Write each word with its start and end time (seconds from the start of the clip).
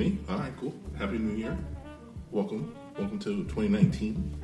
me? 0.00 0.18
All 0.30 0.38
right, 0.38 0.52
cool. 0.58 0.72
Happy 0.96 1.18
New 1.18 1.36
Year. 1.36 1.58
Welcome. 2.30 2.74
Welcome 2.96 3.18
to 3.18 3.44
2019. 3.44 4.34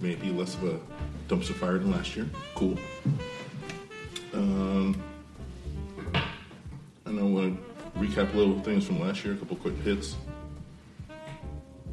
May 0.00 0.10
it 0.10 0.20
be 0.20 0.30
less 0.30 0.54
of 0.54 0.64
a 0.64 0.80
dumpster 1.28 1.54
fire 1.54 1.78
than 1.78 1.90
last 1.90 2.14
year. 2.14 2.28
Cool. 2.54 2.78
Um, 4.32 5.02
and 7.04 7.18
I 7.18 7.22
want 7.22 7.58
to 7.58 8.00
recap 8.00 8.32
a 8.32 8.36
little 8.36 8.60
things 8.60 8.86
from 8.86 9.00
last 9.00 9.24
year, 9.24 9.34
a 9.34 9.36
couple 9.38 9.56
quick 9.56 9.76
hits. 9.78 10.14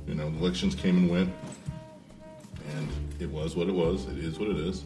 You 0.06 0.14
know, 0.14 0.28
elections 0.28 0.76
came 0.76 0.98
and 0.98 1.10
went, 1.10 1.34
and 2.76 2.90
it 3.20 3.30
was 3.30 3.56
what 3.56 3.68
it 3.68 3.74
was. 3.74 4.06
It 4.06 4.20
is 4.20 4.38
what 4.38 4.50
it 4.50 4.58
is. 4.58 4.84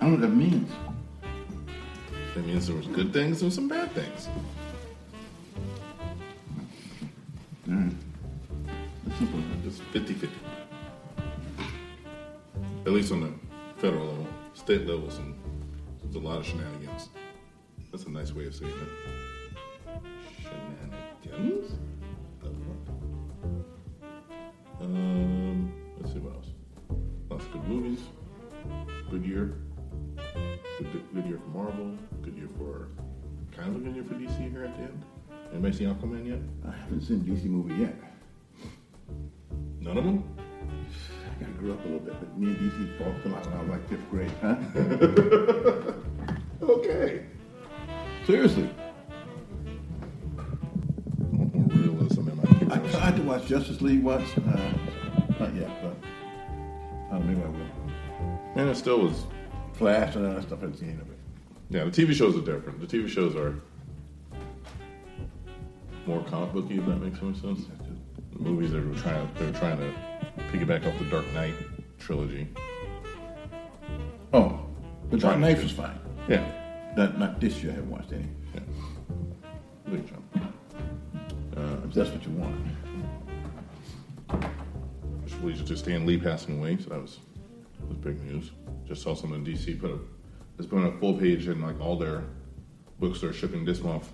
I 0.00 0.06
don't 0.06 0.20
know 0.20 0.26
what 0.26 0.30
that 0.30 0.36
means. 0.36 0.72
That 2.34 2.44
means 2.44 2.66
there 2.66 2.76
was 2.76 2.88
good 2.88 3.12
things 3.12 3.42
and 3.42 3.52
some 3.52 3.68
bad 3.68 3.92
things. 3.92 4.28
State 14.70 14.86
levels, 14.86 15.18
and 15.18 15.34
there's 16.00 16.14
a 16.14 16.18
lot 16.20 16.38
of 16.38 16.46
shenanigans. 16.46 17.08
That's 17.90 18.04
a 18.04 18.08
nice 18.08 18.32
way 18.32 18.46
of 18.46 18.54
saying 18.54 18.70
it. 18.70 20.00
Shenanigans? 21.24 21.72
Um, 24.80 25.72
let's 25.98 26.12
see 26.12 26.20
what 26.20 26.36
else. 26.36 26.46
Lots 27.28 27.46
of 27.46 27.52
good 27.52 27.66
movies. 27.66 27.98
Good 29.10 29.26
year. 29.26 29.54
Good, 30.78 31.14
good 31.14 31.26
year 31.26 31.40
for 31.40 31.48
Marvel. 31.48 31.98
Good 32.22 32.36
year 32.36 32.48
for. 32.56 32.90
Kind 33.50 33.74
of 33.74 33.82
a 33.82 33.84
good 33.84 33.96
year 33.96 34.04
for 34.04 34.14
DC 34.14 34.52
here 34.52 34.66
at 34.66 34.76
the 34.76 34.82
end. 34.82 35.04
Anybody 35.52 35.78
seen 35.78 35.92
Aquaman 35.92 36.28
yet? 36.28 36.38
I 36.64 36.76
haven't 36.76 37.00
seen 37.00 37.22
DC 37.22 37.46
movie 37.46 37.74
yet. 37.74 37.96
None 39.80 39.98
of 39.98 40.04
them? 40.04 40.36
I 41.60 41.62
grew 41.62 41.72
up 41.74 41.84
a 41.84 41.88
little 41.88 42.00
bit, 42.00 42.14
but 42.18 42.38
me 42.38 42.46
and 42.46 42.56
DC 42.56 42.96
fought 42.96 43.26
a 43.26 43.28
lot 43.28 43.44
when 43.44 43.54
I 43.54 43.60
was 43.60 43.68
like 43.68 43.88
fifth 43.90 44.10
grade. 44.10 44.32
Huh? 44.40 45.92
Okay. 46.62 47.24
Seriously. 48.26 48.70
more 51.32 51.50
realism 51.68 52.28
in 52.28 52.36
my 52.36 52.74
I 52.74 52.78
tried 52.90 53.16
to 53.16 53.22
watch 53.22 53.46
Justice 53.46 53.80
League 53.80 54.02
once. 54.02 54.28
Uh, 54.38 54.72
not 55.38 55.54
yet, 55.54 55.70
but 55.82 55.96
I 57.08 57.18
don't 57.18 57.26
know, 57.26 57.26
maybe 57.26 57.42
I 57.42 57.48
will. 57.48 57.66
And 58.56 58.70
it 58.70 58.76
still 58.76 59.00
was. 59.00 59.24
Flash 59.72 60.16
and 60.16 60.26
all 60.26 60.34
that 60.34 60.42
stuff. 60.42 60.58
I 60.58 60.62
haven't 60.62 60.78
seen 60.78 61.00
of 61.00 61.10
it. 61.10 61.18
Yeah, 61.70 61.84
the 61.84 61.90
TV 61.90 62.14
shows 62.14 62.36
are 62.36 62.40
different. 62.40 62.80
The 62.80 62.86
TV 62.86 63.08
shows 63.08 63.34
are 63.36 63.60
more 66.06 66.22
comic 66.24 66.52
booky, 66.52 66.78
if 66.78 66.86
that 66.86 66.96
makes 66.96 67.20
any 67.22 67.34
sense. 67.34 67.66
The 68.32 68.38
movies 68.38 68.72
they 68.72 68.80
were 68.80 68.94
trying, 68.94 69.28
they 69.38 69.46
were 69.46 69.52
trying 69.52 69.78
to 69.78 70.09
piggyback 70.52 70.86
off 70.86 70.98
the 70.98 71.04
Dark 71.06 71.30
Knight 71.32 71.54
trilogy. 71.98 72.48
Oh, 74.32 74.60
the 75.10 75.16
Dark 75.18 75.38
Knight 75.38 75.62
was 75.62 75.72
fine. 75.72 75.98
Yeah, 76.28 76.44
Not, 76.96 77.18
not 77.18 77.40
this 77.40 77.62
year. 77.62 77.72
I 77.72 77.76
haven't 77.76 77.90
watched 77.90 78.12
any. 78.12 78.28
yeah. 78.54 78.60
Good 79.88 80.06
job. 80.06 80.22
Uh, 81.56 81.76
if 81.88 81.94
that's 81.94 82.10
what 82.10 82.24
you 82.24 82.30
want. 82.32 82.56
Which 85.24 85.34
leads 85.42 85.62
to 85.62 85.76
Stan 85.76 86.06
Lee 86.06 86.18
passing 86.18 86.58
away, 86.58 86.76
so 86.78 86.90
that 86.90 87.00
was 87.02 87.18
was 87.88 87.96
big 87.96 88.22
news. 88.24 88.50
Just 88.86 89.02
saw 89.02 89.14
someone 89.14 89.44
in 89.44 89.46
DC 89.54 89.80
put 89.80 89.90
a 89.90 89.98
it's 90.58 90.66
put 90.68 90.78
a 90.84 90.92
full 90.98 91.14
page 91.14 91.48
in 91.48 91.60
like 91.60 91.80
all 91.80 91.96
their 91.96 92.24
books 93.00 93.20
they're 93.20 93.32
shipping 93.32 93.64
this 93.64 93.80
month, 93.82 94.12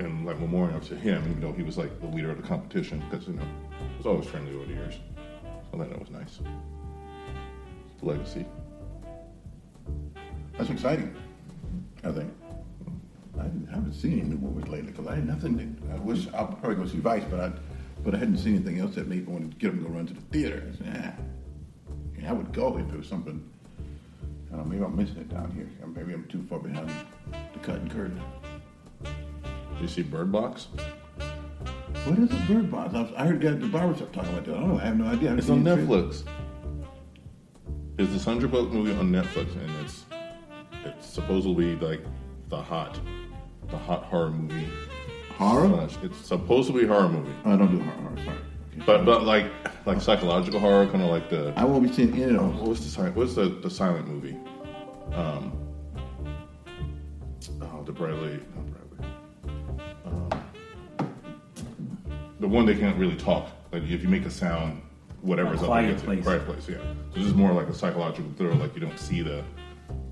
and 0.00 0.26
like 0.26 0.38
memorial 0.40 0.80
to 0.80 0.96
him, 0.96 1.22
even 1.28 1.40
though 1.40 1.52
he 1.52 1.62
was 1.62 1.76
like 1.76 2.00
the 2.00 2.06
leader 2.06 2.30
of 2.30 2.38
the 2.38 2.46
competition, 2.46 3.02
because 3.08 3.26
you 3.28 3.34
know 3.34 3.42
it 3.42 3.98
was 3.98 4.06
always 4.06 4.26
friendly 4.26 4.54
over 4.54 4.64
the 4.64 4.72
years. 4.72 4.94
So 5.70 5.78
that 5.78 5.98
was 5.98 6.10
nice. 6.10 6.40
Legacy. 8.02 8.46
That's 10.56 10.70
exciting. 10.70 11.14
I 12.02 12.12
think. 12.12 12.32
I 13.38 13.44
haven't 13.74 13.94
seen 13.94 14.20
any 14.20 14.34
movies 14.34 14.68
lately 14.68 14.90
because 14.90 15.06
I 15.06 15.14
had 15.16 15.26
nothing. 15.26 15.56
To, 15.58 15.94
I 15.94 15.98
wish 15.98 16.26
I'll 16.34 16.46
probably 16.46 16.76
go 16.76 16.86
see 16.86 16.98
Vice, 16.98 17.24
but 17.30 17.40
I, 17.40 17.52
but 18.02 18.14
I 18.14 18.18
hadn't 18.18 18.38
seen 18.38 18.56
anything 18.56 18.80
else 18.80 18.94
that 18.94 19.06
made 19.06 19.26
me 19.26 19.32
want 19.32 19.50
to 19.50 19.56
get 19.56 19.68
them 19.68 19.82
to 19.82 19.88
go 19.88 19.94
run 19.94 20.06
to 20.06 20.14
the 20.14 20.20
theater. 20.32 20.66
I 20.72 20.76
said, 20.76 21.16
I 22.26 22.32
would 22.32 22.52
go 22.52 22.78
if 22.78 22.88
it 22.92 22.96
was 22.96 23.08
something. 23.08 23.42
I 24.52 24.56
don't 24.56 24.64
know, 24.66 24.72
maybe 24.72 24.84
I'm 24.84 24.96
missing 24.96 25.18
it 25.18 25.28
down 25.28 25.50
here. 25.52 25.68
Maybe 25.86 26.12
I'm 26.12 26.26
too 26.26 26.44
far 26.48 26.58
behind 26.58 26.90
the 27.52 27.58
cutting 27.60 27.88
curtain. 27.88 28.20
Did 29.80 29.88
you 29.88 29.94
see 29.94 30.02
Bird 30.02 30.30
Box? 30.30 30.68
What 32.04 32.18
is 32.18 32.30
a 32.30 32.34
bird 32.46 32.70
box? 32.70 32.94
I, 32.94 33.00
was, 33.00 33.12
I 33.16 33.26
heard 33.26 33.40
guys 33.40 33.52
at 33.54 33.60
the 33.62 33.66
barbershop 33.68 34.12
talking 34.12 34.30
about 34.34 34.44
that. 34.44 34.56
I 34.56 34.60
don't 34.60 34.68
know. 34.74 34.78
I 34.78 34.84
have 34.84 34.98
no 34.98 35.06
idea. 35.06 35.34
It's 35.34 35.48
on. 35.48 35.64
Netflix. 35.64 36.22
It's 37.96 38.12
the 38.12 38.18
Sandra 38.18 38.46
Bullock 38.46 38.72
movie 38.72 38.92
on 38.92 39.10
Netflix, 39.10 39.54
and 39.56 39.70
it's 39.82 40.04
it's 40.84 41.06
supposedly 41.06 41.76
like 41.76 42.02
the 42.48 42.60
hot, 42.60 43.00
the 43.70 43.78
hot 43.78 44.04
horror 44.04 44.30
movie. 44.30 44.68
Horror? 45.30 45.68
slash- 45.88 45.96
It's 46.04 46.18
supposed 46.26 46.68
to 46.68 46.74
be 46.78 46.84
a 46.84 46.88
horror 46.88 47.08
movie, 47.08 47.32
I 47.46 47.56
don't 47.56 47.70
do 47.70 47.82
horror. 47.82 47.96
horror 48.02 48.16
sorry. 48.24 48.36
Okay. 48.76 48.82
but 48.84 49.04
but 49.06 49.24
like 49.24 49.50
like 49.86 50.02
psychological 50.02 50.60
horror, 50.60 50.86
kind 50.88 51.02
of 51.02 51.08
like 51.08 51.30
the 51.30 51.54
I 51.56 51.64
won't 51.64 51.82
be 51.86 51.92
seeing 51.92 52.12
any 52.14 52.34
of 52.34 52.40
those. 52.40 52.54
what 52.60 52.68
was 52.68 52.84
the 52.84 52.90
silent 52.90 53.16
what's 53.16 53.34
the 53.34 53.48
the 53.48 53.70
silent 53.70 54.08
movie? 54.08 54.36
Um, 55.14 55.52
oh, 57.62 57.82
the 57.84 57.92
Bradley. 57.92 58.40
The 62.40 62.48
one 62.48 62.66
they 62.66 62.74
can't 62.74 62.98
really 62.98 63.16
talk. 63.16 63.50
Like 63.72 63.84
if 63.84 64.02
you 64.02 64.08
make 64.08 64.24
a 64.26 64.30
sound, 64.30 64.82
whatever 65.20 65.50
A 65.50 65.54
is 65.54 65.60
up 65.60 65.66
Quiet 65.66 65.84
against 65.84 66.04
it. 66.04 66.06
Place. 66.06 66.24
Quiet 66.24 66.46
place, 66.46 66.68
yeah. 66.68 66.78
So 67.12 67.18
this 67.18 67.26
is 67.26 67.34
more 67.34 67.52
like 67.52 67.68
a 67.68 67.74
psychological 67.74 68.32
thriller. 68.36 68.54
Like 68.54 68.74
you 68.74 68.80
don't 68.80 68.98
see 68.98 69.22
the 69.22 69.44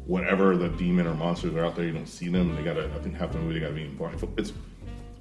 whatever 0.07 0.57
the 0.57 0.69
demon 0.69 1.07
or 1.07 1.15
monsters 1.15 1.55
are 1.55 1.65
out 1.65 1.75
there. 1.75 1.87
You 1.87 1.93
don't 1.93 2.07
see 2.07 2.29
them. 2.29 2.55
They 2.55 2.63
gotta. 2.63 2.85
I 2.95 2.99
think 3.01 3.17
half 3.17 3.33
the 3.33 3.39
movie 3.39 3.55
they 3.55 3.61
gotta 3.61 3.75
be 3.75 3.85
in 3.85 3.97
blindfold. 3.97 4.39
It's 4.39 4.53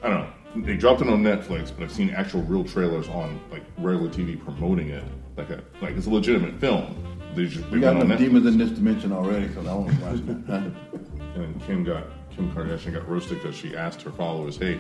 I 0.03 0.09
don't 0.09 0.19
know. 0.19 0.66
They 0.66 0.75
dropped 0.75 1.01
it 1.01 1.09
on 1.09 1.23
Netflix, 1.23 1.72
but 1.75 1.84
I've 1.84 1.91
seen 1.91 2.09
actual 2.12 2.41
real 2.44 2.63
trailers 2.63 3.07
on 3.09 3.40
like 3.51 3.63
regular 3.78 4.09
TV 4.09 4.41
promoting 4.41 4.90
it. 4.90 5.03
Like 5.38 5.50
a 5.50 5.63
like 5.81 5.96
it's 5.96 6.07
a 6.07 6.09
legitimate 6.12 6.59
film. 6.59 7.03
They 7.35 7.46
just 7.46 7.69
We 7.69 7.79
got 7.79 7.96
went 7.96 8.06
enough 8.06 8.19
demons 8.19 8.46
in 8.47 8.57
this 8.57 8.72
dimension 8.72 9.12
already 9.12 9.53
so 9.53 9.62
I 9.62 9.63
won't 9.66 10.01
watch 10.01 10.25
that. 10.25 10.44
Huh? 10.47 10.69
And 11.35 11.62
Kim 11.67 11.84
got 11.84 12.06
Kim 12.31 12.51
Kardashian 12.51 12.94
got 12.94 13.07
roasted 13.07 13.40
because 13.44 13.56
she 13.56 13.75
asked 13.78 14.01
her 14.01 14.09
followers, 14.09 14.57
"Hey, 14.57 14.79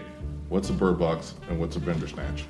what's 0.49 0.69
a 0.69 0.73
bird 0.73 0.99
box 0.99 1.35
and 1.49 1.59
what's 1.59 1.75
a 1.75 1.79
Bandersnatch?" 1.79 2.45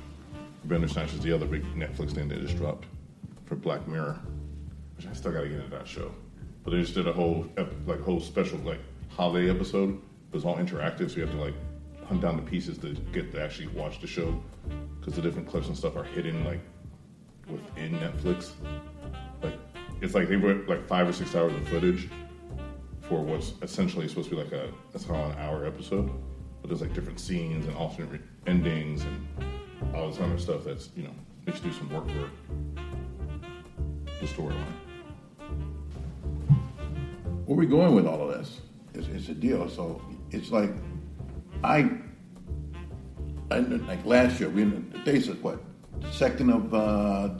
Bender 0.64 0.88
Snatch 0.88 1.14
is 1.14 1.20
the 1.20 1.32
other 1.32 1.46
big 1.46 1.64
Netflix 1.74 2.12
thing 2.12 2.28
they 2.28 2.36
just 2.36 2.56
dropped 2.56 2.86
for 3.46 3.56
Black 3.56 3.86
Mirror, 3.88 4.18
which 4.96 5.06
I 5.06 5.12
still 5.12 5.32
got 5.32 5.42
to 5.42 5.48
get 5.48 5.58
into 5.58 5.70
that 5.70 5.86
show. 5.86 6.12
But 6.62 6.72
they 6.72 6.80
just 6.80 6.94
did 6.94 7.06
a 7.06 7.12
whole 7.12 7.46
ep- 7.56 7.72
like 7.86 8.00
whole 8.00 8.20
special 8.20 8.58
like 8.58 8.80
holiday 9.08 9.50
episode. 9.50 9.90
It 9.90 10.34
was 10.34 10.44
all 10.44 10.56
interactive, 10.56 11.10
so 11.10 11.16
you 11.16 11.22
have 11.22 11.30
to 11.30 11.40
like 11.40 11.54
hunt 12.06 12.20
down 12.20 12.36
the 12.36 12.42
pieces 12.42 12.78
to 12.78 12.94
get 13.12 13.32
to 13.32 13.42
actually 13.42 13.68
watch 13.68 14.00
the 14.00 14.06
show 14.06 14.42
because 14.98 15.14
the 15.14 15.22
different 15.22 15.48
clips 15.48 15.68
and 15.68 15.76
stuff 15.76 15.96
are 15.96 16.04
hidden 16.04 16.44
like 16.44 16.60
within 17.48 17.98
Netflix. 17.98 18.50
Like 19.42 19.54
it's 20.00 20.14
like 20.14 20.28
they 20.28 20.36
put 20.36 20.68
like 20.68 20.86
five 20.86 21.08
or 21.08 21.12
six 21.12 21.34
hours 21.34 21.54
of 21.54 21.66
footage 21.68 22.08
for 23.02 23.22
what's 23.22 23.54
essentially 23.62 24.06
supposed 24.08 24.28
to 24.28 24.36
be 24.36 24.42
like 24.42 24.52
a 24.52 24.70
that's 24.92 25.06
an 25.06 25.14
hour 25.38 25.64
episode, 25.64 26.10
there's 26.68 26.82
like 26.82 26.92
different 26.92 27.18
scenes 27.18 27.66
and 27.66 27.74
alternate 27.76 28.20
endings 28.46 29.02
and 29.02 29.26
all 29.94 30.10
this 30.10 30.20
other 30.20 30.38
stuff 30.38 30.64
that's 30.64 30.90
you 30.94 31.02
know 31.02 31.14
makes 31.46 31.62
you 31.62 31.70
do 31.70 31.76
some 31.76 31.90
work 31.90 32.06
for 32.06 32.30
the 34.20 34.26
storyline. 34.26 34.54
Where 37.46 37.56
are 37.56 37.58
we 37.58 37.66
going 37.66 37.94
with 37.94 38.06
all 38.06 38.28
of 38.28 38.36
this? 38.36 38.60
It's, 38.92 39.08
it's 39.08 39.28
a 39.30 39.34
deal. 39.34 39.68
So 39.70 40.02
it's 40.30 40.50
like 40.50 40.70
I, 41.64 41.90
I 43.50 43.58
like 43.60 44.04
last 44.04 44.38
year. 44.38 44.50
We 44.50 44.64
the 44.64 44.98
dates 45.04 45.28
of 45.28 45.42
what 45.42 45.62
second 46.12 46.50
of 46.50 46.74
uh, 46.74 47.30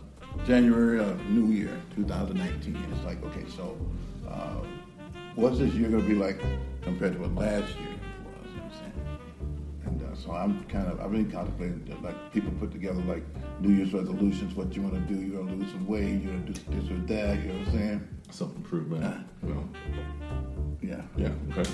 January 0.46 1.00
of 1.00 1.22
New 1.28 1.52
Year, 1.52 1.78
2019. 1.96 2.82
It's 2.92 3.04
like 3.04 3.22
okay, 3.24 3.44
so 3.54 3.76
uh, 4.26 4.64
what's 5.34 5.58
this 5.58 5.74
year 5.74 5.90
going 5.90 6.02
to 6.02 6.08
be 6.08 6.14
like 6.14 6.40
compared 6.80 7.12
to 7.12 7.18
what 7.18 7.34
last 7.34 7.68
year 7.76 7.97
so 10.18 10.32
I'm 10.32 10.64
kind 10.64 10.88
of 10.88 11.00
I've 11.00 11.12
been 11.12 11.30
contemplating 11.30 11.84
that, 11.86 12.02
like 12.02 12.32
people 12.32 12.50
put 12.58 12.72
together 12.72 13.00
like 13.02 13.22
New 13.60 13.74
Year's 13.74 13.92
resolutions. 13.92 14.54
What 14.54 14.74
you 14.74 14.82
want 14.82 14.94
to 14.94 15.00
do? 15.14 15.20
You're 15.20 15.38
gonna 15.42 15.54
lose 15.56 15.70
some 15.70 15.86
weight. 15.86 16.22
You're 16.22 16.32
gonna 16.34 16.46
do 16.46 16.52
this 16.52 16.90
or 16.90 16.96
that. 17.06 17.38
You 17.38 17.52
know 17.52 17.58
what 17.60 17.68
I'm 17.68 17.72
saying? 17.74 18.08
Self 18.30 18.54
improvement. 18.56 19.26
You 19.42 19.54
know. 19.54 19.68
Yeah. 20.82 21.02
Yeah. 21.16 21.30
Okay. 21.56 21.70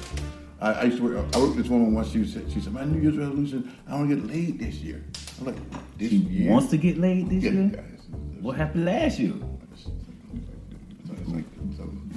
I, 0.60 0.72
I 0.72 0.82
used 0.84 0.98
to 0.98 1.04
work. 1.04 1.16
I 1.34 1.38
worked 1.38 1.56
with 1.56 1.64
this 1.64 1.68
woman 1.70 1.94
once. 1.94 2.10
She 2.10 2.24
said, 2.26 2.50
"She 2.52 2.60
said 2.60 2.72
my 2.72 2.84
New 2.84 3.00
Year's 3.00 3.16
resolution: 3.16 3.72
I 3.88 3.94
want 3.96 4.08
to 4.10 4.16
get 4.16 4.26
laid 4.26 4.58
this 4.58 4.76
year." 4.76 5.04
I'm 5.40 5.46
like, 5.46 5.56
"This 5.98 6.10
He 6.10 6.16
year?" 6.18 6.52
wants 6.52 6.68
to 6.70 6.76
get 6.76 6.98
laid 6.98 7.28
this 7.28 7.42
Yeah, 7.44 7.50
year. 7.52 7.62
yeah, 7.62 7.78
it's- 7.80 8.06
What 8.40 8.56
happened 8.56 8.84
last 8.84 9.18
year? 9.18 9.32
it's- 9.32 9.88
it's 11.20 11.28
like 11.30 11.44
some- 11.76 12.10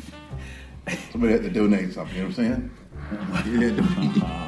somebody 1.12 1.34
had 1.34 1.44
to 1.44 1.50
donate 1.50 1.94
something. 1.94 2.16
You 2.16 2.24
know 2.24 2.30
what 2.30 2.40
I'm 2.40 2.72
saying? 3.44 4.34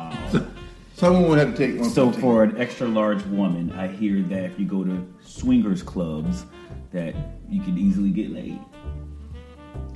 Yeah, 1.02 1.08
Someone 1.08 1.30
would 1.30 1.40
have 1.40 1.56
to 1.56 1.68
take 1.68 1.80
one. 1.80 1.90
So 1.90 2.10
the 2.12 2.20
for 2.20 2.44
an 2.44 2.58
extra 2.58 2.88
large 2.88 3.24
woman, 3.26 3.72
I 3.74 3.88
hear 3.88 4.22
that 4.24 4.44
if 4.44 4.60
you 4.60 4.66
go 4.66 4.84
to 4.84 5.08
swingers 5.24 5.82
clubs, 5.84 6.46
that 6.92 7.16
you 7.50 7.62
can 7.62 7.78
easily 7.78 8.10
get 8.12 8.32
laid. 8.32 8.60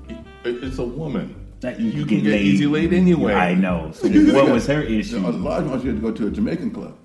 It- 0.10 0.64
It's 0.64 0.78
a 0.80 0.84
woman. 0.86 1.36
That 1.62 1.80
you, 1.80 1.92
You 1.92 2.06
can, 2.06 2.18
can 2.22 2.24
get 2.26 2.42
easy 2.42 2.66
laid 2.68 2.92
anyway. 2.94 3.34
I 3.34 3.54
know. 3.54 3.92
So 3.94 4.10
what 4.34 4.50
was 4.52 4.68
her 4.68 4.82
issue? 5.00 5.16
team. 5.16 5.26
a 5.26 5.32
large 5.32 5.66
one, 5.66 5.80
she 5.82 5.88
had 5.88 5.96
to 5.98 6.02
go 6.02 6.12
to 6.12 6.28
a 6.28 6.32
Jamaican 6.32 6.72
club. 6.72 6.98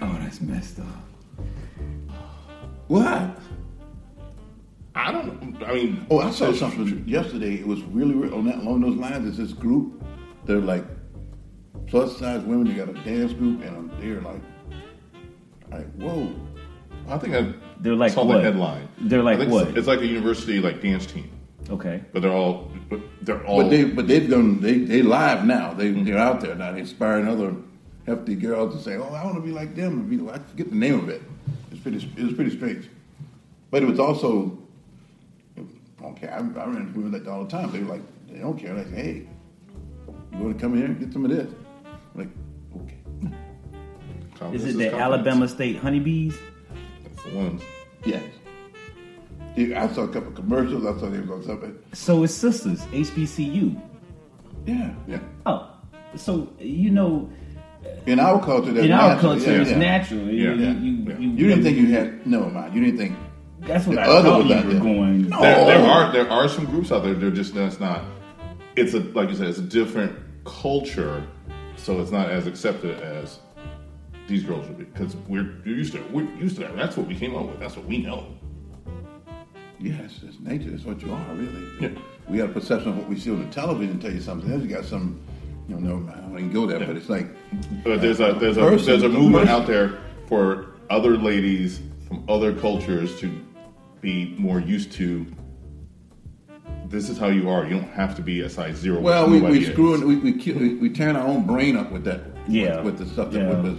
Oh, 0.00 0.16
that's 0.20 0.40
messed 0.40 0.78
up. 0.78 0.86
What? 2.86 3.36
I 4.94 5.10
don't. 5.12 5.60
I 5.64 5.74
mean, 5.74 6.06
Oh, 6.08 6.20
I 6.20 6.30
saw 6.30 6.52
something 6.52 7.02
yesterday. 7.06 7.54
It 7.54 7.66
was 7.66 7.82
really, 7.82 8.14
really 8.14 8.32
on 8.32 8.44
that 8.46 8.58
along 8.58 8.80
those 8.82 8.96
lines. 8.96 9.26
It's 9.28 9.36
this 9.38 9.52
group. 9.52 10.00
They're 10.44 10.60
like 10.60 10.84
plus 11.86 12.16
size 12.18 12.42
women. 12.42 12.68
They 12.68 12.74
got 12.74 12.88
a 12.88 12.94
dance 13.04 13.32
group, 13.32 13.62
and 13.62 13.90
they're 14.00 14.20
like, 14.20 14.40
like 15.70 15.92
whoa. 15.94 16.32
I 17.08 17.18
think 17.18 17.34
I 17.34 17.54
They're 17.80 17.94
like 17.94 18.12
saw 18.12 18.24
what? 18.24 18.38
the 18.38 18.42
headline. 18.42 18.88
They're 18.98 19.22
like 19.22 19.48
what? 19.48 19.68
It's, 19.68 19.78
it's 19.78 19.86
like 19.86 20.00
a 20.00 20.06
university 20.06 20.58
like 20.58 20.80
dance 20.82 21.06
team, 21.06 21.30
Okay. 21.70 22.02
but 22.12 22.20
they're 22.22 22.32
all 22.32 22.68
but 22.88 23.00
they're 23.22 23.44
all. 23.46 23.62
But 23.62 23.70
they, 23.70 23.84
but 23.84 24.08
they've 24.08 24.28
done. 24.28 24.60
They, 24.60 24.78
they 24.78 25.02
live 25.02 25.44
now. 25.44 25.72
They, 25.72 25.90
they're 25.90 26.18
out 26.18 26.40
there 26.40 26.54
now. 26.56 26.70
They're 26.72 26.80
inspiring 26.80 27.28
other 27.28 27.54
hefty 28.06 28.34
girls 28.34 28.74
to 28.76 28.82
say, 28.82 28.96
"Oh, 28.96 29.12
I 29.14 29.24
want 29.24 29.36
to 29.36 29.40
be 29.42 29.52
like 29.52 29.76
them." 29.76 30.00
And 30.00 30.10
be, 30.10 30.32
I 30.32 30.38
forget 30.38 30.68
the 30.70 30.76
name 30.76 30.98
of 30.98 31.08
it. 31.08 31.22
It's 31.70 31.80
pretty. 31.80 31.98
It 32.16 32.24
was 32.24 32.34
pretty 32.34 32.56
strange. 32.56 32.88
But 33.70 33.82
it 33.82 33.86
was 33.86 34.00
also. 34.00 34.58
Okay, 36.02 36.28
I, 36.28 36.38
I 36.38 36.40
ran 36.40 36.76
into 36.76 36.92
women 36.92 37.12
like 37.12 37.24
that 37.24 37.30
all 37.30 37.44
the 37.44 37.50
time. 37.50 37.70
They 37.72 37.80
were 37.80 37.86
like, 37.94 38.02
they 38.28 38.38
don't 38.38 38.56
care. 38.58 38.74
Like, 38.74 38.92
hey, 38.92 39.26
you 40.32 40.38
want 40.38 40.56
to 40.56 40.60
come 40.60 40.76
here 40.76 40.86
and 40.86 40.98
get 41.00 41.12
some 41.12 41.24
of 41.24 41.30
this? 41.30 41.50
I'm 44.40 44.48
like, 44.52 44.56
okay. 44.60 44.68
Is 44.68 44.74
it 44.74 44.78
the 44.78 44.84
confidence. 44.90 45.02
Alabama 45.02 45.48
State 45.48 45.76
Honey 45.78 46.00
Beez? 46.00 46.36
That's 47.04 47.22
the 47.24 47.36
ones. 47.36 47.62
Yes. 48.04 48.22
Yeah, 49.56 49.84
I 49.84 49.88
saw 49.88 50.02
a 50.02 50.08
couple 50.08 50.32
commercials. 50.32 50.84
I 50.84 50.98
saw 51.00 51.08
they 51.08 51.20
was 51.20 51.30
on 51.30 51.42
something. 51.42 51.78
So 51.94 52.22
it's 52.24 52.34
sisters, 52.34 52.80
HBCU. 52.92 53.80
Yeah, 54.66 54.92
Yeah. 55.06 55.18
Oh, 55.46 55.70
so 56.16 56.48
you 56.58 56.90
know, 56.90 57.30
uh, 57.84 57.88
in 58.06 58.18
our 58.20 58.42
culture, 58.42 58.72
that's 58.72 58.84
in 58.84 58.92
our 58.92 59.14
natural. 59.14 59.34
culture, 59.36 59.52
yeah, 59.52 59.60
it's 59.62 59.70
yeah. 59.70 59.78
natural. 59.78 60.20
You, 60.28 60.28
Yeah. 60.28 60.54
you, 60.54 60.64
Yeah. 60.64 60.72
you, 60.72 60.92
Yeah. 61.08 61.18
you- 61.18 61.30
You 61.30 61.48
didn't 61.48 61.62
think 61.64 61.78
you 61.78 61.86
had 61.88 62.26
no 62.26 62.50
mind. 62.50 62.74
You 62.74 62.84
didn't 62.84 62.98
think 62.98 63.16
that's 63.60 63.86
what 63.86 63.94
the 63.96 64.02
I 64.02 64.06
other 64.06 64.28
thought 64.28 64.38
was 64.44 64.48
you 64.50 64.56
were 64.56 64.72
there. 64.74 64.80
going. 64.82 65.28
No. 65.30 65.40
There, 65.40 65.64
there 65.64 65.86
are 65.86 66.12
there 66.12 66.30
are 66.30 66.48
some 66.48 66.64
groups 66.66 66.90
out 66.92 67.02
there. 67.04 67.14
They're 67.14 67.30
just 67.30 67.54
that's 67.54 67.80
not. 67.80 68.02
It's 68.76 68.92
a 68.92 69.00
like 69.00 69.30
you 69.30 69.36
said. 69.36 69.46
It's 69.48 69.58
a 69.58 69.62
different 69.62 70.12
culture, 70.44 71.22
so 71.76 72.00
it's 72.00 72.10
not 72.10 72.28
as 72.30 72.46
accepted 72.46 73.00
as 73.00 73.38
these 74.28 74.42
girls 74.42 74.66
would 74.68 74.78
be 74.78 74.84
because 74.84 75.14
we're 75.28 75.54
used 75.64 75.92
to 75.94 76.02
we're 76.12 76.24
used 76.36 76.56
to 76.56 76.62
that. 76.62 76.76
That's 76.76 76.96
what 76.96 77.06
we 77.06 77.14
came 77.14 77.34
up 77.36 77.46
with. 77.46 77.60
That's 77.60 77.76
what 77.76 77.86
we 77.86 77.98
know. 77.98 78.26
Yes, 79.78 80.20
it's 80.26 80.40
nature. 80.40 80.70
It's 80.72 80.84
what 80.84 81.02
you 81.02 81.12
are, 81.12 81.34
really. 81.34 81.68
Yeah. 81.80 81.90
We 82.28 82.38
have 82.38 82.50
a 82.50 82.52
perception 82.54 82.90
of 82.90 82.98
what 82.98 83.08
we 83.08 83.18
see 83.18 83.30
on 83.30 83.46
the 83.46 83.52
television. 83.52 84.00
Tell 84.00 84.12
you 84.12 84.20
something 84.20 84.50
else. 84.50 84.62
You 84.62 84.68
got 84.68 84.84
some, 84.86 85.20
you 85.68 85.76
know, 85.76 85.98
no. 85.98 86.12
I 86.12 86.16
don't 86.20 86.32
even 86.38 86.52
go 86.52 86.66
there, 86.66 86.78
but 86.80 86.96
it's 86.96 87.08
like, 87.10 87.26
But 87.84 88.00
there's 88.00 88.20
a 88.20 88.32
there's 88.40 88.56
a 88.56 88.60
Person- 88.62 88.86
there's 88.86 89.02
a 89.02 89.08
movement 89.08 89.46
person. 89.46 89.48
out 89.62 89.66
there 89.66 89.98
for 90.28 90.68
other 90.90 91.16
ladies 91.16 91.80
from 92.08 92.24
other 92.28 92.54
cultures 92.54 93.18
to 93.20 93.30
be 94.00 94.34
more 94.38 94.60
used 94.60 94.92
to. 94.92 95.26
This 96.88 97.08
is 97.10 97.18
how 97.18 97.26
you 97.28 97.50
are. 97.50 97.64
You 97.64 97.70
don't 97.80 97.90
have 97.90 98.14
to 98.16 98.22
be 98.22 98.40
a 98.42 98.48
size 98.48 98.76
zero. 98.76 99.00
well, 99.00 99.28
we, 99.28 99.40
nobody 99.40 99.58
we 99.58 99.64
screw 99.66 99.94
it. 99.94 100.00
We, 100.06 100.16
we, 100.16 100.32
we 100.32 100.74
we 100.74 100.88
turn 100.88 101.16
our 101.16 101.26
own 101.26 101.44
brain 101.46 101.76
up 101.76 101.90
with 101.92 102.04
that. 102.04 102.20
Yeah. 102.48 102.76
With, 102.76 102.84
with 102.84 102.98
the 102.98 103.06
stuff 103.12 103.32
that 103.32 103.40
Yeah. 103.40 103.60
was 103.60 103.78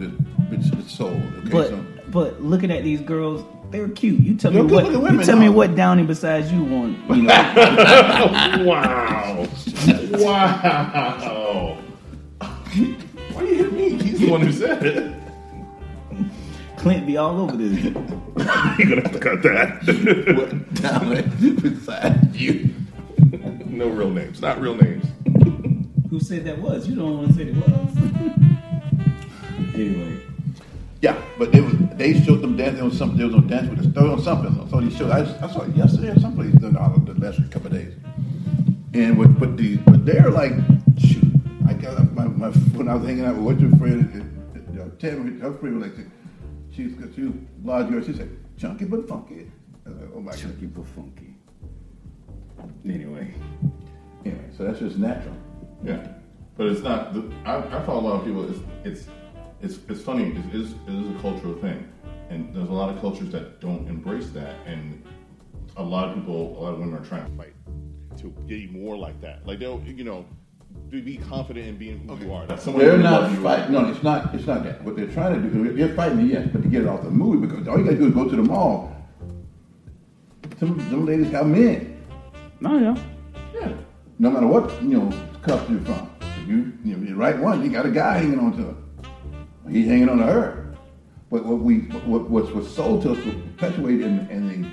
it, 1.06 1.06
it's, 1.06 1.18
it's 1.20 1.28
soul. 1.30 1.40
Okay, 1.40 1.50
But 1.50 1.70
so 1.70 1.86
but 2.10 2.42
looking 2.42 2.72
at 2.72 2.84
these 2.84 3.02
girls, 3.02 3.44
they're 3.70 3.90
cute. 3.90 4.20
You 4.20 4.36
tell 4.36 4.52
They're 4.52 4.64
me 4.64 4.72
what 4.72 4.86
looking 4.86 5.00
you 5.00 5.04
women, 5.06 5.26
tell 5.26 5.38
me 5.38 5.50
what 5.50 5.76
Downing 5.76 6.08
besides 6.08 6.52
you 6.52 6.64
want. 6.64 6.98
You 7.10 7.24
know, 7.24 7.34
Wow! 8.66 9.48
wow! 10.12 11.78
Why 13.34 13.42
you 13.44 13.56
hit 13.56 13.74
me? 13.74 13.90
He's 13.90 14.20
the 14.20 14.30
one 14.32 14.42
who 14.42 14.52
said 14.52 14.86
it. 14.86 15.14
Clint 16.78 17.06
be 17.06 17.18
all 17.18 17.42
over 17.42 17.58
this. 17.58 17.84
You're 17.84 17.94
gonna 17.94 19.02
have 19.02 19.12
to 19.12 19.20
cut 19.20 19.42
that. 19.44 20.36
what 20.36 20.74
down 20.76 21.10
there 21.10 21.24
beside 21.62 22.36
you? 22.36 22.70
no 23.66 23.90
real 23.90 24.10
names. 24.10 24.42
Not 24.42 24.62
real 24.62 24.76
names. 24.76 25.06
Who 26.10 26.20
said 26.20 26.46
that 26.46 26.58
was? 26.60 26.88
You 26.88 26.96
don't 26.96 27.18
want 27.18 27.28
to 27.30 27.34
say 27.34 27.44
it 27.44 27.56
was. 27.56 27.98
anyway, 29.76 30.22
Yeah, 31.02 31.22
but 31.38 31.52
they 31.52 31.62
was 31.62 31.74
they 31.96 32.20
showed 32.22 32.42
them 32.42 32.58
dancing 32.58 32.84
on 32.84 32.92
something. 32.92 33.18
There 33.18 33.28
was 33.28 33.36
on 33.36 33.48
dance 33.48 33.70
with 33.70 33.84
the 33.84 33.92
story 33.92 34.10
on 34.10 34.22
something. 34.22 34.70
So 34.70 34.82
these 34.82 34.96
shows. 34.98 35.12
I, 35.12 35.22
I 35.46 35.52
saw 35.52 35.62
it 35.62 35.76
yesterday 35.76 36.10
or 36.10 36.20
someplace 36.20 36.54
of 36.56 36.62
the 36.62 37.14
last 37.20 37.52
couple 37.52 37.68
of 37.68 37.74
days. 37.74 37.94
And 38.94 39.18
with 39.18 39.40
but 39.40 39.58
the 39.58 39.78
but 39.78 40.06
they're 40.06 40.32
like 40.32 40.54
shoot. 40.98 41.24
I 41.68 41.74
got 41.74 42.12
my, 42.14 42.26
my 42.26 42.50
when 42.50 42.88
I 42.88 42.96
was 42.96 43.06
hanging 43.06 43.26
out 43.26 43.38
with 43.38 43.60
your 43.60 43.76
friend, 43.78 44.34
uh, 44.78 44.82
uh, 44.82 44.90
Tammy, 44.98 45.40
her 45.40 45.54
friend 45.54 45.80
was 45.80 45.90
like, 45.90 46.08
she's 46.72 46.94
she 47.16 47.24
was 47.24 47.34
large 47.64 47.90
girl. 47.90 48.02
She 48.02 48.14
said 48.14 48.30
chunky 48.58 48.86
but 48.86 49.08
funky. 49.08 49.52
I 49.86 49.90
was 49.90 50.00
like, 50.00 50.10
oh 50.16 50.20
my 50.20 50.32
god. 50.32 50.40
chunky 50.40 50.66
but 50.66 50.86
funky. 50.88 51.36
Anyway, 52.86 53.34
Anyway, 54.26 54.44
so 54.58 54.64
that's 54.64 54.80
just 54.80 54.98
natural. 54.98 55.36
Yeah, 55.84 56.08
but 56.58 56.68
it's 56.68 56.82
not. 56.82 57.14
The, 57.14 57.32
I, 57.46 57.58
I 57.58 57.86
follow 57.86 58.00
a 58.00 58.06
lot 58.08 58.20
of 58.20 58.26
people. 58.26 58.50
It's 58.50 58.60
it's 58.84 59.08
it's, 59.62 59.80
it's 59.90 60.02
funny. 60.02 60.32
It 60.32 60.56
is 60.56 60.72
it 60.88 60.94
is 60.94 61.16
a 61.16 61.20
cultural 61.22 61.56
thing, 61.56 61.88
and 62.30 62.54
there's 62.54 62.70
a 62.70 62.74
lot 62.74 62.90
of 62.94 63.00
cultures 63.02 63.30
that 63.32 63.60
don't 63.60 63.88
embrace 63.88 64.30
that, 64.30 64.56
and 64.66 65.04
a 65.78 65.84
lot 65.84 66.10
of 66.10 66.16
people, 66.16 66.58
a 66.58 66.60
lot 66.62 66.74
of 66.74 66.80
women 66.80 66.96
are 66.96 67.06
trying 67.06 67.26
to 67.26 67.38
fight 67.38 67.54
to 68.18 68.30
be 68.48 68.68
more 68.68 68.98
like 68.98 69.20
that. 69.22 69.46
Like 69.46 69.60
they'll, 69.60 69.82
you 69.86 70.04
know, 70.04 70.26
be 70.90 71.18
confident 71.18 71.68
in 71.68 71.78
being 71.78 72.08
who 72.08 72.18
you 72.18 72.34
are. 72.34 72.46
That's 72.46 72.64
someone 72.64 72.86
They're 72.86 72.98
not 72.98 73.32
fighting. 73.40 73.74
No, 73.74 73.90
it's 73.90 74.04
not. 74.04 74.34
It's 74.34 74.46
not 74.46 74.64
that. 74.64 74.84
What 74.84 74.96
they're 74.96 75.08
trying 75.08 75.42
to 75.42 75.50
do, 75.50 75.74
they're 75.74 75.96
fighting, 75.96 76.28
yes, 76.28 76.48
but 76.52 76.64
to 76.64 76.70
get 76.70 76.84
it 76.84 76.88
off 76.88 77.04
the 77.04 77.10
movie 77.10 77.46
because 77.46 77.68
all 77.68 77.78
you 77.78 77.84
got 77.84 77.92
to 77.92 77.98
do 77.98 78.08
is 78.08 78.14
go 78.14 78.28
to 78.28 78.36
the 78.36 78.44
mall. 78.44 78.96
Some 80.60 80.80
some 80.90 81.06
ladies 81.06 81.30
have 81.32 81.48
men. 81.48 82.04
no, 82.60 82.78
yeah. 82.78 82.98
Yeah. 83.54 83.74
No 84.20 84.32
matter 84.32 84.48
what 84.48 84.82
you 84.82 84.98
know 84.98 85.12
cuff 85.44 85.70
you're 85.70 85.80
from, 85.82 86.10
if 86.22 86.48
you 86.48 86.74
you 86.84 86.96
know, 86.96 87.06
the 87.06 87.14
right 87.14 87.38
one, 87.38 87.64
you 87.64 87.70
got 87.70 87.86
a 87.86 87.92
guy 87.92 88.18
hanging 88.18 88.40
on 88.40 88.58
to 88.58 88.64
her. 88.64 88.76
He's 89.70 89.88
hanging 89.88 90.10
on 90.10 90.18
to 90.18 90.26
her. 90.26 90.76
But 91.30 91.46
what 91.46 91.60
we 91.60 91.80
what 92.06 92.30
what's 92.30 92.52
was 92.52 92.74
sold 92.74 93.04
to 93.04 93.12
us 93.12 93.26
was 93.26 93.36
perpetuated 93.36 94.06
in, 94.06 94.30
in 94.30 94.62
the 94.62 94.70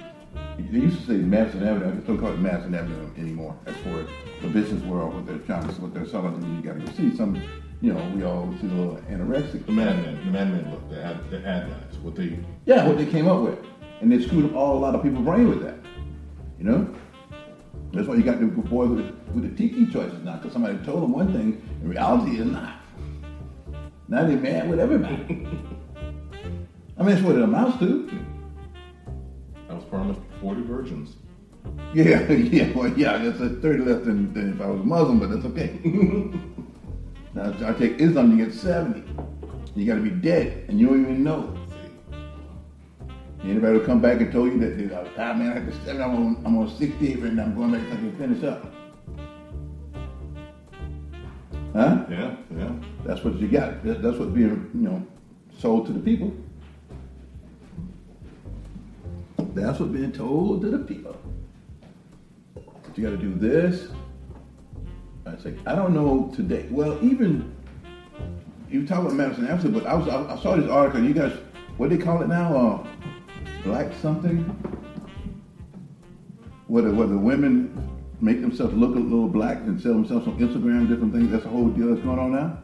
they 0.57 0.79
used 0.79 1.01
to 1.01 1.07
say 1.07 1.13
Madison 1.15 1.67
Avenue. 1.67 1.89
I 1.89 1.95
just 1.95 2.07
don't 2.07 2.19
call 2.19 2.33
it 2.33 2.39
Madison 2.39 2.75
Avenue 2.75 3.11
anymore. 3.19 3.57
As 3.67 3.75
for 3.79 4.07
the 4.41 4.49
business 4.49 4.83
world, 4.85 5.15
what 5.15 5.27
they're 5.27 5.39
trying 5.39 5.67
to 5.67 5.81
what 5.81 5.93
they're 5.93 6.07
selling, 6.07 6.35
and 6.35 6.57
you 6.57 6.63
got 6.63 6.79
to 6.79 6.87
go 6.87 6.93
see 6.93 7.17
some. 7.17 7.41
You 7.81 7.93
know, 7.93 8.13
we 8.15 8.23
all 8.23 8.55
see 8.61 8.69
the 8.69 8.75
little 8.75 8.97
anorexic. 9.11 9.67
The 9.67 9.73
madman, 9.73 10.25
the 10.25 10.31
madman 10.31 10.71
look, 10.71 10.89
the 10.89 11.05
ad, 11.05 11.31
the 11.31 11.47
ad 11.47 11.69
guys, 11.69 11.99
what 11.99 12.15
they 12.15 12.39
Yeah, 12.67 12.87
what 12.87 12.97
they 12.97 13.07
came 13.07 13.27
up 13.27 13.43
with, 13.43 13.59
and 14.01 14.11
they 14.11 14.25
screwed 14.25 14.45
up 14.47 14.55
all 14.55 14.79
a 14.79 14.81
lot 14.81 14.95
of 14.95 15.03
people's 15.03 15.25
brain 15.25 15.49
with 15.49 15.63
that. 15.63 15.77
You 16.59 16.65
know, 16.65 16.95
that's 17.93 18.07
why 18.07 18.15
you 18.15 18.23
got 18.23 18.39
the 18.39 18.47
boys 18.47 18.91
with 18.91 18.99
the, 18.99 19.33
with 19.33 19.43
the 19.51 19.57
tiki 19.57 19.87
choices 19.87 20.23
now, 20.23 20.37
because 20.37 20.53
somebody 20.53 20.79
told 20.85 21.03
them 21.03 21.13
one 21.13 21.33
thing, 21.33 21.61
in 21.83 21.89
reality 21.89 22.39
is 22.39 22.47
not. 22.47 22.84
Now 24.09 24.25
they 24.25 24.37
mad 24.37 24.69
with 24.69 24.81
everybody. 24.81 25.15
I 26.97 27.03
mean, 27.03 27.15
that's 27.15 27.23
what 27.23 27.37
it 27.37 27.43
amounts 27.43 27.79
to. 27.81 28.11
I 29.69 29.75
was 29.75 29.85
promised 29.85 30.21
forty 30.41 30.63
virgins. 30.63 31.17
Yeah, 31.95 32.31
yeah, 32.33 32.73
well, 32.77 32.93
yeah, 32.97 33.19
that's 33.19 33.41
a 33.41 33.49
thirty 33.49 33.83
less 33.83 34.05
than, 34.05 34.33
than 34.35 34.55
if 34.55 34.61
I 34.61 34.67
was 34.67 34.81
a 34.81 34.85
Muslim, 34.85 35.19
but 35.19 35.31
that's 35.31 35.45
okay. 35.47 35.79
now, 37.35 37.55
I 37.67 37.73
take 37.73 38.01
Islam, 38.01 38.37
you 38.37 38.45
get 38.45 38.55
seventy. 38.55 39.03
You 39.75 39.87
got 39.87 39.97
to 39.97 40.01
be 40.01 40.11
dead, 40.11 40.67
and 40.69 40.79
you 40.79 40.87
don't 40.87 41.03
even 41.03 41.25
know. 41.25 41.57
Anybody 43.43 43.79
will 43.79 43.85
come 43.85 44.01
back 44.01 44.21
and 44.21 44.33
tell 44.33 44.47
you 44.47 44.59
that, 44.61 44.79
they 44.79 44.85
go, 44.85 45.07
ah, 45.19 45.35
man, 45.35 45.59
I 45.59 45.61
to 45.61 45.85
seven, 45.85 46.01
I'm 46.01 46.15
on, 46.15 46.43
I'm 46.47 46.57
on 46.57 46.69
68 46.79 47.21
right 47.21 47.33
now, 47.33 47.43
I'm 47.43 47.55
going 47.55 47.73
back 47.73 47.83
so 47.89 47.93
I 47.93 47.97
can 47.97 48.17
finish 48.17 48.43
up. 48.45 48.73
Huh? 51.75 52.07
Yeah. 52.09 52.37
That's 53.05 53.23
what 53.23 53.35
you 53.37 53.49
got. 53.49 53.85
That- 53.85 54.03
That's 54.03 54.19
what's 54.19 54.33
being, 54.33 54.71
you 54.75 54.81
know, 54.81 55.07
sold 55.59 55.87
to 55.87 55.93
the 55.93 56.01
people. 56.01 56.33
That's 59.55 59.79
what's 59.79 59.93
being 59.93 60.13
told 60.13 60.63
to 60.63 60.71
the 60.71 60.79
people. 60.79 61.17
You 62.97 63.03
got 63.05 63.11
to 63.11 63.17
do 63.17 63.35
this. 63.35 63.89
I 65.27 65.37
say, 65.39 65.55
I 65.67 65.75
don't 65.75 65.95
know 65.95 66.33
today. 66.35 66.67
Well, 66.71 66.97
even 67.05 67.55
you 68.71 68.87
talk 68.87 69.01
about 69.01 69.15
Madison 69.15 69.47
Avenue, 69.49 69.73
but 69.81 69.87
I 69.87 69.95
was 69.95 70.09
I, 70.09 70.33
I 70.35 70.39
saw 70.41 70.55
this 70.57 70.71
article. 70.71 71.03
You 71.03 71.13
guys, 71.15 71.37
what 71.77 71.91
do 71.91 71.97
they 71.97 72.03
call 72.05 72.23
it 72.23 72.29
now? 72.29 72.57
Uh, 72.57 72.87
black 73.65 73.93
something. 74.01 74.39
Where 76.69 76.83
the, 76.83 76.93
where 76.95 77.07
the 77.07 77.19
women 77.19 77.91
make 78.21 78.41
themselves 78.41 78.75
look 78.75 78.95
a 78.95 78.99
little 78.99 79.29
black 79.29 79.59
and 79.59 79.81
sell 79.81 79.93
themselves 79.95 80.27
on 80.29 80.39
Instagram, 80.39 80.89
different 80.89 81.13
things. 81.13 81.31
That's 81.31 81.45
a 81.45 81.49
whole 81.49 81.69
deal 81.69 81.89
that's 81.89 82.01
going 82.01 82.19
on 82.19 82.33
now. 82.33 82.59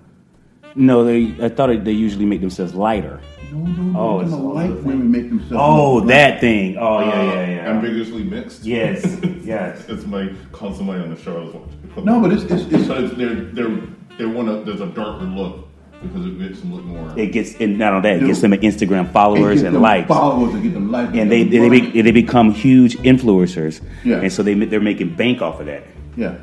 No, 0.74 1.04
they. 1.04 1.34
I 1.44 1.48
thought 1.48 1.84
they 1.84 1.92
usually 1.92 2.26
make 2.26 2.40
themselves 2.40 2.74
lighter. 2.74 3.20
No, 3.52 3.58
no, 3.58 3.82
no. 3.82 3.98
Oh, 3.98 4.08
Oh, 4.18 4.20
it's 4.20 4.32
all 4.32 4.54
white 4.54 4.70
women 4.84 5.10
make 5.10 5.28
themselves. 5.28 5.54
Oh, 5.56 5.94
look 5.96 6.06
that 6.08 6.40
thing. 6.40 6.76
Oh, 6.78 7.00
yeah, 7.00 7.06
Uh, 7.12 7.22
yeah, 7.24 7.48
yeah. 7.50 7.70
Ambiguously 7.70 8.22
mixed. 8.22 8.64
Yes, 8.64 9.18
yes. 9.42 9.84
It's 9.88 10.06
my 10.06 10.32
call 10.52 10.72
somebody 10.74 11.02
on 11.02 11.10
the 11.12 11.20
show. 11.20 11.36
I 11.40 11.44
was 11.44 11.54
watching- 11.54 12.04
No, 12.04 12.20
but 12.20 12.32
it's 12.32 12.44
it's, 12.44 12.72
it's 12.72 12.86
So 12.86 13.04
it's, 13.04 13.14
they're 13.16 13.34
they're 13.34 13.76
they 14.18 14.26
want 14.26 14.48
to. 14.48 14.62
There's 14.64 14.80
a 14.80 14.86
darker 14.94 15.24
look 15.24 15.66
because 16.02 16.24
it 16.26 16.34
makes 16.38 16.60
them 16.60 16.72
look 16.74 16.84
more. 16.84 17.12
It 17.18 17.32
gets, 17.32 17.56
and 17.60 17.78
not 17.78 17.92
only 17.92 18.08
that, 18.10 18.22
it 18.22 18.26
gets 18.26 18.40
them 18.40 18.52
Instagram 18.52 19.12
followers 19.12 19.62
and 19.62 19.80
likes. 19.82 20.06
followers 20.08 20.54
and 20.54 20.62
get 20.62 20.72
them 20.72 20.90
likes, 20.92 21.12
and 21.14 21.30
they 21.30 21.42
they, 21.42 21.58
they, 21.58 21.68
be, 21.68 22.02
they 22.02 22.10
become 22.12 22.52
huge 22.52 22.96
influencers. 22.98 23.82
Yeah. 24.04 24.20
And 24.20 24.32
so 24.32 24.42
they 24.44 24.54
they're 24.54 24.80
making 24.80 25.16
bank 25.16 25.42
off 25.42 25.58
of 25.60 25.66
that. 25.66 25.82
Yeah. 26.16 26.36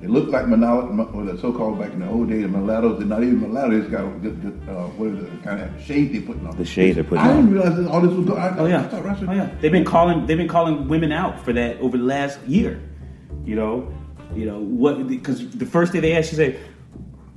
They 0.00 0.06
look 0.06 0.28
like 0.28 0.48
mulatto, 0.48 1.10
or 1.12 1.24
the 1.24 1.38
so-called 1.38 1.78
back 1.78 1.92
in 1.92 2.00
the 2.00 2.08
old 2.08 2.30
days, 2.30 2.48
mulattoes. 2.48 2.98
They're 2.98 3.06
not 3.06 3.22
even 3.22 3.40
mulattoes. 3.40 3.84
It's 3.84 3.90
got 3.90 4.22
the, 4.22 4.30
the, 4.30 4.72
uh, 4.72 4.86
what 4.88 5.10
is 5.10 5.24
it, 5.24 5.42
kind 5.42 5.60
of 5.60 5.82
shade 5.82 6.14
they 6.14 6.20
putting 6.20 6.46
on. 6.46 6.56
The 6.56 6.64
shade 6.64 6.96
they're 6.96 7.04
putting 7.04 7.18
on. 7.18 7.26
I 7.26 7.30
on. 7.32 7.36
didn't 7.36 7.52
realize 7.52 7.76
that 7.76 7.90
all 7.90 8.00
this 8.00 8.12
was 8.12 8.26
going. 8.26 8.58
Oh 8.58 8.64
yeah. 8.64 8.88
I 8.90 9.26
Oh 9.28 9.32
yeah. 9.32 9.54
They've 9.60 9.70
been 9.70 9.84
calling 9.84 10.24
they've 10.24 10.38
been 10.38 10.48
calling 10.48 10.88
women 10.88 11.12
out 11.12 11.44
for 11.44 11.52
that 11.52 11.78
over 11.80 11.98
the 11.98 12.04
last 12.04 12.40
year. 12.46 12.80
You 13.44 13.56
know, 13.56 13.94
you 14.34 14.46
know 14.46 14.58
what? 14.58 15.06
Because 15.06 15.50
the 15.50 15.66
first 15.66 15.92
day 15.92 16.00
they 16.00 16.16
asked, 16.16 16.30
she 16.30 16.36
said, 16.36 16.58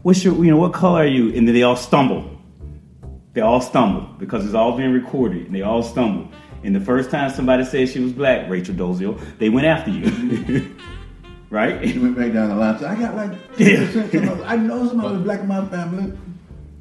"What's 0.04 0.24
your 0.24 0.34
you 0.36 0.50
know 0.50 0.58
what 0.58 0.72
color 0.72 1.02
are 1.02 1.06
you?" 1.06 1.36
And 1.36 1.46
then 1.46 1.54
they 1.54 1.64
all 1.64 1.76
stumble. 1.76 2.30
They 3.34 3.42
all 3.42 3.60
stumble 3.60 4.08
because 4.20 4.46
it's 4.46 4.54
all 4.54 4.78
being 4.78 4.94
recorded, 4.94 5.48
and 5.48 5.56
they 5.56 5.64
all 5.64 5.84
stumble. 5.84 6.30
And 6.64 6.74
the 6.74 6.80
first 6.80 7.12
time 7.12 7.30
somebody 7.30 7.66
said 7.66 7.90
she 7.90 8.00
was 8.00 8.14
black, 8.14 8.50
Rachel 8.50 8.74
Dolezal, 8.74 9.20
they 9.38 9.50
went 9.50 9.68
after 9.68 9.92
you, 9.92 10.06
right? 11.54 11.88
She 11.88 12.00
went 12.00 12.18
back 12.18 12.34
down 12.34 12.50
the 12.50 12.56
line. 12.56 12.72
and 12.72 12.80
Said, 12.80 12.90
I 12.92 12.96
got 13.00 13.16
like. 13.16 13.32
Yeah. 13.58 13.86
50% 13.86 14.12
some 14.12 14.30
of- 14.30 14.42
I 14.54 14.56
know 14.58 14.88
somebody 14.88 15.14
was 15.16 15.24
black 15.24 15.40
in 15.42 15.48
my 15.48 15.64
family. 15.70 16.18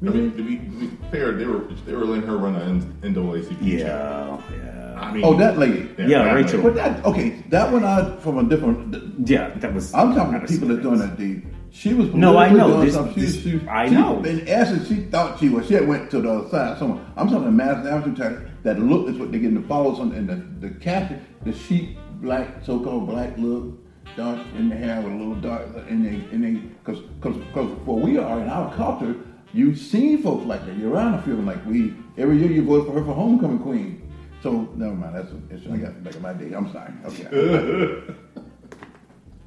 I 0.01 0.05
mean, 0.09 0.35
to 0.35 0.43
be, 0.43 0.57
to 0.57 0.71
be 0.81 0.87
fair, 1.11 1.31
they 1.31 1.45
were 1.45 1.61
they 1.85 1.93
were 1.93 2.03
letting 2.03 2.27
her 2.27 2.35
run 2.37 2.55
an 2.55 2.81
NAACP. 3.03 3.47
check. 3.49 3.57
Yeah, 3.61 4.41
yeah, 4.51 4.99
I 4.99 5.13
mean, 5.13 5.23
Oh, 5.23 5.33
that 5.37 5.57
lady. 5.57 5.89
Yeah, 5.97 6.23
that 6.23 6.33
Rachel. 6.35 6.61
But 6.61 6.75
that 6.75 7.05
okay, 7.05 7.29
that 7.55 7.71
one 7.71 7.85
out 7.85 8.21
from 8.21 8.37
a 8.39 8.43
different. 8.43 9.27
yeah. 9.29 9.51
That 9.63 9.73
was. 9.73 9.93
I'm 9.93 10.13
talking 10.13 10.35
about 10.35 10.49
people 10.49 10.67
that 10.69 10.81
doing 10.81 10.99
that 10.99 11.15
deed. 11.17 11.47
She 11.71 11.93
was 11.93 12.13
No, 12.13 12.37
I 12.37 12.49
know. 12.49 12.67
doing 12.67 12.85
This- 12.85 12.93
something. 12.95 13.23
this- 13.23 13.41
she, 13.41 13.59
she, 13.59 13.67
I 13.67 13.87
she- 13.87 13.95
know. 13.95 14.21
In 14.23 14.45
essence, 14.47 14.89
she 14.89 14.95
thought 15.13 15.39
she 15.39 15.47
was. 15.47 15.67
She 15.67 15.73
had 15.75 15.87
went 15.87 16.11
to 16.11 16.19
the 16.21 16.29
other 16.29 16.49
side. 16.49 16.77
Someone. 16.79 16.99
I'm 17.15 17.27
talking 17.29 17.43
about 17.47 17.53
mass 17.53 17.85
advertising 17.87 18.45
that 18.63 18.79
look 18.79 19.07
is 19.07 19.17
what 19.17 19.31
they 19.31 19.39
getting 19.39 19.61
the 19.61 19.67
followers 19.69 19.99
on, 19.99 20.11
and 20.11 20.27
the 20.27 20.67
the 20.67 20.73
caption, 20.81 21.25
the 21.45 21.53
sheep 21.53 21.97
black, 22.21 22.47
so-called 22.65 23.07
black 23.07 23.37
look, 23.37 23.73
dark 24.15 24.39
in 24.57 24.69
the 24.69 24.75
hair 24.75 25.01
with 25.01 25.13
a 25.13 25.15
little 25.15 25.35
dark 25.35 25.67
in 25.89 26.03
they 26.03 26.15
in 26.35 26.41
they 26.41 26.51
because 26.83 26.99
because 27.19 27.37
because 27.47 27.69
for 27.85 27.99
we 27.99 28.17
are 28.17 28.39
in 28.39 28.49
our 28.49 28.73
culture, 28.75 29.15
you've 29.53 29.77
seen 29.77 30.21
folks 30.21 30.45
like 30.45 30.65
that. 30.65 30.77
You're 30.77 30.91
around 30.91 31.15
a 31.15 31.21
feeling 31.21 31.45
like 31.45 31.63
we 31.65 31.93
every 32.17 32.37
year 32.37 32.51
you 32.51 32.63
vote 32.63 32.85
for 32.87 32.93
her 32.93 33.03
for 33.03 33.13
homecoming 33.13 33.59
queen. 33.59 33.99
So 34.41 34.67
never 34.75 34.93
mind. 34.93 35.15
That's 35.15 35.31
it's, 35.49 35.65
I 35.71 35.77
got 35.77 36.03
back 36.03 36.15
in 36.15 36.21
my 36.21 36.33
day. 36.33 36.53
I'm 36.53 36.71
sorry. 36.71 36.93
Okay. 37.05 38.13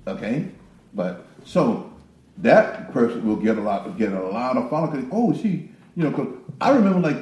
Okay, 0.08 0.48
but 0.94 1.26
so 1.44 1.92
that 2.38 2.92
person 2.92 3.26
will 3.26 3.34
get 3.36 3.58
a 3.58 3.60
lot, 3.60 3.98
get 3.98 4.12
a 4.12 4.22
lot 4.28 4.56
of 4.56 4.70
followers. 4.70 5.04
Oh, 5.10 5.34
she, 5.34 5.68
you 5.96 6.04
know, 6.04 6.10
because 6.10 6.28
I 6.60 6.70
remember 6.70 7.00
like 7.00 7.16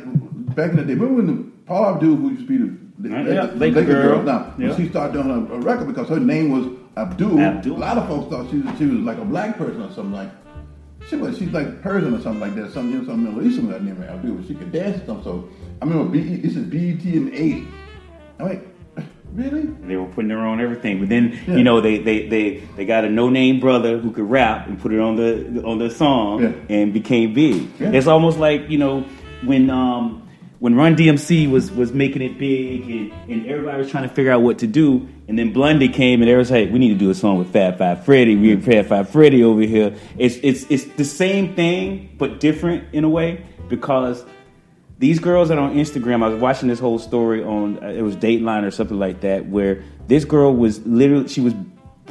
back 0.55 0.71
in 0.73 0.77
the 0.77 0.85
day. 0.85 0.93
Remember 0.93 1.15
when 1.23 1.27
the 1.27 1.43
Paula 1.65 1.95
Abdul, 1.95 2.17
who 2.17 2.31
used 2.33 2.47
to 2.47 2.47
be 2.47 2.59
the, 2.59 2.79
the, 2.99 3.09
Yeah, 3.35 3.47
the- 3.47 3.53
the 3.53 3.57
Laker 3.57 3.81
Laker 3.81 3.93
girl. 3.93 4.23
now 4.23 4.55
Yeah. 4.59 4.77
she 4.77 4.89
started 4.91 5.15
doing 5.15 5.31
a, 5.31 5.55
a 5.55 5.61
record 5.61 5.87
because 5.87 6.11
her 6.11 6.21
name 6.21 6.51
was 6.51 6.67
Abdul. 6.97 7.41
Abdul. 7.41 7.77
A 7.77 7.79
lot 7.79 7.99
of 7.99 8.09
folks 8.09 8.31
thought 8.31 8.51
she 8.51 8.59
was, 8.59 8.79
she 8.79 8.87
was 8.87 9.01
like 9.01 9.19
a 9.19 9.25
black 9.25 9.57
person 9.57 9.83
or 9.83 9.93
something 9.93 10.13
like. 10.13 10.31
She 11.09 11.17
was 11.17 11.37
she's 11.37 11.51
like 11.51 11.83
Persian 11.83 12.15
or 12.15 12.21
something 12.23 12.41
like 12.41 12.55
that. 12.55 12.73
Something 12.73 12.93
you 12.93 12.99
know, 13.03 13.07
some 13.09 13.25
Middle 13.25 13.47
Eastern 13.47 13.69
that 13.71 13.83
name 13.85 14.03
Abdul. 14.03 14.43
She 14.49 14.55
could 14.55 14.73
dance 14.73 15.03
or 15.03 15.07
something. 15.07 15.25
So 15.25 15.49
I 15.83 15.85
remember 15.85 16.11
B, 16.11 16.37
this 16.37 16.57
is 16.57 16.65
BET 16.65 17.05
in 17.05 17.27
the 17.27 17.31
'80s. 17.33 17.67
I'm 18.39 18.47
like, 18.49 18.67
really? 19.35 19.63
They 19.87 19.97
were 19.97 20.07
putting 20.07 20.31
her 20.31 20.39
on 20.39 20.61
everything, 20.63 21.01
but 21.01 21.11
then 21.11 21.39
Yeah. 21.47 21.57
you 21.57 21.63
know 21.65 21.83
they, 21.83 21.99
they, 21.99 22.27
they, 22.29 22.57
they 22.77 22.87
got 22.87 23.05
a 23.05 23.11
no 23.11 23.29
name 23.29 23.61
brother 23.61 23.99
who 23.99 24.13
could 24.13 24.31
rap 24.31 24.67
and 24.67 24.81
put 24.81 24.93
it 24.95 25.01
on 25.01 25.17
the 25.17 25.63
on 25.63 25.79
the 25.79 25.91
song 25.91 26.43
Yeah. 26.43 26.53
and 26.75 26.93
became 26.95 27.35
big. 27.35 27.69
Yeah. 27.79 27.91
It's 27.93 28.07
almost 28.07 28.39
like 28.39 28.71
you 28.71 28.79
know 28.79 29.05
when 29.45 29.69
um, 29.69 30.27
when 30.61 30.75
Run 30.75 30.97
DMC 30.97 31.51
was 31.51 31.71
was 31.71 31.93
making 31.93 32.23
it 32.23 32.39
big 32.39 32.89
and, 32.91 33.13
and 33.31 33.47
everybody 33.47 33.77
was 33.77 33.91
trying 33.91 34.09
to 34.09 34.15
figure 34.15 34.33
out 34.33 34.41
what 34.41 34.59
to 34.61 34.67
do, 34.67 35.07
and 35.27 35.39
then 35.39 35.53
Blondie 35.53 35.89
came 35.89 36.21
and 36.21 36.31
they 36.31 36.37
was 36.37 36.51
like, 36.51 36.71
we 36.71 36.79
need 36.79 36.91
to 36.91 36.99
do 36.99 37.11
a 37.11 37.15
song 37.15 37.39
with 37.39 37.53
Fab 37.53 37.79
Five 37.79 38.05
Freddy. 38.05 38.37
We 38.37 38.51
have 38.51 38.65
Fab 38.65 38.87
Five 38.87 39.11
Freddy 39.11 39.43
over 39.43 39.63
here. 39.63 39.95
It's 40.19 40.37
it's 40.43 40.65
it's 40.71 40.85
the 40.97 41.05
same 41.05 41.55
thing 41.55 42.15
but 42.19 42.41
different 42.41 42.93
in 42.93 43.05
a 43.05 43.09
way 43.09 43.45
because 43.69 44.25
these 44.99 45.19
girls 45.19 45.49
that 45.49 45.59
are 45.59 45.69
on 45.69 45.75
Instagram, 45.75 46.23
I 46.23 46.29
was 46.29 46.41
watching 46.41 46.69
this 46.69 46.79
whole 46.79 46.99
story 46.99 47.43
on 47.43 47.83
uh, 47.83 47.89
it 47.89 48.03
was 48.03 48.17
Dateline 48.17 48.65
or 48.65 48.71
something 48.71 48.99
like 48.99 49.23
that, 49.23 49.47
where 49.47 49.83
this 50.07 50.25
girl 50.25 50.55
was 50.55 50.85
literally 50.87 51.29
she 51.29 51.41
was 51.41 51.55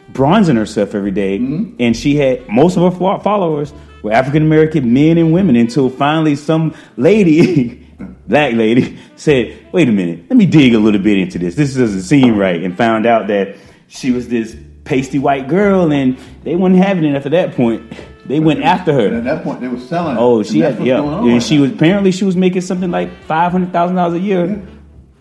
bronzing 0.09 0.55
herself 0.55 0.95
every 0.95 1.11
day, 1.11 1.35
and 1.35 1.95
she 1.95 2.15
had 2.15 2.47
most 2.49 2.77
of 2.77 2.93
her 2.93 3.19
followers 3.19 3.73
were 4.03 4.11
African 4.11 4.43
American 4.43 4.93
men 4.93 5.17
and 5.17 5.33
women 5.33 5.55
until 5.55 5.89
finally 5.89 6.35
some 6.35 6.75
lady, 6.97 7.82
black 8.27 8.53
lady, 8.53 8.97
said, 9.15 9.57
"Wait 9.71 9.87
a 9.87 9.91
minute, 9.91 10.25
let 10.29 10.37
me 10.37 10.45
dig 10.45 10.73
a 10.73 10.79
little 10.79 11.01
bit 11.01 11.17
into 11.17 11.39
this. 11.39 11.55
This 11.55 11.75
doesn't 11.75 12.01
seem 12.01 12.37
right," 12.37 12.61
and 12.63 12.75
found 12.77 13.05
out 13.05 13.27
that 13.27 13.55
she 13.87 14.11
was 14.11 14.27
this 14.27 14.55
pasty 14.83 15.19
white 15.19 15.47
girl, 15.47 15.91
and 15.91 16.17
they 16.43 16.55
weren't 16.55 16.75
having 16.77 17.03
it 17.05 17.15
after 17.15 17.29
that 17.29 17.55
point. 17.55 17.81
They 18.25 18.39
went 18.39 18.63
after 18.63 18.93
her. 18.93 19.07
And 19.07 19.17
at 19.17 19.23
that 19.25 19.43
point, 19.43 19.59
they 19.61 19.67
were 19.67 19.79
selling. 19.79 20.15
Oh, 20.17 20.37
and 20.39 20.47
she 20.47 20.59
had 20.59 20.79
yeah, 20.85 21.01
and 21.01 21.27
right 21.27 21.43
she 21.43 21.55
now. 21.57 21.61
was 21.63 21.71
apparently 21.71 22.11
she 22.11 22.23
was 22.25 22.35
making 22.37 22.61
something 22.61 22.89
like 22.91 23.11
five 23.23 23.51
hundred 23.51 23.71
thousand 23.73 23.95
dollars 23.97 24.13
a 24.15 24.19
year, 24.19 24.45
Yeah. 24.45 24.57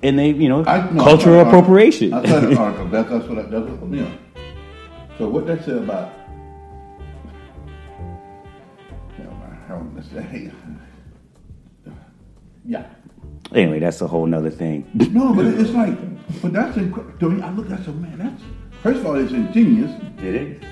and 0.05 0.19
they 0.19 0.31
you 0.31 0.49
know 0.49 0.64
I, 0.64 0.88
no, 0.91 1.02
cultural 1.02 1.38
article. 1.38 1.59
appropriation. 1.59 2.12
I 2.14 2.25
saw 2.25 2.41
the 2.41 2.57
article. 2.59 2.88
That's, 2.88 3.11
that's 3.11 3.26
what. 3.26 3.38
I, 3.38 3.43
that's 3.43 3.64
what. 3.71 3.91
You 3.91 4.02
know. 4.02 4.12
So 5.19 5.29
what 5.29 5.47
that 5.47 5.64
said 5.64 5.76
about? 5.79 6.12
You 9.19 9.25
know, 9.25 9.37
I 9.67 9.69
don't. 9.69 10.62
Yeah. 12.64 12.87
anyway, 13.54 13.81
that's 13.81 14.00
a 14.00 14.07
whole 14.07 14.26
nother 14.26 14.50
thing. 14.50 14.88
No, 15.12 15.35
but 15.35 15.47
it's 15.47 15.71
like, 15.71 15.97
but 16.40 16.52
that's 16.52 16.76
incredible. 16.76 17.42
I 17.42 17.50
look 17.50 17.71
at 17.71 17.85
so 17.85 17.92
man. 17.92 18.19
That's 18.19 18.42
first 18.83 19.00
of 19.00 19.07
all, 19.07 19.16
it's 19.16 19.33
ingenious. 19.33 19.90
Did 20.19 20.35
it? 20.35 20.62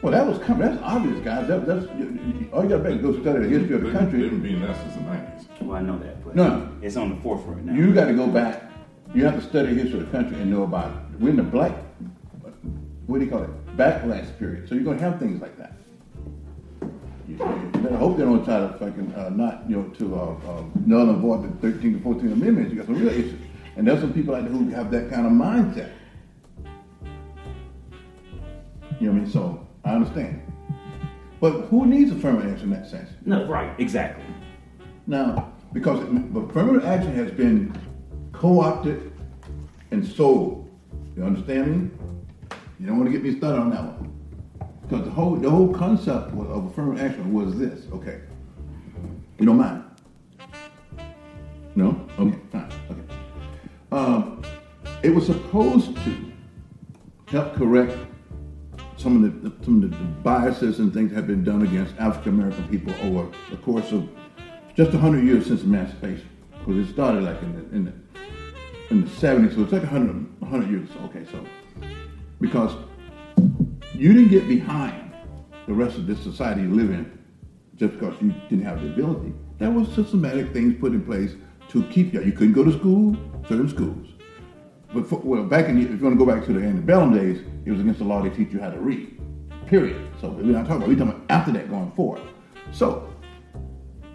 Well, 0.00 0.12
that 0.12 0.24
was 0.26 0.38
coming. 0.38 0.68
That's 0.68 0.80
obvious, 0.82 1.18
guys. 1.24 1.48
That, 1.48 1.66
that's 1.66 1.86
all 2.52 2.62
you 2.62 2.68
got 2.68 2.84
to 2.84 2.94
go 2.98 3.20
study 3.20 3.40
the 3.44 3.48
history 3.48 3.74
of 3.74 3.80
the 3.82 3.88
They've 3.88 3.98
country. 3.98 4.28
been 4.28 4.40
being 4.40 4.60
that 4.62 4.76
since 4.76 4.94
the 4.94 5.00
nineties. 5.00 5.48
Well, 5.60 5.76
I 5.76 5.80
know 5.82 5.98
that, 5.98 6.24
but 6.24 6.36
No. 6.36 6.70
it's 6.82 6.96
on 6.96 7.10
the 7.10 7.20
forefront 7.20 7.64
now. 7.64 7.72
You 7.74 7.92
got 7.92 8.04
to 8.06 8.14
go 8.14 8.28
back. 8.28 8.62
You 9.12 9.24
have 9.24 9.34
to 9.34 9.40
study 9.42 9.74
the 9.74 9.80
history 9.82 9.98
of 10.00 10.06
the 10.06 10.12
country 10.16 10.40
and 10.40 10.50
know 10.52 10.62
about 10.62 10.90
it. 10.92 11.18
We're 11.20 11.30
in 11.30 11.36
the 11.36 11.42
black, 11.42 11.72
what 13.06 13.18
do 13.18 13.24
you 13.24 13.30
call 13.30 13.42
it? 13.42 13.76
Backlash 13.76 14.38
period. 14.38 14.68
So 14.68 14.74
you're 14.76 14.84
going 14.84 14.98
to 14.98 15.02
have 15.04 15.18
things 15.18 15.40
like 15.42 15.56
that. 15.58 15.72
You 17.28 17.36
hope 17.96 18.16
they 18.16 18.24
don't 18.24 18.44
try 18.44 18.60
to 18.60 18.68
fucking 18.78 19.14
uh, 19.14 19.28
not, 19.28 19.68
you 19.68 19.76
know, 19.76 19.82
to 19.84 20.14
uh, 20.14 20.50
uh, 20.50 20.64
null 20.86 21.10
and 21.10 21.18
void 21.18 21.42
the 21.42 21.70
13 21.70 21.94
to 21.94 22.00
14 22.00 22.32
amendments. 22.32 22.72
You 22.72 22.78
got 22.78 22.86
some 22.86 22.98
real 22.98 23.08
issues. 23.08 23.38
And 23.76 23.86
there's 23.86 24.00
some 24.00 24.12
people 24.12 24.34
out 24.34 24.44
there 24.44 24.52
who 24.52 24.68
have 24.70 24.90
that 24.90 25.10
kind 25.10 25.26
of 25.26 25.32
mindset. 25.32 25.92
You 28.98 29.06
know 29.06 29.12
what 29.12 29.18
I 29.18 29.20
mean? 29.20 29.30
So 29.30 29.66
I 29.84 29.90
understand. 29.90 30.42
But 31.40 31.52
who 31.66 31.86
needs 31.86 32.10
affirmative 32.10 32.52
action 32.52 32.72
in 32.72 32.80
that 32.80 32.90
sense? 32.90 33.10
no, 33.24 33.46
right, 33.46 33.78
exactly. 33.78 34.24
Now, 35.06 35.52
because 35.72 36.00
affirmative 36.00 36.84
action 36.84 37.14
has 37.14 37.30
been 37.30 37.78
co-opted 38.32 39.12
and 39.90 40.04
sold. 40.04 40.68
You 41.16 41.24
understand 41.24 41.70
me? 41.70 41.90
You 42.80 42.86
don't 42.86 42.98
want 42.98 43.06
to 43.06 43.12
get 43.12 43.22
me 43.22 43.36
started 43.36 43.60
on 43.60 43.70
that 43.70 43.84
one. 43.84 44.17
Because 44.88 45.04
the 45.04 45.10
whole 45.10 45.36
the 45.36 45.50
whole 45.50 45.72
concept 45.74 46.32
of 46.32 46.66
affirmative 46.66 47.04
action 47.04 47.32
was 47.32 47.58
this. 47.58 47.86
Okay. 47.92 48.20
You 49.38 49.46
don't 49.46 49.58
mind? 49.58 49.84
No? 51.74 52.08
Okay. 52.18 52.38
Fine. 52.50 52.72
Okay. 52.90 53.02
Um, 53.92 54.42
it 55.02 55.10
was 55.10 55.26
supposed 55.26 55.94
to 56.04 56.32
help 57.28 57.54
correct 57.54 57.96
some 58.96 59.22
of 59.22 59.42
the 59.42 59.64
some 59.64 59.82
of 59.82 59.90
the 59.90 59.96
biases 60.22 60.78
and 60.78 60.92
things 60.92 61.10
that 61.10 61.16
have 61.16 61.26
been 61.26 61.44
done 61.44 61.62
against 61.62 61.94
African 61.98 62.34
American 62.34 62.66
people 62.68 62.94
over 63.02 63.30
the 63.50 63.58
course 63.58 63.92
of 63.92 64.08
just 64.74 64.92
hundred 64.92 65.24
years 65.24 65.46
since 65.46 65.62
emancipation. 65.64 66.28
Because 66.60 66.88
it 66.88 66.92
started 66.92 67.24
like 67.24 67.42
in 67.42 67.54
the 67.54 67.76
in 67.76 67.84
the 67.84 67.92
in 68.90 69.04
the 69.04 69.10
seventies, 69.10 69.54
so 69.54 69.62
it's 69.62 69.72
like 69.72 69.82
100, 69.82 70.40
100 70.40 70.70
years. 70.70 70.88
Okay, 71.04 71.26
so 71.30 71.44
because 72.40 72.74
you 73.98 74.12
didn't 74.12 74.28
get 74.28 74.46
behind 74.46 75.12
the 75.66 75.74
rest 75.74 75.96
of 75.96 76.06
this 76.06 76.22
society 76.22 76.62
you 76.62 76.72
live 76.72 76.90
in 76.90 77.18
just 77.74 77.94
because 77.94 78.14
you 78.22 78.32
didn't 78.48 78.64
have 78.64 78.80
the 78.80 78.88
ability. 78.88 79.34
There 79.58 79.70
was 79.72 79.92
systematic 79.92 80.52
things 80.52 80.78
put 80.78 80.92
in 80.92 81.04
place 81.04 81.34
to 81.70 81.82
keep 81.88 82.14
you. 82.14 82.22
You 82.22 82.30
couldn't 82.30 82.52
go 82.52 82.62
to 82.62 82.72
school, 82.72 83.16
certain 83.48 83.68
schools. 83.68 84.06
But 84.94 85.06
for, 85.08 85.18
well, 85.18 85.42
back 85.44 85.68
in 85.68 85.82
if 85.82 85.98
you 85.98 86.04
want 86.04 86.16
to 86.16 86.24
go 86.24 86.32
back 86.32 86.46
to 86.46 86.52
the 86.52 86.60
antebellum 86.60 87.12
days, 87.12 87.42
it 87.66 87.72
was 87.72 87.80
against 87.80 87.98
the 87.98 88.04
law 88.04 88.22
to 88.22 88.30
teach 88.30 88.52
you 88.52 88.60
how 88.60 88.70
to 88.70 88.78
read. 88.78 89.20
Period. 89.66 90.00
So 90.20 90.30
we're 90.30 90.44
not 90.44 90.66
talking 90.66 90.76
about. 90.76 90.88
We're 90.88 90.94
talking 90.94 91.10
about 91.10 91.24
after 91.28 91.52
that 91.52 91.68
going 91.68 91.90
forward. 91.92 92.22
So 92.70 93.12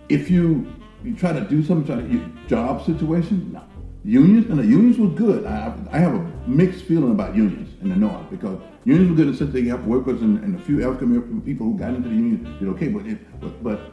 if 0.07 0.31
you 0.31 0.73
you 1.03 1.13
try 1.13 1.33
to 1.33 1.41
do 1.41 1.61
something, 1.61 1.85
try 1.85 2.01
to 2.01 2.47
job 2.47 2.85
situation, 2.85 3.51
no. 3.51 3.63
Unions 4.05 4.49
and 4.49 4.57
the 4.57 4.65
unions 4.65 4.97
were 4.97 5.09
good. 5.09 5.45
I, 5.45 5.73
I 5.91 5.99
have 5.99 6.15
a 6.15 6.19
mixed 6.47 6.85
feeling 6.85 7.11
about 7.11 7.35
unions 7.35 7.72
in 7.83 7.89
the 7.89 7.95
north 7.95 8.29
because 8.29 8.59
unions 8.85 9.09
were 9.09 9.15
good 9.15 9.27
in 9.27 9.31
the 9.33 9.37
sense 9.37 9.53
they 9.53 9.63
have 9.65 9.85
workers 9.85 10.21
and, 10.21 10.43
and 10.43 10.55
a 10.55 10.63
few 10.63 10.83
African 10.83 11.07
American 11.07 11.41
people 11.41 11.67
who 11.67 11.77
got 11.77 11.89
into 11.89 12.09
the 12.09 12.15
union 12.15 12.57
did 12.59 12.67
okay, 12.69 12.87
but, 12.87 13.05
it, 13.05 13.39
but 13.39 13.63
but 13.63 13.91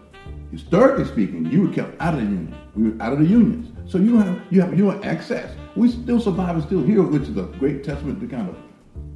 historically 0.51 1.05
speaking, 1.05 1.47
you 1.47 1.67
were 1.67 1.73
kept 1.73 2.01
out 2.01 2.15
of 2.15 2.21
the 2.21 2.27
union. 2.27 2.55
We 2.75 2.91
were 2.91 3.03
out 3.03 3.13
of 3.13 3.19
the 3.19 3.27
unions, 3.27 3.73
so 3.91 3.99
you 3.99 4.13
don't 4.13 4.27
have 4.27 4.41
you 4.51 4.61
have 4.61 4.77
have 4.77 5.05
access. 5.05 5.55
We 5.77 5.91
still 5.91 6.21
survive 6.21 6.57
and 6.57 6.65
still 6.65 6.83
here, 6.83 7.03
which 7.03 7.23
is 7.23 7.37
a 7.37 7.43
great 7.59 7.85
testament 7.85 8.21
to 8.21 8.27
kind 8.27 8.49
of 8.49 8.57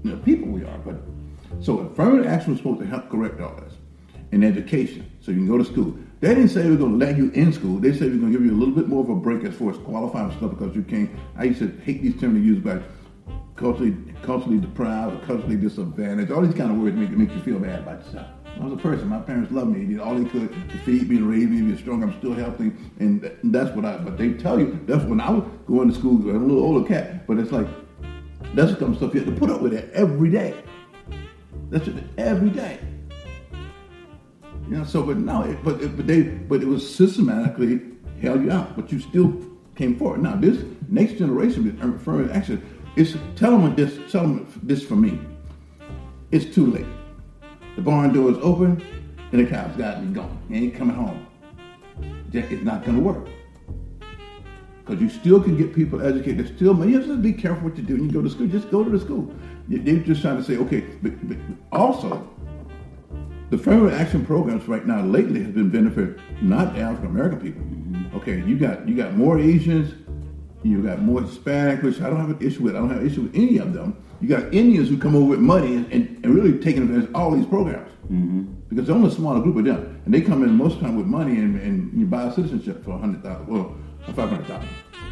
you 0.03 0.13
know, 0.13 0.17
people 0.19 0.49
we 0.49 0.65
are. 0.65 0.79
But 0.79 0.97
so 1.61 1.81
affirmative 1.81 2.27
action 2.27 2.53
was 2.53 2.61
supposed 2.61 2.81
to 2.81 2.87
help 2.87 3.11
correct 3.11 3.41
all 3.41 3.55
this 3.57 3.75
in 4.33 4.43
education, 4.43 5.11
so 5.21 5.31
you 5.31 5.39
can 5.39 5.49
go 5.49 5.59
to 5.59 5.65
school. 5.65 5.97
They 6.21 6.35
didn't 6.35 6.49
say 6.49 6.69
we're 6.69 6.77
going 6.77 6.99
to 6.99 7.05
let 7.07 7.17
you 7.17 7.31
in 7.33 7.53
school. 7.53 7.79
They 7.79 7.93
said 7.93 8.11
we're 8.11 8.19
going 8.19 8.33
to 8.33 8.39
give 8.39 8.47
you 8.47 8.53
a 8.53 8.59
little 8.59 8.75
bit 8.75 8.89
more 8.89 9.03
of 9.03 9.11
a 9.11 9.15
break 9.15 9.45
as 9.45 9.55
far 9.55 9.71
as 9.71 9.79
qualifying 9.79 10.31
stuff 10.39 10.51
because 10.51 10.75
you 10.75 10.83
can't. 10.83 11.11
I 11.37 11.45
used 11.45 11.59
to 11.59 11.69
hate 11.85 12.03
these 12.03 12.19
terms 12.19 12.35
they 12.35 12.41
use 12.41 12.63
by 12.63 12.81
culturally, 13.57 13.97
culturally 14.23 14.59
deprived 14.59 15.25
culturally 15.27 15.57
disadvantaged. 15.57 16.33
All 16.33 16.43
these 16.43 16.55
kind 16.55 16.71
of 16.71 16.79
words 16.79 16.97
make, 16.97 17.11
make 17.11 17.33
you 17.33 17.41
feel 17.43 17.59
bad 17.59 17.81
about 17.81 18.05
yourself. 18.05 18.27
I 18.57 18.65
was 18.65 18.73
a 18.73 18.77
person. 18.77 19.09
My 19.09 19.19
parents 19.19 19.51
loved 19.51 19.71
me. 19.71 19.85
They 19.85 19.95
did 19.95 20.01
all 20.01 20.15
they 20.15 20.29
could 20.29 20.49
to 20.71 20.79
feed 20.79 21.09
me, 21.09 21.19
to 21.19 21.25
raise 21.25 21.49
me, 21.49 21.59
to 21.59 21.77
be 21.77 21.83
strong. 21.83 22.03
I'm 22.03 22.17
still 22.19 22.35
healthy, 22.35 22.73
and 23.01 23.31
that's 23.45 23.75
what 23.75 23.85
I. 23.85 23.99
But 23.99 24.17
they 24.17 24.35
tell 24.35 24.61
you 24.61 24.79
that's 24.87 25.05
when 25.05 25.21
I 25.21 25.31
was 25.31 25.45
going 25.67 25.91
to 25.91 25.95
school. 25.95 26.17
I'm 26.31 26.37
a 26.37 26.47
little 26.47 26.63
older 26.63 26.87
cat, 26.87 27.27
but 27.27 27.39
it's 27.39 27.51
like 27.51 27.67
that's 28.55 28.71
the 28.71 28.77
kind 28.77 28.93
of 28.93 28.97
stuff 28.99 29.15
you 29.15 29.21
have 29.21 29.29
to 29.29 29.39
put 29.39 29.51
up 29.51 29.61
with 29.61 29.73
it 29.73 29.91
every 29.93 30.31
day. 30.31 30.55
That's 31.71 31.89
it 31.89 31.97
every 32.17 32.51
day. 32.51 32.79
You 34.69 34.79
know, 34.79 34.85
so 34.85 35.03
but 35.03 35.19
no, 35.19 35.43
it, 35.43 35.63
but 35.65 35.83
it, 35.83 35.97
but 35.97 36.07
they 36.07 36.23
but 36.23 36.63
it 36.63 36.67
was 36.67 36.95
systematically 36.95 37.81
held 38.23 38.43
you 38.43 38.53
out, 38.53 38.77
but 38.77 38.93
you 38.93 39.01
still 39.01 39.35
came 39.75 39.99
forward. 39.99 40.23
Now 40.23 40.37
this 40.37 40.65
next 40.89 41.15
generation 41.15 41.77
affirmative 41.83 42.35
action 42.35 42.74
is 42.97 43.17
tell 43.37 43.59
them 43.59 43.75
this 43.75 43.99
tell 44.11 44.23
them 44.23 44.61
this 44.63 44.85
for 44.85 44.97
me. 44.97 45.19
It's 46.31 46.55
too 46.55 46.67
late. 46.67 46.87
The 47.77 47.83
barn 47.83 48.13
door 48.13 48.31
is 48.31 48.39
open 48.39 48.85
and 49.33 49.45
the 49.45 49.51
cow's 49.51 49.77
got 49.77 49.97
to 49.97 50.01
be 50.01 50.15
gone. 50.15 50.39
He 50.49 50.57
ain't 50.57 50.75
coming 50.75 50.97
home. 50.97 51.27
It's 52.33 52.65
not 52.65 52.85
going 52.85 52.97
to 52.97 53.03
work. 53.03 53.29
Because 54.85 55.01
you 55.01 55.09
still 55.09 55.41
can 55.41 55.57
get 55.57 55.75
people 55.75 56.05
educated. 56.05 56.39
There's 56.39 56.55
still, 56.55 56.85
you 56.85 56.99
have 56.99 57.07
to 57.07 57.17
be 57.17 57.33
careful 57.33 57.69
what 57.69 57.77
you 57.77 57.83
do 57.83 57.95
when 57.95 58.05
you 58.05 58.13
go 58.13 58.23
to 58.23 58.29
school. 58.29 58.47
Just 58.49 58.71
go 58.71 58.85
to 58.85 58.91
the 58.91 58.99
school. 58.99 59.33
They're 59.69 59.97
just 59.97 60.21
trying 60.21 60.37
to 60.37 60.45
say, 60.45 60.57
okay, 60.59 60.81
but, 61.03 61.29
but 61.29 61.39
also, 61.73 62.29
the 63.51 63.57
affirmative 63.57 63.99
action 63.99 64.27
programs 64.27 64.67
right 64.69 64.87
now 64.87 65.03
lately 65.03 65.43
has 65.43 65.53
been 65.53 65.71
benefit 65.71 66.19
not 66.43 66.77
African 66.77 67.07
American 67.07 67.41
people. 67.41 67.63
Mm-hmm. 67.63 68.17
Okay, 68.17 68.43
you 68.43 68.59
got 68.59 68.87
you 68.89 68.97
got 68.97 69.15
more 69.15 69.39
Asians, 69.39 69.95
you 70.65 70.83
got 70.83 71.03
more 71.03 71.23
Hispanic, 71.23 71.83
which 71.83 72.01
I 72.01 72.09
don't 72.09 72.19
have 72.19 72.31
an 72.31 72.47
issue 72.47 72.63
with. 72.63 72.75
I 72.75 72.79
don't 72.79 72.89
have 72.89 73.03
an 73.03 73.07
issue 73.07 73.23
with 73.23 73.37
any 73.37 73.59
of 73.59 73.75
them. 73.75 74.03
You 74.21 74.29
got 74.29 74.55
Indians 74.55 74.89
who 74.89 74.97
come 74.97 75.15
over 75.15 75.27
with 75.27 75.41
money 75.41 75.77
and, 75.77 75.93
and, 75.93 76.25
and 76.25 76.35
really 76.35 76.59
taking 76.59 76.83
advantage 76.83 77.11
of 77.11 77.15
all 77.15 77.31
these 77.33 77.47
programs. 77.47 77.91
Mm-hmm. 78.05 78.45
Because 78.69 78.87
there's 78.87 78.97
only 78.97 79.09
a 79.09 79.15
smaller 79.15 79.41
group 79.41 79.57
of 79.57 79.65
them. 79.65 80.01
And 80.07 80.15
they 80.15 80.23
come 80.23 80.43
in 80.43 80.55
most 80.55 80.75
of 80.75 80.81
the 80.81 80.87
time 80.87 80.97
with 80.97 81.07
money 81.07 81.33
and, 81.33 81.61
and 81.61 81.93
you 81.99 82.07
buy 82.07 82.25
a 82.25 82.33
citizenship 82.33 82.83
for 82.83 82.93
a 82.93 82.99
hundred 82.99 83.23
thousand 83.23 83.47
well, 83.47 83.77
five 84.15 84.31
hundred 84.31 84.47
thousand 84.47 84.69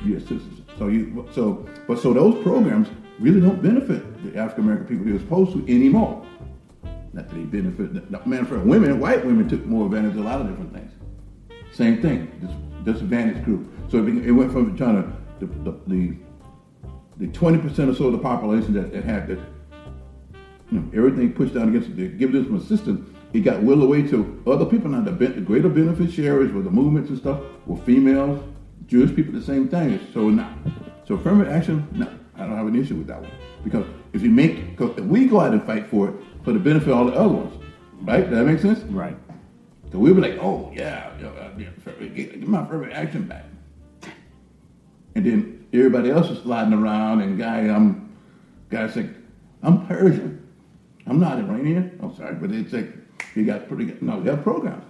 US 0.06 0.22
citizenship. 0.22 0.70
So 0.78 0.88
you 0.88 1.28
so 1.32 1.66
but 1.86 1.98
so 1.98 2.14
those 2.14 2.42
programs 2.42 2.88
really 3.18 3.40
don't 3.40 3.62
benefit 3.62 4.02
the 4.24 4.38
African 4.38 4.64
American 4.64 4.86
people 4.86 5.04
they're 5.04 5.20
supposed 5.20 5.52
to 5.52 5.62
anymore. 5.72 6.26
Not 7.12 7.28
that 7.28 7.34
they 7.34 7.42
benefit. 7.42 8.26
Man, 8.26 8.46
for 8.46 8.58
women, 8.58 8.98
white 8.98 9.24
women 9.24 9.48
took 9.48 9.66
more 9.66 9.84
advantage 9.84 10.12
of 10.12 10.24
a 10.24 10.28
lot 10.28 10.40
of 10.40 10.48
different 10.48 10.72
things. 10.72 10.92
Same 11.72 12.00
thing, 12.00 12.30
this 12.40 12.50
disadvantaged 12.84 13.44
group. 13.44 13.70
So 13.90 13.98
it, 13.98 14.30
went 14.32 14.52
from 14.52 14.76
trying 14.76 15.02
to 15.02 15.21
the 15.46 15.72
the, 15.86 16.16
the 17.18 17.26
20% 17.26 17.90
or 17.90 17.94
so 17.94 18.06
of 18.06 18.12
the 18.12 18.18
population 18.18 18.72
that, 18.74 18.92
that 18.92 19.04
had 19.04 19.28
that, 19.28 19.38
you 20.70 20.80
know, 20.80 20.90
everything 20.94 21.32
pushed 21.32 21.54
down 21.54 21.68
against 21.68 21.90
it, 21.90 21.96
to 21.96 22.08
give 22.08 22.32
them 22.32 22.44
some 22.44 22.56
assistance. 22.56 23.08
It 23.32 23.40
got 23.40 23.62
willed 23.62 23.82
away 23.82 24.02
to 24.08 24.42
other 24.46 24.66
people. 24.66 24.90
Now, 24.90 25.00
the, 25.02 25.12
the 25.12 25.40
greater 25.40 25.68
beneficiaries 25.68 26.52
with 26.52 26.64
the 26.64 26.70
movements 26.70 27.10
and 27.10 27.18
stuff 27.18 27.40
were 27.66 27.76
females, 27.78 28.42
Jewish 28.86 29.14
people, 29.14 29.32
the 29.32 29.42
same 29.42 29.68
thing. 29.68 30.00
So, 30.12 30.28
now, 30.28 30.54
so 31.06 31.14
affirmative 31.14 31.52
action, 31.52 31.88
no, 31.92 32.12
I 32.36 32.46
don't 32.46 32.56
have 32.56 32.66
an 32.66 32.76
issue 32.76 32.96
with 32.96 33.06
that 33.06 33.20
one. 33.20 33.30
Because 33.64 33.86
if 34.12 34.22
you 34.22 34.30
make, 34.30 34.76
because 34.76 34.98
if 34.98 35.04
we 35.04 35.26
go 35.26 35.40
out 35.40 35.52
and 35.52 35.62
fight 35.64 35.86
for 35.86 36.08
it, 36.08 36.14
for 36.44 36.52
the 36.52 36.58
benefit 36.58 36.88
of 36.88 36.96
all 36.98 37.04
the 37.06 37.14
other 37.14 37.28
ones. 37.28 37.54
Right? 38.00 38.28
Does 38.28 38.38
that 38.38 38.44
make 38.44 38.58
sense? 38.58 38.80
Right. 38.80 39.16
So 39.92 39.98
we'll 39.98 40.14
be 40.14 40.22
like, 40.22 40.38
oh, 40.40 40.72
yeah, 40.74 41.12
get, 41.56 42.14
get 42.14 42.48
my 42.48 42.64
affirmative 42.64 42.94
action 42.94 43.22
back. 43.24 43.44
And 45.14 45.26
then 45.26 45.66
everybody 45.72 46.10
else 46.10 46.30
is 46.30 46.42
sliding 46.42 46.72
around, 46.72 47.20
and 47.20 47.38
guy, 47.38 47.60
I'm, 47.60 48.16
guys 48.70 48.96
like, 48.96 49.10
I'm 49.62 49.86
Persian. 49.86 50.46
I'm 51.06 51.18
not 51.18 51.38
Iranian. 51.38 51.98
I'm 52.02 52.14
sorry, 52.16 52.34
but 52.34 52.50
it's 52.50 52.72
like, 52.72 52.88
you 53.34 53.44
got 53.44 53.68
pretty 53.68 53.86
good, 53.86 54.02
no, 54.02 54.20
they 54.20 54.30
have 54.30 54.42
programs. 54.42 54.84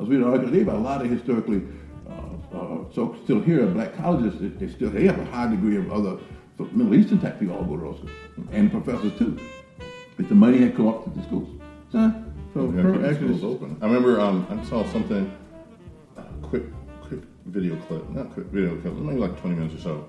As 0.00 0.08
we 0.08 0.22
article 0.22 0.50
today 0.50 0.62
about 0.62 0.76
a 0.76 0.78
lot 0.78 1.02
of 1.02 1.10
historically, 1.10 1.62
uh, 2.08 2.56
uh, 2.56 2.84
so 2.92 3.16
still 3.24 3.40
here, 3.40 3.66
black 3.66 3.96
colleges, 3.96 4.38
they, 4.40 4.48
they, 4.48 4.72
still, 4.72 4.90
they 4.90 5.06
have 5.06 5.18
a 5.18 5.24
high 5.26 5.48
degree 5.48 5.76
of 5.76 5.90
other 5.90 6.18
Middle 6.58 6.94
Eastern 6.94 7.18
type 7.18 7.38
people 7.38 7.56
all 7.56 7.64
go 7.64 7.76
to 7.76 8.08
and 8.52 8.70
professors 8.70 9.16
too. 9.18 9.38
But 10.16 10.28
the 10.28 10.34
money 10.34 10.58
had 10.58 10.74
come 10.74 10.88
up 10.88 11.04
to 11.04 11.10
the 11.10 11.22
schools. 11.24 11.60
So, 11.92 12.12
so 12.54 12.70
yeah, 12.70 13.14
schools 13.14 13.44
open. 13.44 13.76
I 13.82 13.86
remember 13.86 14.20
um, 14.20 14.46
I 14.50 14.64
saw 14.64 14.84
something, 14.90 15.30
uh, 16.16 16.22
quick, 16.42 16.62
quick 16.62 16.75
video 17.46 17.76
clip, 17.86 18.08
not 18.10 18.34
video 18.34 18.76
clip, 18.80 18.94
maybe 18.94 19.18
like 19.18 19.40
20 19.40 19.56
minutes 19.56 19.74
or 19.74 19.82
so, 19.82 20.08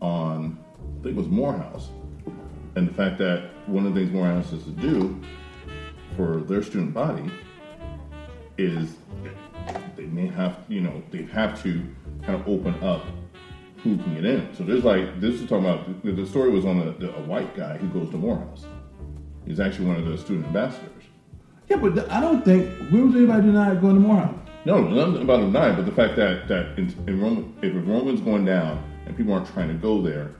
on, 0.00 0.58
I 0.78 1.02
think 1.02 1.16
it 1.16 1.16
was 1.16 1.28
Morehouse. 1.28 1.88
And 2.76 2.88
the 2.88 2.94
fact 2.94 3.18
that 3.18 3.50
one 3.66 3.86
of 3.86 3.94
the 3.94 4.00
things 4.00 4.12
Morehouse 4.12 4.50
has 4.50 4.64
to 4.64 4.70
do 4.70 5.20
for 6.16 6.40
their 6.40 6.62
student 6.62 6.92
body 6.92 7.30
is 8.58 8.96
they 9.96 10.06
may 10.06 10.26
have, 10.26 10.64
you 10.68 10.80
know, 10.80 11.02
they 11.10 11.22
have 11.24 11.62
to 11.62 11.82
kind 12.22 12.40
of 12.40 12.48
open 12.48 12.74
up 12.82 13.02
who 13.82 13.96
can 13.98 14.14
get 14.14 14.24
in. 14.24 14.54
So 14.54 14.64
there's 14.64 14.84
like, 14.84 15.20
this 15.20 15.34
is 15.40 15.48
talking 15.48 15.66
about, 15.66 16.02
the 16.02 16.26
story 16.26 16.50
was 16.50 16.64
on 16.64 16.78
a, 16.80 17.06
a 17.06 17.22
white 17.22 17.54
guy 17.56 17.76
who 17.76 17.88
goes 17.88 18.10
to 18.10 18.16
Morehouse 18.16 18.64
He's 19.46 19.60
actually 19.60 19.86
one 19.86 19.96
of 19.96 20.06
the 20.06 20.16
student 20.16 20.46
ambassadors. 20.46 21.04
Yeah, 21.68 21.76
but 21.76 22.10
I 22.10 22.20
don't 22.20 22.44
think 22.44 22.70
where 22.90 23.04
was 23.04 23.14
anybody 23.14 23.42
denied 23.42 23.80
going 23.80 23.94
to 23.96 24.00
Morehouse? 24.00 24.43
No, 24.66 24.80
nothing 24.80 25.22
about 25.22 25.40
denied, 25.40 25.76
but 25.76 25.84
the 25.84 25.92
fact 25.92 26.16
that 26.16 26.48
that 26.48 26.78
in, 26.78 26.88
in 27.06 27.20
Roman, 27.20 27.54
if 27.60 27.74
Roman's 27.86 28.20
going 28.20 28.46
down 28.46 28.82
and 29.04 29.14
people 29.14 29.34
aren't 29.34 29.46
trying 29.48 29.68
to 29.68 29.74
go 29.74 30.00
there, 30.00 30.36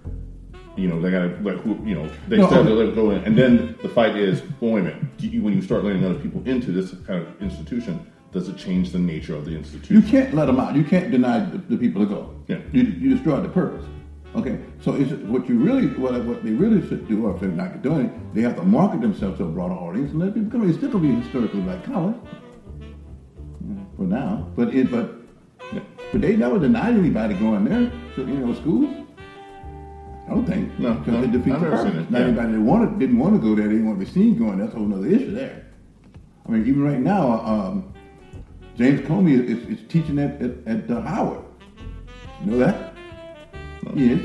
you 0.77 0.89
know, 0.89 1.01
they 1.01 1.11
got 1.11 1.21
to 1.21 1.39
let 1.43 1.59
who, 1.59 1.79
you 1.85 1.95
know, 1.95 2.11
they 2.29 2.39
no, 2.39 2.47
still 2.47 2.61
okay. 2.61 2.71
let 2.71 2.95
go 2.95 3.11
in, 3.11 3.23
and 3.25 3.37
then 3.37 3.77
the 3.83 3.89
fight 3.89 4.17
is, 4.17 4.43
well, 4.61 4.73
wait 4.73 4.81
a 4.81 4.85
minute, 4.85 5.03
you, 5.19 5.43
when 5.43 5.53
you 5.53 5.61
start 5.61 5.85
letting 5.85 6.05
other 6.05 6.19
people 6.19 6.43
into 6.47 6.73
this 6.73 6.93
kind 7.07 7.23
of 7.23 7.43
institution, 7.43 8.11
does 8.33 8.49
it 8.49 8.57
change 8.57 8.93
the 8.93 8.99
nature 8.99 9.37
of 9.37 9.45
the 9.45 9.55
institution? 9.55 9.95
You 9.95 10.03
can't 10.03 10.33
let 10.35 10.47
them 10.47 10.59
out. 10.59 10.75
You 10.75 10.85
can't 10.85 11.11
deny 11.11 11.41
the, 11.45 11.59
the 11.59 11.77
people 11.77 12.03
to 12.03 12.09
go. 12.09 12.35
Yeah, 12.49 12.61
you, 12.73 12.83
you 12.83 13.15
destroy 13.15 13.41
the 13.41 13.49
purpose. 13.49 13.85
Okay, 14.35 14.59
so 14.81 14.95
is 14.95 15.13
it, 15.13 15.21
what 15.27 15.49
you 15.49 15.59
really, 15.59 15.87
what, 15.89 16.25
what 16.25 16.43
they 16.43 16.51
really 16.51 16.81
should 16.89 17.07
do, 17.07 17.27
or 17.27 17.35
if 17.35 17.41
they're 17.41 17.51
not 17.51 17.83
doing 17.83 18.07
it, 18.07 18.35
they 18.35 18.41
have 18.41 18.57
to 18.57 18.63
market 18.63 19.03
themselves 19.03 19.37
to 19.39 19.45
a 19.45 19.49
broader 19.49 19.75
audience, 19.75 20.13
and 20.13 20.21
they're 20.23 20.31
going 20.31 20.67
to 20.67 20.73
still 20.73 20.91
going 20.91 21.05
to 21.05 21.09
be 21.11 21.23
historically 21.23 21.61
black 21.61 21.85
college 21.85 22.17
for 24.05 24.15
now. 24.15 24.47
But 24.57 24.75
it, 24.75 24.91
but 24.91 25.15
but 26.13 26.21
they 26.21 26.37
never 26.37 26.59
denied 26.59 26.95
anybody 26.95 27.35
going 27.35 27.65
there 27.65 27.91
to 28.17 28.21
you 28.21 28.39
know 28.39 28.55
schools. 28.55 28.91
I 30.27 30.31
don't 30.31 30.47
think 30.47 30.79
no, 30.79 30.95
because 30.95 31.15
no, 31.15 31.23
it 31.23 31.33
defeats 31.33 31.61
the 31.61 31.71
purpose. 31.71 32.11
Not 32.11 32.21
yeah. 32.21 32.27
anybody 32.27 32.53
that 32.53 32.61
wanted 32.61 32.99
didn't 32.99 33.19
want 33.19 33.35
to 33.35 33.41
go 33.41 33.55
there, 33.55 33.67
they 33.67 33.75
didn't 33.75 33.87
want 33.87 33.99
to 33.99 34.05
be 34.05 34.11
seen 34.11 34.39
going. 34.39 34.59
That's 34.59 34.73
a 34.75 34.79
whole 34.79 34.93
other 34.95 35.07
issue 35.07 35.35
there. 35.35 35.67
I 36.47 36.51
mean, 36.51 36.67
even 36.67 36.83
right 36.83 37.01
now, 37.01 37.41
um, 37.45 37.95
James 38.77 39.01
Comey 39.03 39.33
is, 39.33 39.59
is, 39.59 39.79
is 39.79 39.89
teaching 39.89 40.19
at 40.19 40.41
at, 40.41 40.53
at 40.67 40.91
uh, 40.91 41.01
Howard. 41.03 41.45
You 42.45 42.51
know 42.51 42.59
that? 42.59 42.95
Yes. 43.95 44.21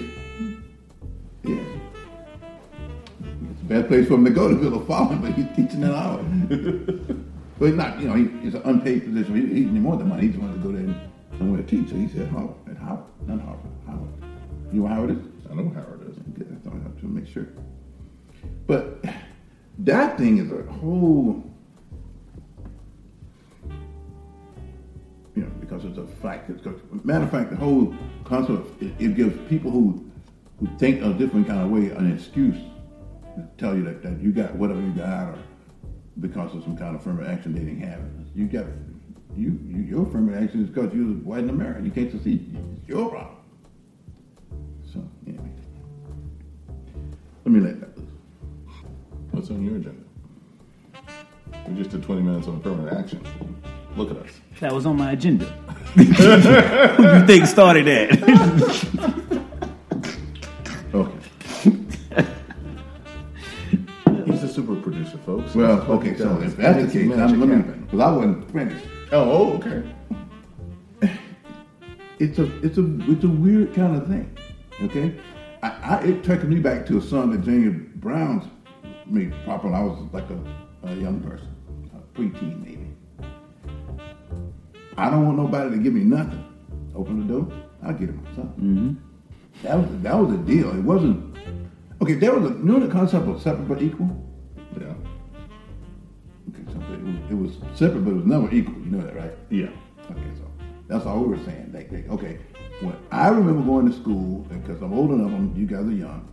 Yes. 1.43 1.65
It's 3.51 3.61
a 3.61 3.65
bad 3.65 3.87
place 3.87 4.07
for 4.07 4.15
him 4.15 4.25
to 4.25 4.31
go 4.31 4.47
to 4.47 4.55
build 4.55 4.81
a 4.81 4.85
farm, 4.85 5.21
but 5.21 5.33
he's 5.33 5.47
teaching 5.55 5.83
at 5.83 5.93
Howard. 5.93 7.25
but 7.59 7.75
not, 7.75 7.99
you 7.99 8.07
know, 8.07 8.15
he, 8.15 8.47
it's 8.47 8.55
an 8.55 8.61
unpaid 8.63 9.05
position. 9.05 9.35
He, 9.35 9.41
he 9.53 9.63
didn't 9.65 9.83
want 9.83 9.99
the 9.99 10.05
money. 10.05 10.23
He 10.23 10.27
just 10.29 10.39
wanted 10.39 10.55
to 10.55 10.59
go 10.59 10.71
there 10.71 10.83
and 10.83 10.95
somewhere 11.37 11.61
to 11.61 11.67
teach. 11.67 11.89
So 11.89 11.95
he 11.95 12.07
said 12.07 12.29
Howard, 12.29 12.55
at 12.69 12.77
Howard, 12.77 13.03
not 13.27 13.41
Harvard, 13.41 13.71
Howard. 13.85 14.09
You 14.71 14.81
know 14.81 14.87
how 14.87 14.95
Howard 14.95 15.11
is? 15.11 15.17
I 15.49 15.53
know 15.53 15.69
Howard 15.69 16.09
is. 16.09 16.17
Okay, 16.33 16.49
I 16.49 16.55
thought 16.63 16.79
I 16.79 16.83
have 16.83 16.99
to 16.99 17.05
make 17.05 17.27
sure. 17.27 17.47
But 18.65 19.03
that 19.79 20.17
thing 20.17 20.37
is 20.37 20.51
a 20.51 20.63
whole 20.71 21.43
you 25.35 25.43
know, 25.43 25.51
because 25.59 25.85
it's 25.85 25.97
a 25.97 26.07
fact. 26.21 26.47
Because, 26.47 26.79
matter 27.03 27.23
of 27.23 27.31
fact, 27.31 27.49
the 27.49 27.55
whole 27.55 27.93
concept 28.23 28.81
it, 28.81 28.93
it, 28.99 29.15
gives 29.15 29.37
people 29.49 29.71
who 29.71 30.05
who 30.59 30.67
think 30.77 31.01
a 31.01 31.13
different 31.13 31.47
kind 31.47 31.61
of 31.61 31.69
way 31.69 31.89
an 31.89 32.11
excuse 32.11 32.57
to 33.35 33.47
tell 33.57 33.75
you 33.75 33.83
that, 33.83 34.03
that 34.03 34.19
you 34.19 34.31
got 34.31 34.53
whatever 34.55 34.81
you 34.81 34.91
got 34.91 35.29
or 35.29 35.39
because 36.19 36.55
of 36.55 36.63
some 36.63 36.77
kind 36.77 36.95
of 36.95 37.01
affirmative 37.01 37.29
action 37.29 37.53
they 37.53 37.59
didn't 37.59 37.81
have. 37.81 38.01
You 38.35 38.45
got 38.47 38.65
you, 39.35 39.59
you 39.67 39.83
your 39.83 40.07
affirmative 40.07 40.43
action 40.43 40.63
is 40.63 40.69
because 40.69 40.93
you're 40.93 41.05
white 41.05 41.43
in 41.43 41.49
America. 41.49 41.81
You 41.83 41.91
can't 41.91 42.11
succeed. 42.11 42.55
It's 42.79 42.89
your 42.89 43.09
problem. 43.09 43.35
So 44.91 45.03
anyway, 45.27 45.49
let 47.45 47.51
me 47.51 47.59
let 47.59 47.79
that 47.79 47.97
loose. 47.97 48.07
What's 49.31 49.49
on 49.49 49.63
your 49.63 49.75
agenda? 49.75 50.03
We 51.67 51.75
just 51.75 51.91
did 51.91 52.03
20 52.03 52.21
minutes 52.21 52.47
on 52.47 52.57
affirmative 52.57 52.97
action. 52.97 53.23
Look 53.95 54.11
at 54.11 54.17
us. 54.17 54.31
That 54.59 54.73
was 54.73 54.85
on 54.85 54.97
my 54.97 55.11
agenda. 55.11 55.45
Who 55.95 56.03
do 56.03 57.19
you 57.19 57.25
think 57.25 57.45
started 57.45 57.85
that? 57.87 59.15
Well, 65.55 65.81
okay. 65.91 66.15
So 66.17 66.35
does. 66.35 66.53
if 66.53 66.57
that's 66.57 66.93
the 66.93 66.99
case, 66.99 67.17
I'm, 67.17 67.39
let 67.39 67.49
me 67.49 67.61
because 67.85 67.99
I 67.99 68.11
wasn't 68.11 68.51
finished. 68.51 68.85
Oh, 69.11 69.31
oh, 69.31 69.53
okay. 69.57 69.83
it's 72.19 72.37
a 72.37 72.65
it's 72.65 72.77
a 72.77 73.11
it's 73.11 73.23
a 73.23 73.29
weird 73.29 73.73
kind 73.73 73.95
of 73.95 74.07
thing. 74.07 74.37
Okay, 74.83 75.15
I, 75.63 75.67
I 75.67 76.03
it 76.03 76.23
took 76.23 76.43
me 76.43 76.59
back 76.59 76.85
to 76.87 76.97
a 76.97 77.01
song 77.01 77.31
that 77.31 77.43
Junior 77.43 77.71
Brown's 77.95 78.45
made 79.05 79.33
popular. 79.45 79.73
when 79.73 79.81
I 79.81 79.83
was 79.83 80.13
like 80.13 80.29
a, 80.29 80.87
a 80.87 80.95
young 80.95 81.19
person, 81.21 81.47
a 81.95 82.17
preteen 82.17 82.63
maybe. 82.63 82.87
I 84.97 85.09
don't 85.09 85.25
want 85.25 85.37
nobody 85.37 85.71
to 85.71 85.77
give 85.77 85.93
me 85.93 86.03
nothing. 86.03 86.45
Open 86.95 87.25
the 87.25 87.33
door, 87.33 87.51
I'll 87.83 87.93
get 87.93 88.09
him 88.09 88.25
something. 88.35 88.63
Mm-hmm. 88.63 89.09
That 89.63 89.77
was 89.77 90.01
that 90.03 90.13
was 90.15 90.33
a 90.33 90.37
deal. 90.37 90.69
It 90.77 90.83
wasn't 90.83 91.37
okay. 92.01 92.13
There 92.13 92.33
was 92.33 92.51
a 92.51 92.53
you 92.53 92.63
know 92.63 92.79
the 92.79 92.91
concept 92.91 93.27
of 93.27 93.41
separate 93.41 93.67
but 93.67 93.81
equal. 93.81 94.09
Yeah. 94.79 94.93
It 96.99 97.05
was, 97.05 97.31
it 97.31 97.33
was 97.33 97.77
separate, 97.77 98.03
but 98.03 98.11
it 98.11 98.15
was 98.15 98.25
never 98.25 98.53
equal. 98.53 98.75
You 98.75 98.91
know 98.91 99.01
that, 99.01 99.15
right? 99.15 99.31
Yeah. 99.49 99.69
Okay, 100.11 100.31
so 100.35 100.43
that's 100.87 101.05
all 101.05 101.21
we 101.21 101.37
were 101.37 101.43
saying. 101.45 101.71
Like, 101.73 101.91
like, 101.91 102.09
okay, 102.09 102.39
when 102.81 102.95
I 103.11 103.29
remember 103.29 103.63
going 103.63 103.89
to 103.89 103.95
school 103.95 104.39
because 104.49 104.81
I'm 104.81 104.93
old 104.93 105.11
enough, 105.11 105.31
I'm, 105.31 105.55
you 105.55 105.65
guys 105.65 105.85
are 105.85 105.91
young, 105.91 106.27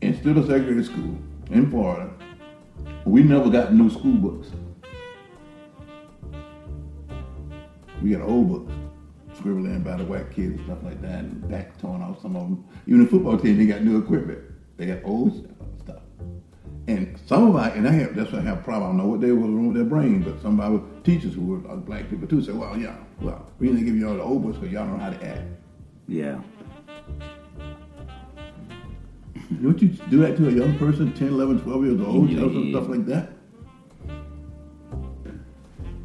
and 0.00 0.16
still 0.16 0.38
a 0.38 0.46
segregated 0.46 0.86
school 0.86 1.18
in 1.50 1.70
Florida. 1.70 2.10
We 3.04 3.22
never 3.22 3.50
got 3.50 3.74
new 3.74 3.90
school 3.90 4.14
books. 4.14 4.48
We 8.02 8.10
got 8.10 8.22
old 8.22 8.48
books, 8.48 8.72
scribbled 9.36 9.66
in 9.66 9.82
by 9.82 9.96
the 9.96 10.04
white 10.04 10.30
kids 10.30 10.56
and 10.56 10.64
stuff 10.64 10.82
like 10.82 11.02
that, 11.02 11.20
and 11.20 11.48
back 11.50 11.78
torn 11.78 12.00
off 12.00 12.22
some 12.22 12.36
of 12.36 12.42
them. 12.42 12.64
Even 12.86 13.04
the 13.04 13.10
football 13.10 13.38
team, 13.38 13.58
they 13.58 13.66
got 13.66 13.82
new 13.82 13.98
equipment. 13.98 14.40
They 14.78 14.86
got 14.86 15.00
old. 15.04 15.51
And 16.88 17.16
some 17.26 17.48
of 17.48 17.56
our, 17.56 17.68
and 17.70 17.86
I 17.86 17.92
have, 17.92 18.14
that's 18.16 18.32
why 18.32 18.38
I 18.40 18.42
have 18.42 18.58
a 18.58 18.62
problem. 18.62 18.84
I 18.84 18.88
don't 18.88 18.96
know 18.98 19.06
what 19.12 19.20
they 19.20 19.30
was 19.30 19.42
wrong 19.42 19.68
with 19.68 19.76
their 19.76 19.84
brain, 19.84 20.22
but 20.22 20.40
some 20.42 20.58
of 20.58 20.72
our 20.72 20.82
teachers 21.04 21.32
who 21.34 21.42
were 21.42 21.70
uh, 21.70 21.76
black 21.76 22.10
people 22.10 22.26
too 22.26 22.42
said, 22.42 22.56
well, 22.56 22.76
yeah, 22.76 22.96
well, 23.20 23.46
we 23.60 23.68
didn't 23.68 23.84
give 23.84 23.96
you 23.96 24.08
all 24.08 24.14
the 24.16 24.22
old 24.22 24.42
books 24.42 24.58
because 24.58 24.72
y'all 24.72 24.86
don't 24.86 24.98
know 24.98 25.04
how 25.04 25.10
to 25.10 25.24
act. 25.26 25.42
yeah. 26.08 26.40
Don't 29.62 29.80
you 29.82 29.88
do 30.10 30.18
that 30.20 30.36
to 30.38 30.48
a 30.48 30.50
young 30.50 30.76
person, 30.78 31.12
10, 31.12 31.28
11, 31.28 31.60
12 31.60 31.84
years 31.84 32.00
old, 32.00 32.28
some 32.30 32.64
Yeah. 32.64 32.70
stuff 32.72 32.88
like 32.88 33.06
that? 33.06 33.28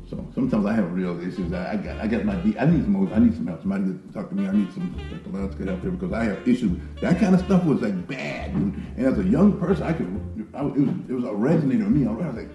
So 0.10 0.26
sometimes 0.34 0.66
I 0.66 0.74
have 0.74 0.94
real 0.94 1.20
issues. 1.20 1.52
I, 1.52 1.74
I 1.74 1.76
got, 1.76 2.00
I 2.00 2.08
got 2.08 2.24
my, 2.24 2.34
I 2.34 2.66
need 2.66 2.84
some, 2.84 3.14
I 3.14 3.20
need 3.20 3.36
some 3.36 3.48
help. 3.48 3.62
Somebody 3.62 3.84
to 3.86 4.14
talk 4.14 4.30
to 4.30 4.36
me. 4.36 4.48
I 4.48 4.54
need 4.54 4.74
some 4.74 4.96
psychological 5.12 5.66
help 5.66 5.82
there 5.82 5.92
because 5.92 6.14
I 6.14 6.24
have 6.24 6.48
issues. 6.48 6.80
That 7.02 7.20
kind 7.20 7.36
of 7.36 7.42
stuff 7.42 7.66
was 7.66 7.82
like 7.82 8.08
bad. 8.08 8.52
And 8.52 8.98
as 8.98 9.20
a 9.20 9.24
young 9.24 9.60
person, 9.60 9.84
I 9.84 9.92
could, 9.92 10.08
I, 10.54 10.62
it 10.62 10.80
was, 10.80 10.96
it 11.10 11.14
was 11.14 11.26
a 11.26 11.34
resonating 11.34 11.84
with 11.84 11.94
me. 11.94 12.08
I 12.08 12.12
was 12.12 12.36
like, 12.36 12.50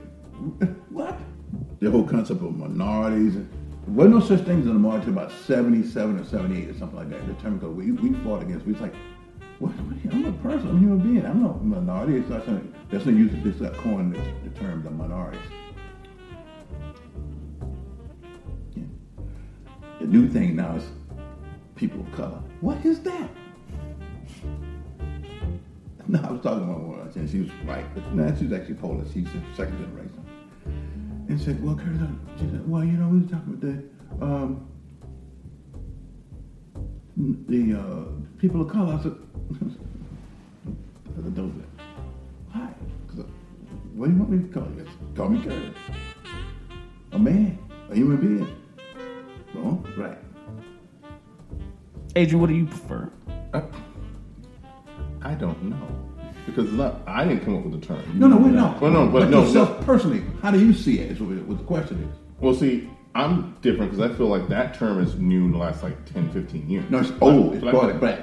what? 0.89 1.19
The 1.81 1.91
whole 1.91 2.05
concept 2.09 2.43
of 2.43 2.57
minorities. 2.57 3.35
There 3.35 3.45
wasn't 3.87 4.15
no 4.15 4.21
such 4.21 4.47
thing 4.47 4.61
as 4.61 4.67
a 4.67 4.71
minority 4.71 5.09
until 5.09 5.23
about 5.23 5.33
77 5.45 6.21
or 6.21 6.25
78 6.25 6.69
or 6.71 6.79
something 6.79 6.97
like 6.97 7.11
that. 7.11 7.27
The 7.27 7.35
term 7.35 7.77
we, 7.77 7.93
we 7.93 8.15
fought 8.25 8.43
against. 8.43 8.65
We 8.65 8.73
was 8.73 8.81
like, 8.81 8.95
what? 9.59 9.73
I'm 10.11 10.25
a 10.25 10.33
person. 10.43 10.71
I'm 10.71 10.77
a 10.77 10.81
human 10.81 10.99
being. 11.01 11.27
I'm 11.27 11.43
not 11.43 11.57
a 11.57 11.65
minority. 11.65 12.17
It's 12.17 12.31
not 12.31 12.47
something, 12.47 12.73
that's 12.91 13.05
you 13.05 13.13
use 13.13 13.45
this 13.45 13.77
coin 13.77 14.11
the, 14.11 14.49
the 14.49 14.59
term 14.59 14.83
the 14.85 14.91
minorities. 14.91 15.41
The 20.03 20.09
new 20.09 20.29
thing 20.29 20.57
now 20.57 20.75
is 20.75 20.83
people 21.77 22.01
of 22.01 22.11
color. 22.11 22.43
What 22.61 22.85
is 22.85 23.01
that? 23.03 23.31
No, 26.09 26.19
I 26.19 26.33
was 26.33 26.41
talking 26.43 26.65
about 26.65 26.81
one, 26.81 27.13
and 27.15 27.31
she 27.31 27.39
was 27.43 27.49
white, 27.65 27.87
but 27.95 28.13
no, 28.13 28.35
she's 28.37 28.53
actually 28.53 28.75
Polish. 28.75 29.07
She's 29.15 29.29
second 29.57 29.79
generation. 29.79 30.27
And 31.29 31.39
she 31.39 31.45
said, 31.45 31.65
well, 31.65 31.77
Curtis, 31.77 32.03
uh," 32.03 32.09
she 32.37 32.51
said, 32.51 32.69
well, 32.69 32.83
you 32.85 32.95
know, 32.95 33.07
we 33.07 33.21
were 33.21 33.29
talking 33.29 33.55
about 33.55 33.61
the, 33.61 34.27
um, 34.27 34.69
the 37.49 37.79
uh, 37.79 38.05
people 38.39 38.63
of 38.63 38.69
color. 38.69 38.99
I 38.99 39.03
said, 39.05 39.15
I 41.17 41.21
don't 41.31 41.35
do 41.35 41.55
that. 41.61 41.85
Why? 42.51 42.63
uh, 42.65 43.25
what 43.95 44.07
do 44.07 44.13
you 44.13 44.19
want 44.19 44.31
me 44.31 44.49
to 44.49 44.53
call 44.53 44.69
you? 44.77 44.87
Call 45.15 45.29
me 45.29 45.41
Curtis. 45.41 45.77
A 47.13 47.19
man, 47.19 47.57
a 47.91 47.95
human 47.95 48.17
being. 48.17 48.62
Adrian, 52.17 52.41
what 52.41 52.49
do 52.49 52.55
you 52.55 52.67
prefer? 52.67 53.11
I, 53.55 53.63
I 55.23 55.35
don't 55.35 55.63
know. 55.65 55.99
Because 56.47 56.71
not, 56.73 57.01
I 57.07 57.25
didn't 57.25 57.45
come 57.45 57.57
up 57.57 57.65
with 57.65 57.81
the 57.81 57.87
term. 57.87 58.03
No, 58.15 58.27
no, 58.27 58.37
wait, 58.37 58.53
no. 58.53 58.77
Well, 58.81 58.91
no, 58.91 59.07
but 59.07 59.29
no, 59.31 59.45
yourself 59.45 59.85
personally, 59.87 60.23
how 60.43 60.51
do 60.51 60.59
you 60.59 60.75
see 60.75 60.99
it? 60.99 61.13
Is 61.13 61.21
what, 61.21 61.37
what 61.47 61.59
the 61.59 61.65
question 61.65 62.03
is. 62.03 62.17
Well, 62.41 62.55
see, 62.55 62.91
I'm 63.15 63.57
different 63.63 63.93
because 63.93 64.11
I 64.11 64.15
feel 64.17 64.27
like 64.27 64.49
that 64.49 64.75
term 64.75 65.01
is 65.01 65.15
new 65.17 65.45
in 65.45 65.53
the 65.53 65.59
last 65.59 65.83
like 65.83 66.05
10, 66.13 66.33
15 66.33 66.69
years. 66.69 66.85
No, 66.91 66.99
it's 66.99 67.13
old. 67.21 67.55
It's 67.55 67.63
Black- 67.63 67.75
brought 67.75 67.91
it 67.91 68.01
back. 68.01 68.21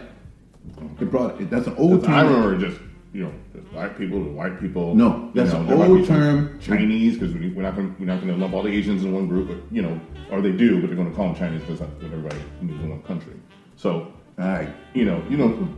It 0.99 1.09
brought 1.09 1.39
it. 1.39 1.49
That's 1.49 1.67
an 1.67 1.75
old 1.77 2.03
term. 2.03 2.13
I 2.13 2.21
remember 2.21 2.57
just, 2.57 2.79
you 3.13 3.23
know, 3.23 3.33
just 3.55 3.71
black 3.71 3.97
people 3.97 4.23
to 4.23 4.29
white 4.31 4.59
people. 4.59 4.93
No, 4.93 5.31
that's 5.33 5.53
you 5.53 5.59
know, 5.63 5.81
an 5.83 5.91
old 5.91 6.05
term. 6.05 6.59
Chinese, 6.59 7.17
because 7.17 7.33
we're 7.33 7.63
not 7.63 7.75
going 7.75 7.93
to 7.93 7.99
we're 7.99 8.05
not 8.05 8.21
going 8.21 8.33
to 8.33 8.39
lump 8.39 8.53
all 8.53 8.61
the 8.63 8.69
Asians 8.71 9.03
in 9.03 9.13
one 9.13 9.27
group, 9.27 9.47
but 9.47 9.57
you 9.75 9.81
know, 9.81 9.99
or 10.29 10.41
they 10.41 10.51
do, 10.51 10.79
but 10.81 10.87
they're 10.87 10.95
going 10.95 11.09
to 11.09 11.15
call 11.15 11.27
them 11.27 11.35
Chinese 11.35 11.61
because 11.61 11.79
that's 11.79 11.91
what 11.93 12.03
everybody 12.05 12.37
moves 12.61 12.83
in 12.83 12.89
one 12.89 13.01
country. 13.03 13.33
So, 13.79 14.11
I, 14.37 14.67
you 14.93 15.05
know, 15.05 15.23
you 15.29 15.37
know, 15.37 15.69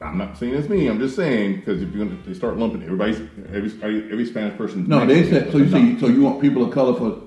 I'm 0.00 0.16
not 0.16 0.38
saying 0.38 0.54
it's 0.54 0.68
me. 0.68 0.86
I'm 0.86 1.00
just 1.00 1.16
saying 1.16 1.56
because 1.56 1.82
if 1.82 1.92
you're 1.92 2.04
going 2.06 2.16
to 2.16 2.28
they 2.28 2.32
start 2.32 2.56
lumping 2.56 2.84
everybody's 2.84 3.20
every 3.52 3.72
every 4.12 4.24
Spanish 4.24 4.56
person. 4.56 4.86
No, 4.86 5.04
they 5.04 5.28
said 5.28 5.50
so. 5.50 5.58
You 5.58 5.68
see, 5.68 5.98
so 5.98 6.06
you 6.06 6.22
want 6.22 6.40
people 6.40 6.62
of 6.62 6.72
color 6.72 6.94
for, 6.94 7.20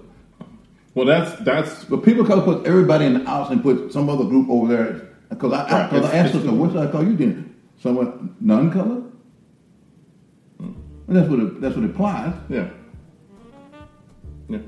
Well, 0.96 1.06
that's 1.06 1.38
that's 1.44 1.84
but 1.84 2.04
people 2.06 2.22
of 2.22 2.28
color 2.28 2.42
put 2.42 2.66
everybody 2.66 3.06
in 3.06 3.16
the 3.16 3.26
house 3.26 3.52
and 3.52 3.62
put 3.62 3.92
some 3.92 4.10
other 4.10 4.24
group 4.24 4.50
over 4.50 4.74
there. 4.74 5.10
Because 5.30 5.52
I, 5.52 5.64
I, 5.68 5.98
I 5.98 6.16
asked 6.16 6.36
her, 6.36 6.42
so 6.42 6.54
what 6.54 6.72
should 6.72 6.80
I 6.80 6.90
call 6.90 7.04
you 7.04 7.18
then? 7.18 7.54
Someone 7.80 8.36
non-color? 8.40 9.02
Hmm. 10.58 10.72
And 11.08 11.16
that's 11.18 11.28
what 11.28 11.40
it, 11.40 11.60
that's 11.60 11.76
what 11.76 11.84
it 11.84 11.90
implies. 11.90 12.34
yeah, 12.50 12.70
yeah, 14.48 14.60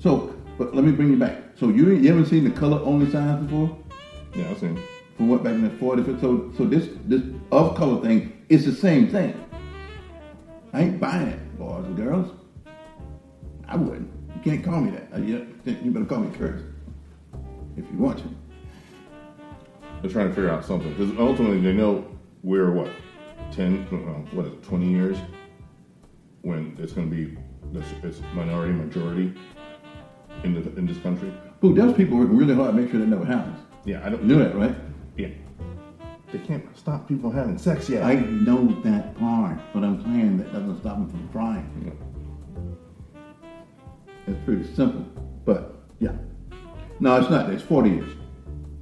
So, 0.00 0.34
but 0.58 0.74
let 0.74 0.84
me 0.84 0.92
bring 0.92 1.10
you 1.10 1.16
back. 1.16 1.38
So 1.56 1.70
you 1.70 1.92
you 1.92 2.08
haven't 2.08 2.26
seen 2.26 2.44
the 2.44 2.50
color 2.50 2.78
only 2.84 3.10
signs 3.10 3.46
before? 3.46 3.74
yeah. 4.34 4.50
I've 4.50 4.58
seen. 4.58 4.78
From 5.18 5.28
what 5.28 5.42
back 5.42 5.54
in 5.54 5.64
the 5.64 5.70
40s? 5.70 6.20
So 6.20 6.52
so 6.56 6.64
this 6.64 6.88
this 7.06 7.22
of 7.50 7.74
color 7.76 8.00
thing 8.00 8.32
is 8.48 8.64
the 8.64 8.72
same 8.72 9.08
thing. 9.08 9.34
I 10.72 10.82
ain't 10.82 11.00
buying 11.00 11.26
it, 11.26 11.58
boys 11.58 11.84
and 11.84 11.96
girls. 11.96 12.30
I 13.66 13.76
wouldn't. 13.76 14.08
You 14.36 14.40
can't 14.42 14.64
call 14.64 14.80
me 14.80 14.92
that. 14.92 15.08
Uh, 15.12 15.18
You 15.18 15.90
better 15.90 16.06
call 16.06 16.20
me 16.20 16.30
Curtis 16.38 16.62
if 17.76 17.84
you 17.90 17.98
want 17.98 18.18
to. 18.20 18.28
They're 20.00 20.10
trying 20.10 20.28
to 20.28 20.34
figure 20.34 20.50
out 20.50 20.64
something 20.64 20.90
because 20.94 21.10
ultimately 21.18 21.60
they 21.60 21.72
know 21.72 22.06
we're 22.44 22.70
what 22.70 22.90
ten, 23.50 23.88
well, 23.90 24.24
what 24.32 24.46
is 24.46 24.52
it, 24.52 24.62
twenty 24.62 24.88
years 24.88 25.18
when 26.42 26.76
it's 26.78 26.92
going 26.92 27.10
to 27.10 27.16
be 27.16 27.36
this 27.72 27.84
it's 28.04 28.20
minority 28.34 28.72
majority 28.72 29.34
in 30.44 30.54
the 30.54 30.60
in 30.78 30.86
this 30.86 30.98
country. 30.98 31.32
Who 31.60 31.74
those 31.74 31.96
people 31.96 32.18
working 32.18 32.36
really 32.36 32.54
hard 32.54 32.76
to 32.76 32.80
make 32.80 32.92
sure 32.92 33.00
that 33.00 33.06
never 33.08 33.24
happens. 33.24 33.58
Yeah, 33.84 34.06
I 34.06 34.10
don't. 34.10 34.22
You 34.22 34.36
know 34.36 34.44
that, 34.44 34.54
right? 34.54 34.76
They 36.30 36.38
can't 36.40 36.64
stop 36.76 37.08
people 37.08 37.30
having 37.30 37.56
sex 37.56 37.88
yet. 37.88 38.02
I 38.02 38.16
know 38.16 38.66
that 38.82 39.18
part, 39.18 39.58
but 39.72 39.82
I'm 39.82 40.02
saying 40.02 40.36
that 40.38 40.52
doesn't 40.52 40.80
stop 40.80 40.96
them 40.96 41.08
from 41.08 41.28
trying. 41.32 41.98
It's 44.26 44.38
pretty 44.44 44.64
simple, 44.74 45.06
but 45.46 45.76
yeah. 46.00 46.12
No, 47.00 47.18
it's 47.18 47.30
not. 47.30 47.48
It's 47.48 47.62
40 47.62 47.90
years. 47.90 48.10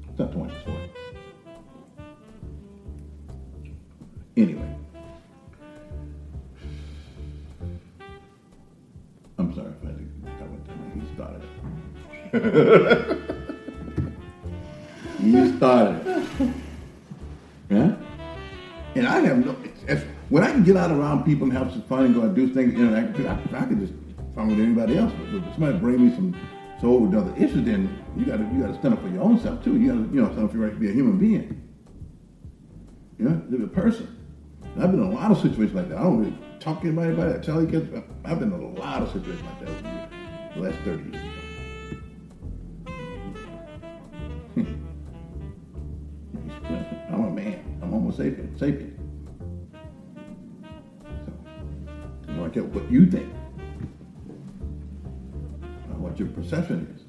It's 0.09 0.19
not 0.19 0.33
20, 0.33 0.53
people 21.27 21.49
and 21.49 21.53
have 21.59 21.71
some 21.73 21.83
fun 21.83 22.07
and 22.07 22.15
go 22.15 22.23
and 22.23 22.35
do 22.35 22.49
things, 22.49 22.73
interact 22.75 23.09
with 23.09 23.17
people, 23.19 23.33
I, 23.33 23.61
I 23.61 23.67
could 23.67 23.81
just 23.81 23.93
fun 24.35 24.49
with 24.49 24.61
anybody 24.61 24.97
else. 24.97 25.13
But 25.33 25.43
somebody 25.53 25.79
bring 25.79 26.09
me 26.09 26.15
some 26.15 26.35
So 26.81 27.07
the 27.07 27.19
other 27.19 27.35
issue 27.37 27.63
then 27.63 28.03
you 28.17 28.25
gotta 28.25 28.45
you 28.53 28.61
gotta 28.63 28.79
stand 28.79 28.95
up 28.95 29.03
for 29.03 29.09
your 29.09 29.23
own 29.23 29.39
self 29.41 29.63
too. 29.65 29.77
You 29.77 29.89
gotta 29.89 30.15
you 30.15 30.23
know 30.23 30.31
stand 30.33 30.45
up 30.45 30.53
for 30.53 30.59
your 30.59 30.67
right 30.67 30.75
to 30.75 30.81
be 30.81 30.89
a 30.89 30.93
human 30.93 31.19
being. 31.19 31.63
You 33.19 33.29
know, 33.29 33.43
live 33.51 33.63
a 33.63 33.67
person. 33.67 34.15
And 34.75 34.85
I've 34.85 34.91
been 34.91 35.01
in 35.01 35.07
a 35.07 35.11
lot 35.11 35.31
of 35.31 35.39
situations 35.39 35.75
like 35.75 35.89
that. 35.89 35.99
I 35.99 36.03
don't 36.03 36.19
really 36.19 36.39
talk 36.61 36.83
to 36.83 36.87
anybody 36.87 37.13
about 37.13 37.29
it. 37.29 37.43
Tell 37.43 37.61
you 37.63 37.69
kids, 37.69 37.89
I've 38.25 38.39
been 38.39 38.53
in 38.53 38.61
a 38.61 38.69
lot 38.79 39.03
of 39.03 39.09
situations 39.11 39.43
like 39.43 39.61
that 39.61 39.69
over 39.71 40.09
the 40.55 40.61
last 40.61 40.79
thirty 40.85 41.11
years. 41.11 41.25
I'm 47.09 47.25
a 47.25 47.31
man. 47.31 47.79
I'm 47.83 47.91
Homo 47.91 48.11
sapien. 48.11 48.57
Sapien. 48.59 48.96
I 52.37 52.41
don't 52.41 52.55
care 52.55 52.65
what 52.65 52.91
you 52.91 53.07
think. 53.07 53.33
Or 55.91 55.97
what 55.97 56.19
your 56.19 56.29
perception 56.29 56.95
is. 56.95 57.03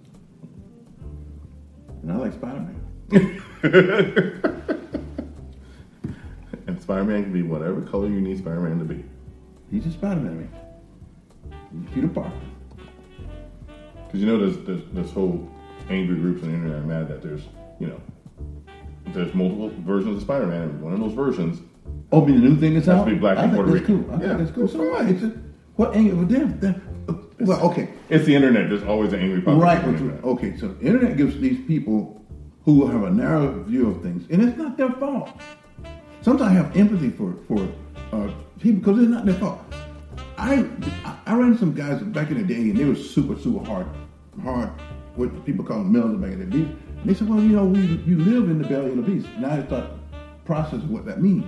And 2.01 2.11
I 2.11 2.15
like 2.15 2.33
Spider-Man. 2.33 3.43
And 6.67 6.81
Spider-Man 6.81 7.23
can 7.23 7.33
be 7.33 7.41
whatever 7.41 7.81
color 7.81 8.07
you 8.07 8.19
need 8.19 8.37
Spider-Man 8.37 8.79
to 8.79 8.85
be. 8.85 9.03
He's 9.71 9.85
a 9.85 9.91
Spider-Man. 9.91 10.37
man. 10.37 10.49
He's 11.71 11.93
Peter 11.93 12.09
Parker. 12.09 12.31
Because 14.05 14.19
you 14.19 14.25
know, 14.25 14.37
there's, 14.37 14.57
there's 14.65 14.83
this 14.91 15.11
whole 15.11 15.49
angry 15.89 16.17
groups 16.17 16.43
on 16.43 16.49
the 16.49 16.55
internet 16.55 16.77
are 16.77 16.85
mad 16.85 17.07
that 17.07 17.21
there's, 17.21 17.43
you 17.79 17.87
know, 17.87 18.01
there's 19.07 19.33
multiple 19.33 19.71
versions 19.79 20.17
of 20.17 20.23
Spider-Man, 20.23 20.61
and 20.61 20.81
one 20.81 20.93
of 20.93 20.99
those 20.99 21.13
versions 21.13 21.61
Oh, 22.11 22.21
be 22.21 22.31
the 22.33 22.39
new 22.39 22.55
thing 22.57 22.73
that's 22.75 22.85
to 22.85 22.93
out. 22.93 23.05
be 23.05 23.15
black 23.15 23.37
I 23.37 23.43
and 23.43 23.53
Puerto 23.53 23.71
that's 23.71 23.81
Rican. 23.81 24.03
cool. 24.05 24.15
I 24.15 24.21
Yeah. 24.23 24.33
that's 24.37 24.51
cool. 24.51 24.67
So 24.67 24.79
what? 24.89 25.05
It's 25.07 25.23
a, 25.23 25.33
what 25.75 25.95
angle? 25.95 26.25
Them, 26.25 26.59
them, 26.59 26.81
well, 27.41 27.61
okay, 27.69 27.89
it's 28.09 28.25
the 28.25 28.33
internet. 28.35 28.69
There's 28.69 28.83
always 28.83 29.13
an 29.13 29.19
angry 29.19 29.41
population. 29.41 29.61
right. 29.61 29.77
on 29.77 29.85
the 29.85 29.91
but- 29.91 30.01
internet. 30.01 30.23
Okay, 30.23 30.57
so 30.57 30.67
the 30.69 30.85
internet 30.85 31.17
gives 31.17 31.39
these 31.39 31.59
people 31.67 32.25
who 32.65 32.87
have 32.87 33.03
a 33.03 33.11
narrow 33.11 33.63
view 33.63 33.89
of 33.91 34.01
things, 34.01 34.25
and 34.31 34.41
it's 34.41 34.57
not 34.57 34.77
their 34.77 34.89
fault. 34.91 35.29
Sometimes 36.21 36.51
I 36.51 36.53
have 36.55 36.75
empathy 36.75 37.09
for 37.09 37.35
for 37.47 37.67
uh, 38.13 38.29
people 38.59 38.79
because 38.79 38.99
it's 39.01 39.11
not 39.11 39.25
their 39.25 39.35
fault. 39.35 39.59
I 40.37 40.65
I 41.25 41.35
ran 41.35 41.57
some 41.57 41.73
guys 41.73 42.01
back 42.01 42.31
in 42.31 42.37
the 42.37 42.43
day, 42.43 42.61
and 42.69 42.77
they 42.77 42.85
were 42.85 42.95
super 42.95 43.37
super 43.37 43.63
hard 43.65 43.87
hard. 44.43 44.69
What 45.15 45.45
people 45.45 45.63
call 45.65 45.79
them 45.79 45.91
mills 45.91 46.15
back 46.17 46.31
in 46.31 46.39
the 46.39 46.45
day. 46.45 46.65
And 47.01 47.05
they 47.09 47.13
said, 47.13 47.27
well, 47.29 47.39
you 47.41 47.49
know, 47.55 47.65
we 47.65 47.79
you 48.05 48.17
live 48.19 48.49
in 48.49 48.59
the 48.61 48.67
belly 48.67 48.91
of 48.91 48.97
the 48.97 49.01
beast. 49.03 49.27
Now 49.39 49.51
I 49.51 49.63
start 49.65 49.85
processing 50.45 50.91
what 50.91 51.05
that 51.05 51.21
means. 51.21 51.45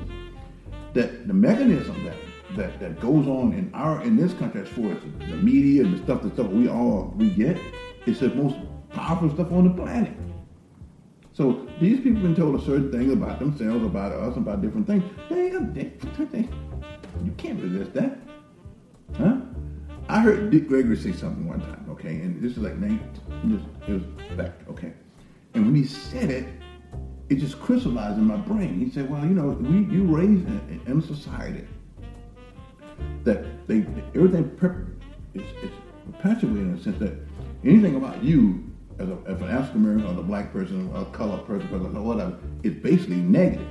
That 0.93 1.28
the 1.28 1.34
mechanism 1.34 2.04
that 2.06 2.15
that, 2.58 2.80
that 2.80 2.99
goes 2.99 3.28
on 3.28 3.54
in 3.54 3.71
our 3.73 4.02
in 4.02 4.17
this 4.17 4.34
country 4.34 4.62
as 4.62 4.67
far 4.69 4.91
as 4.91 5.02
the 5.19 5.38
media 5.38 5.84
and 5.84 5.93
the 5.97 6.04
stuff 6.04 6.23
the 6.23 6.32
stuff 6.32 6.47
we 6.47 6.67
all 6.67 7.13
we 7.17 7.30
get, 7.30 7.58
it's 8.06 8.21
the 8.21 8.30
most 8.30 8.56
powerful 8.89 9.30
stuff 9.30 9.52
on 9.52 9.67
the 9.67 9.84
planet. 9.84 10.13
So 11.34 11.67
these 11.80 11.99
people 11.99 12.15
have 12.15 12.23
been 12.23 12.36
told 12.36 12.60
a 12.60 12.65
certain 12.65 12.91
thing 12.91 13.13
about 13.13 13.39
themselves, 13.39 13.86
about 13.86 14.12
us, 14.12 14.36
about 14.36 14.62
different 14.62 14.88
things. 14.88 15.04
They, 15.30 15.52
they, 15.52 15.91
they, 16.34 16.49
you 17.23 17.32
can't 17.38 17.62
resist 17.62 17.93
that, 17.93 18.17
huh? 19.17 19.38
I 20.10 20.19
heard 20.19 20.49
Dick 20.49 20.67
Gregory 20.67 20.97
say 20.97 21.13
something 21.13 21.47
one 21.47 21.62
time, 21.62 21.86
okay, 21.91 22.15
and 22.15 22.41
this 22.41 22.54
is 22.54 22.58
like 22.58 22.78
nine, 22.78 22.99
this 23.45 23.62
it 23.88 23.93
was 23.93 24.04
back, 24.36 24.54
okay, 24.69 24.91
and 25.54 25.65
when 25.65 25.75
he 25.75 25.86
said 25.86 26.30
it, 26.30 26.45
it 27.29 27.35
just 27.35 27.59
crystallized 27.59 28.17
in 28.17 28.25
my 28.25 28.37
brain. 28.37 28.79
He 28.79 28.91
said, 28.91 29.09
"Well, 29.09 29.21
you 29.21 29.31
know, 29.31 29.49
we 29.49 29.85
you 29.93 30.03
raised 30.03 30.47
in, 30.47 30.81
in 30.87 30.99
a 30.99 31.01
society 31.01 31.65
that 33.23 33.67
they 33.67 33.85
everything 34.15 34.49
per, 34.57 34.87
is, 35.33 35.43
is 35.63 35.71
perpetuated 36.11 36.57
in 36.57 36.75
the 36.75 36.83
sense 36.83 36.97
that 36.99 37.13
anything 37.63 37.95
about 37.95 38.23
you 38.23 38.65
as, 38.97 39.07
a, 39.09 39.17
as 39.27 39.41
an 39.41 39.49
African 39.49 39.83
American 39.83 40.17
or 40.17 40.19
a 40.19 40.23
black 40.23 40.51
person 40.51 40.89
or 40.93 41.01
a 41.01 41.05
colored 41.05 41.45
person 41.45 41.67
or 41.95 42.01
whatever 42.01 42.37
is 42.63 42.73
basically 42.73 43.17
negative. 43.17 43.67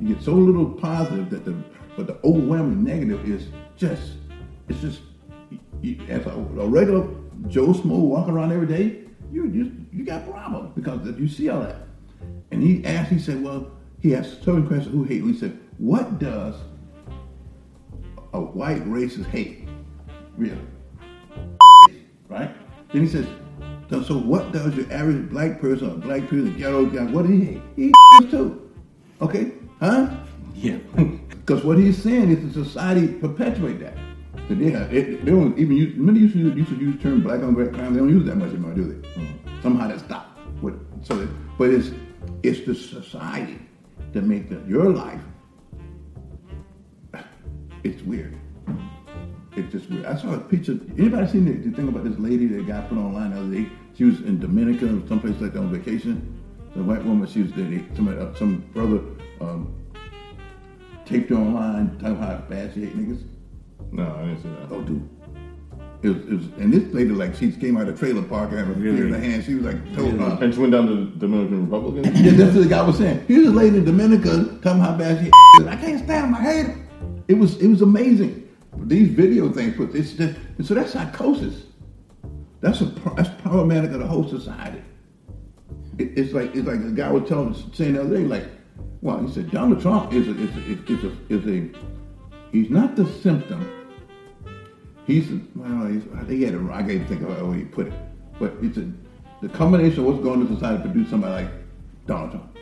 You 0.00 0.14
get 0.14 0.22
so 0.22 0.32
little 0.32 0.66
positive 0.66 1.30
that 1.30 1.44
the 1.44 1.56
but 1.96 2.06
the 2.06 2.18
overwhelming 2.24 2.84
negative 2.84 3.28
is 3.28 3.48
just 3.76 4.12
it's 4.68 4.80
just 4.80 5.00
you, 5.80 6.00
as 6.08 6.26
a, 6.26 6.30
a 6.30 6.68
regular 6.68 7.06
Joe 7.48 7.68
Smo 7.68 7.98
walking 7.98 8.34
around 8.34 8.52
every 8.52 8.66
day, 8.66 9.04
you 9.32 9.46
you 9.46 9.72
you 9.92 10.04
got 10.04 10.30
problems 10.30 10.72
because 10.74 11.06
you 11.18 11.28
see 11.28 11.48
all 11.48 11.60
that. 11.60 11.89
And 12.50 12.62
he 12.62 12.84
asked, 12.84 13.10
he 13.10 13.18
said, 13.18 13.42
well, 13.42 13.70
he 14.00 14.14
asked 14.14 14.42
certain 14.42 14.66
questions 14.66 14.92
who 14.94 15.04
hate. 15.04 15.22
He 15.22 15.36
said, 15.36 15.58
what 15.78 16.18
does 16.18 16.56
a 18.32 18.40
white 18.40 18.84
racist 18.84 19.26
hate? 19.26 19.68
Really? 20.36 20.58
Right? 22.28 22.54
Then 22.92 23.02
he 23.02 23.08
says, 23.08 23.26
so, 23.88 24.02
so 24.02 24.18
what 24.18 24.52
does 24.52 24.74
your 24.76 24.90
average 24.92 25.28
black 25.30 25.60
person 25.60 25.90
or 25.90 25.94
black 25.96 26.22
person, 26.28 26.56
ghetto 26.56 26.86
guy, 26.86 27.04
what 27.04 27.26
do 27.26 27.32
he 27.32 27.44
hate? 27.44 27.62
He 27.76 27.92
hates 28.20 28.30
too. 28.30 28.70
Okay? 29.20 29.52
Huh? 29.80 30.10
Yeah. 30.54 30.78
Because 31.40 31.64
what 31.64 31.78
he's 31.78 32.00
saying 32.00 32.30
is 32.30 32.54
the 32.54 32.64
society 32.64 33.08
perpetuate 33.08 33.80
that. 33.80 33.96
So 34.46 34.54
they, 34.54 34.70
have, 34.70 34.94
it, 34.94 35.24
they 35.24 35.32
don't 35.32 35.58
even 35.58 35.76
use, 35.76 35.96
you 35.96 36.12
used 36.12 36.34
to, 36.34 36.38
used 36.38 36.68
to 36.68 36.76
use 36.76 36.96
the 36.96 37.02
term 37.02 37.22
black 37.22 37.42
on 37.42 37.54
black 37.54 37.72
crime, 37.72 37.92
they 37.92 37.98
don't 37.98 38.08
use 38.08 38.24
that 38.26 38.36
much 38.36 38.50
anymore, 38.50 38.74
do 38.74 38.84
they? 38.84 39.08
Mm-hmm. 39.08 39.62
Somehow 39.62 39.88
that 39.88 39.98
stopped. 39.98 40.38
With, 40.62 40.78
so 41.04 41.16
that, 41.16 41.28
but 41.58 41.70
it's, 41.70 41.90
it's 42.42 42.66
the 42.66 42.74
society 42.74 43.58
that 44.12 44.22
makes 44.22 44.48
the, 44.50 44.60
your 44.66 44.90
life, 44.90 45.20
it's 47.84 48.02
weird. 48.02 48.36
It's 49.56 49.72
just 49.72 49.90
weird. 49.90 50.04
I 50.06 50.16
saw 50.16 50.34
a 50.34 50.38
picture. 50.38 50.78
Anybody 50.96 51.26
seen 51.28 51.44
the, 51.44 51.52
the 51.52 51.74
thing 51.76 51.88
about 51.88 52.04
this 52.04 52.18
lady 52.18 52.46
that 52.48 52.66
got 52.66 52.88
put 52.88 52.98
online 52.98 53.30
the 53.30 53.40
other 53.40 53.50
day? 53.50 53.70
She 53.96 54.04
was 54.04 54.20
in 54.20 54.38
Dominica 54.38 54.86
or 54.86 55.06
someplace 55.08 55.40
like 55.40 55.52
that 55.52 55.58
on 55.58 55.72
vacation. 55.72 56.40
The 56.74 56.82
white 56.82 57.04
woman, 57.04 57.26
she 57.28 57.42
was 57.42 57.52
there. 57.52 57.84
Somebody, 57.96 58.18
uh, 58.18 58.34
some 58.34 58.58
brother 58.72 59.00
um, 59.40 59.74
taped 61.04 61.30
her 61.30 61.36
online 61.36 61.98
talking 61.98 62.16
about 62.16 62.42
how 62.42 62.48
bad 62.48 62.72
she 62.74 62.84
hate 62.84 62.96
niggas. 62.96 63.24
No, 63.90 64.14
I 64.14 64.26
didn't 64.26 64.42
see 64.42 64.48
that. 64.48 64.68
Oh, 64.70 64.82
dude. 64.82 65.08
It 66.02 66.08
was, 66.08 66.16
it 66.16 66.30
was, 66.30 66.44
and 66.58 66.72
this 66.72 66.94
lady, 66.94 67.10
like, 67.10 67.34
she 67.34 67.52
came 67.52 67.76
out 67.76 67.86
of 67.86 67.98
the 67.98 67.98
trailer 67.98 68.22
park 68.22 68.50
and 68.50 68.58
had 68.58 68.70
a 68.70 68.72
beer 68.72 69.06
in 69.06 69.12
her 69.12 69.18
hand. 69.18 69.44
She 69.44 69.54
was 69.54 69.64
like, 69.64 69.94
told 69.94 70.14
And 70.42 70.54
she 70.54 70.58
went 70.60 70.72
down 70.72 70.86
to 70.86 70.94
the 70.94 71.04
Dominican 71.18 71.70
Republic. 71.70 72.06
and- 72.06 72.18
yeah, 72.24 72.32
that's 72.32 72.54
what 72.54 72.62
the 72.62 72.68
guy 72.70 72.82
was 72.82 72.96
saying. 72.96 73.24
Here's 73.28 73.46
a 73.48 73.50
lady 73.50 73.76
in 73.78 73.84
Dominica 73.84 74.58
talking 74.62 74.80
how 74.80 74.96
bad 74.96 75.22
she 75.22 75.30
I 75.66 75.76
can't 75.76 76.02
stand 76.02 76.26
him. 76.26 76.34
I 76.34 76.40
hate 76.40 76.66
him. 76.66 76.86
It 77.28 77.34
was 77.34 77.56
it 77.58 77.68
was 77.68 77.82
amazing. 77.82 78.48
These 78.78 79.10
video 79.10 79.52
things, 79.52 79.76
but 79.76 79.94
it's 79.94 80.14
just, 80.14 80.36
and 80.58 80.66
so 80.66 80.74
that's 80.74 80.92
psychosis. 80.92 81.64
That's 82.60 82.80
a 82.80 82.86
that's 83.16 83.28
problematic 83.42 83.92
of 83.92 84.00
the 84.00 84.06
whole 84.06 84.26
society. 84.26 84.82
It, 85.98 86.16
it's 86.18 86.32
like 86.32 86.54
it's 86.56 86.66
like 86.66 86.82
the 86.82 86.90
guy 86.90 87.10
was 87.12 87.28
telling 87.28 87.54
saying 87.72 87.94
the 87.94 88.00
other 88.02 88.16
day, 88.16 88.24
like, 88.24 88.46
well, 89.02 89.18
he 89.24 89.32
said 89.32 89.50
Donald 89.50 89.80
Trump 89.82 90.12
is 90.12 90.28
a 90.28 90.30
is 90.32 90.56
a, 90.56 90.92
is 90.92 91.04
a, 91.04 91.12
is 91.28 91.46
a 91.46 91.78
he's 92.52 92.70
not 92.70 92.96
the 92.96 93.06
symptom. 93.22 93.70
He's 95.10 95.28
well, 95.56 95.86
he's, 95.86 96.04
I 96.14 96.18
think 96.18 96.30
he 96.30 96.42
had 96.44 96.54
a, 96.54 96.70
I 96.72 96.84
can't 96.84 97.08
think 97.08 97.22
of 97.22 97.36
how 97.36 97.50
he 97.50 97.64
put 97.64 97.88
it, 97.88 97.92
but 98.38 98.54
it's 98.62 98.76
a 98.76 98.88
the 99.42 99.48
combination 99.48 99.98
of 100.00 100.04
what's 100.04 100.22
going 100.22 100.40
on 100.40 100.46
in 100.46 100.54
society 100.54 100.82
produce 100.82 101.10
somebody 101.10 101.44
like 101.44 101.52
Donald 102.06 102.30
Trump. 102.30 102.56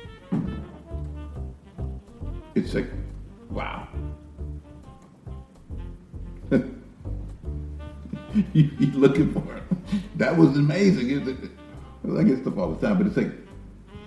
It's 2.54 2.72
like, 2.72 2.88
wow. 3.50 3.87
you, 8.54 8.70
looking 8.94 9.30
for 9.34 9.56
it. 9.56 9.62
That 10.16 10.34
was 10.34 10.56
amazing. 10.56 11.11
It's, 11.11 11.28
it, 11.28 11.50
I 12.18 12.22
get 12.22 12.40
stuff 12.40 12.56
all 12.56 12.72
the 12.72 12.87
time, 12.87 12.96
but 12.96 13.08
it's 13.08 13.16
like 13.18 13.32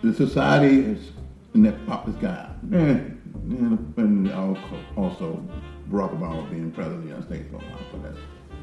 the 0.01 0.15
society 0.15 0.79
is 0.79 1.11
and 1.53 1.63
that 1.65 1.85
pop 1.85 2.07
this 2.07 2.15
guy. 2.15 2.49
Also, 4.95 5.25
also 5.25 5.43
Barack 5.89 6.17
Obama 6.17 6.49
being 6.49 6.71
president 6.71 6.99
of 6.99 7.03
the 7.03 7.09
United 7.09 7.27
States 7.27 7.49
for 7.49 7.55
a 7.57 7.59
while, 7.59 7.79
so 7.91 7.97
that's 7.99 8.17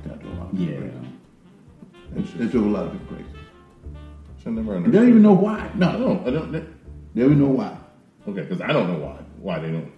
kind 0.07 0.21
of 0.23 0.27
a 0.27 0.41
lot 0.41 0.47
of 0.47 0.59
people 0.59 0.67
Yeah. 0.75 0.81
crazy. 0.81 1.09
It's, 2.17 2.41
it 2.41 2.51
drove 2.53 2.67
a 2.67 2.69
lot 2.69 2.87
of 2.87 2.93
people 2.93 3.17
crazy. 3.17 3.39
Should 4.43 4.53
never 4.53 4.81
They 4.81 4.99
don't 4.99 5.09
even 5.09 5.23
know 5.23 5.33
why. 5.35 5.71
No, 5.75 5.89
I 5.89 5.93
don't. 5.99 6.27
I 6.27 6.31
don't. 6.31 6.53
they 6.53 6.61
don't 7.21 7.33
even 7.33 7.41
know 7.41 7.49
why. 7.49 7.77
Okay, 8.29 8.43
because 8.43 8.61
I 8.61 8.73
don't 8.73 8.93
know 8.93 9.05
why. 9.05 9.19
Why 9.41 9.59
they 9.59 9.71
don't. 9.71 9.91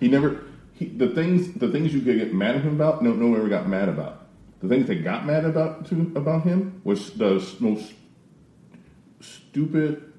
He 0.00 0.08
never. 0.08 0.44
He, 0.74 0.86
the 0.86 1.08
things. 1.08 1.52
The 1.54 1.68
things 1.70 1.92
you 1.92 2.00
could 2.00 2.18
get 2.18 2.32
mad 2.32 2.56
at 2.56 2.62
him 2.62 2.74
about. 2.74 3.02
No, 3.02 3.12
no 3.12 3.26
one 3.28 3.38
ever 3.40 3.48
got 3.48 3.68
mad 3.68 3.88
about. 3.88 4.26
The 4.60 4.68
things 4.68 4.86
they 4.86 4.96
got 4.96 5.26
mad 5.26 5.44
about 5.44 5.86
to 5.86 6.12
about 6.16 6.44
him 6.44 6.80
was 6.84 7.10
the 7.14 7.44
most 7.60 7.92
stupid. 9.20 10.12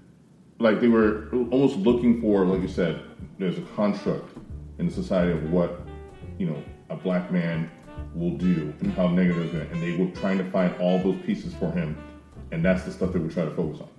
Like 0.59 0.79
they 0.79 0.87
were 0.87 1.27
almost 1.31 1.77
looking 1.77 2.21
for, 2.21 2.45
like 2.45 2.61
you 2.61 2.67
said, 2.67 3.01
there's 3.39 3.57
a 3.57 3.61
construct 3.75 4.37
in 4.79 4.87
the 4.87 4.91
society 4.91 5.31
of 5.31 5.51
what 5.51 5.81
you 6.37 6.47
know 6.47 6.61
a 6.89 6.95
black 6.95 7.31
man 7.31 7.69
will 8.13 8.37
do 8.37 8.73
and 8.81 8.91
how 8.93 9.07
negative 9.07 9.53
it 9.53 9.61
is, 9.61 9.71
and 9.71 9.81
they 9.81 9.95
were 9.97 10.11
trying 10.19 10.37
to 10.37 10.49
find 10.51 10.73
all 10.79 10.99
those 10.99 11.21
pieces 11.25 11.53
for 11.55 11.71
him, 11.71 11.97
and 12.51 12.63
that's 12.63 12.83
the 12.83 12.91
stuff 12.91 13.13
they 13.13 13.19
would 13.19 13.31
trying 13.31 13.49
to 13.49 13.55
focus 13.55 13.81
on. 13.81 13.89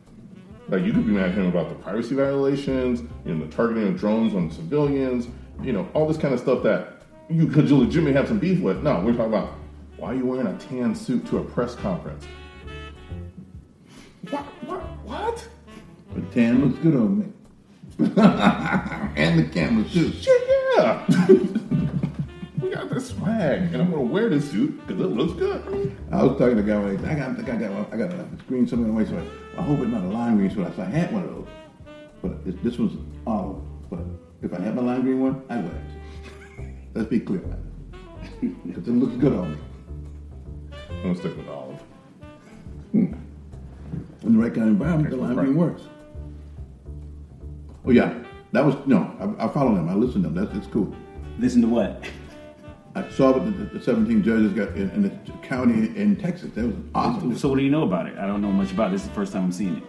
Like 0.69 0.85
you 0.85 0.93
could 0.93 1.07
be 1.07 1.13
mad 1.13 1.31
at 1.31 1.35
him 1.35 1.47
about 1.47 1.69
the 1.69 1.77
privacy 1.77 2.15
violations, 2.15 3.03
you 3.25 3.35
know, 3.35 3.47
the 3.47 3.55
targeting 3.55 3.89
of 3.89 3.99
drones 3.99 4.35
on 4.35 4.51
civilians, 4.51 5.29
you 5.63 5.73
know, 5.73 5.89
all 5.95 6.09
this 6.09 6.17
kind 6.17 6.35
of 6.35 6.41
stuff 6.41 6.63
that 6.65 7.03
you 7.29 7.47
could 7.47 7.71
legitimately 7.71 8.15
have 8.15 8.29
some 8.29 8.39
beef 8.39 8.61
with. 8.61 8.83
No, 8.83 9.01
we're 9.01 9.13
talking 9.13 9.33
about 9.33 9.55
why 9.97 10.09
are 10.09 10.15
you 10.15 10.27
wearing 10.27 10.47
a 10.47 10.59
tan 10.59 10.95
suit 10.95 11.27
to 11.27 11.39
a 11.39 11.45
press 11.45 11.75
conference? 11.75 12.25
What? 14.31 14.45
What? 14.65 14.81
What? 15.05 15.49
But 16.13 16.33
tan 16.33 16.65
looks 16.65 16.79
good 16.81 16.97
on 16.97 17.19
me. 17.21 17.27
and 17.99 19.39
the 19.39 19.49
camera 19.53 19.85
too. 19.85 20.13
Shit, 20.13 20.47
yeah. 20.77 21.07
we 22.63 22.71
got 22.71 22.91
this 22.91 23.09
swag, 23.09 23.61
and 23.73 23.77
I'm 23.77 23.91
gonna 23.91 24.03
wear 24.03 24.29
this 24.29 24.51
suit 24.51 24.79
because 24.87 25.03
it 25.03 25.09
looks 25.09 25.33
good. 25.35 25.97
I 26.13 26.23
was 26.23 26.39
talking 26.39 26.57
to 26.57 26.63
the 26.63 26.71
guy. 26.71 26.79
Like, 26.79 27.05
I 27.05 27.15
got, 27.15 27.39
I 27.39 27.43
got, 27.43 27.55
I 27.55 27.59
got, 27.59 27.93
I 27.93 27.97
got 27.97 28.13
a 28.13 28.29
green 28.49 28.67
something 28.67 28.91
away. 28.91 29.07
So 29.07 29.17
I, 29.17 29.61
I 29.61 29.63
hope 29.63 29.81
it's 29.81 29.89
not 29.89 30.05
a 30.05 30.09
lime 30.09 30.37
green. 30.37 30.51
So 30.51 30.65
I, 30.65 30.71
said, 30.71 30.89
I 30.89 30.91
had 30.91 31.13
one 31.13 31.25
of 31.25 31.31
those, 31.31 31.49
but 32.23 32.45
this, 32.45 32.55
this 32.63 32.79
was 32.79 32.93
olive. 33.27 33.63
But 33.91 34.01
if 34.43 34.53
I 34.53 34.61
had 34.61 34.75
my 34.75 34.83
lime 34.83 35.03
green 35.03 35.21
one, 35.21 35.43
I'd 35.49 35.65
wear 35.65 35.75
it. 35.75 36.75
Let's 36.95 37.09
be 37.09 37.21
clear 37.21 37.41
about 37.41 37.59
it. 37.59 38.67
Because 38.67 38.89
it 38.89 38.93
looks 38.93 39.17
good 39.17 39.33
on 39.33 39.53
me. 39.53 39.59
I'm 40.91 41.03
gonna 41.03 41.15
stick 41.17 41.37
with 41.37 41.49
olive. 41.49 41.81
Hmm. 42.93 43.15
In 44.23 44.33
the 44.33 44.39
right 44.39 44.53
kind 44.53 44.63
of 44.63 44.69
environment, 44.69 45.11
the 45.11 45.17
lime 45.17 45.37
green 45.37 45.55
works. 45.55 45.83
Oh 47.85 47.91
yeah, 47.91 48.13
that 48.57 48.65
was 48.65 48.75
no. 48.87 49.37
I, 49.39 49.45
I 49.45 49.49
follow 49.49 49.75
them. 49.75 49.87
I 49.89 49.95
listen 49.95 50.23
to 50.23 50.31
them. 50.31 50.35
That's 50.35 50.57
it's 50.57 50.67
cool. 50.73 50.95
Listen 51.39 51.61
to 51.61 51.69
what? 51.69 52.03
I 52.95 53.07
saw 53.11 53.33
what 53.33 53.45
the, 53.45 53.79
the 53.79 53.85
17 53.85 54.23
judges 54.23 54.55
got 54.55 54.71
in, 54.71 54.89
in 54.93 55.03
the 55.03 55.11
county 55.43 55.95
in 55.95 56.17
Texas. 56.17 56.53
That 56.55 56.65
was 56.65 56.75
awesome. 56.95 57.37
So 57.37 57.51
what 57.51 57.59
do 57.59 57.65
you 57.65 57.71
know 57.71 57.83
about 57.83 58.07
it? 58.07 58.17
I 58.17 58.27
don't 58.27 58.41
know 58.41 58.51
much 58.51 58.73
about 58.73 58.89
it. 58.89 58.93
This 58.93 59.03
is 59.03 59.09
the 59.09 59.15
first 59.15 59.35
time 59.35 59.45
I'm 59.45 59.53
seeing 59.53 59.77
it. 59.77 59.83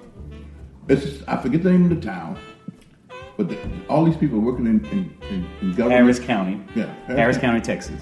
It's 0.89 1.23
I 1.29 1.37
forget 1.37 1.63
the 1.63 1.71
name 1.71 1.89
of 1.89 1.89
the 1.91 2.05
town, 2.05 2.37
but 3.37 3.47
the, 3.47 3.57
all 3.87 4.03
these 4.03 4.17
people 4.17 4.39
working 4.39 4.65
in, 4.65 4.85
in, 4.87 5.17
in, 5.29 5.49
in 5.61 5.69
government. 5.69 5.91
Harris 5.91 6.19
County. 6.19 6.61
Yeah, 6.75 6.93
Harris, 7.05 7.19
Harris 7.19 7.37
County, 7.37 7.61
Texas. 7.61 8.01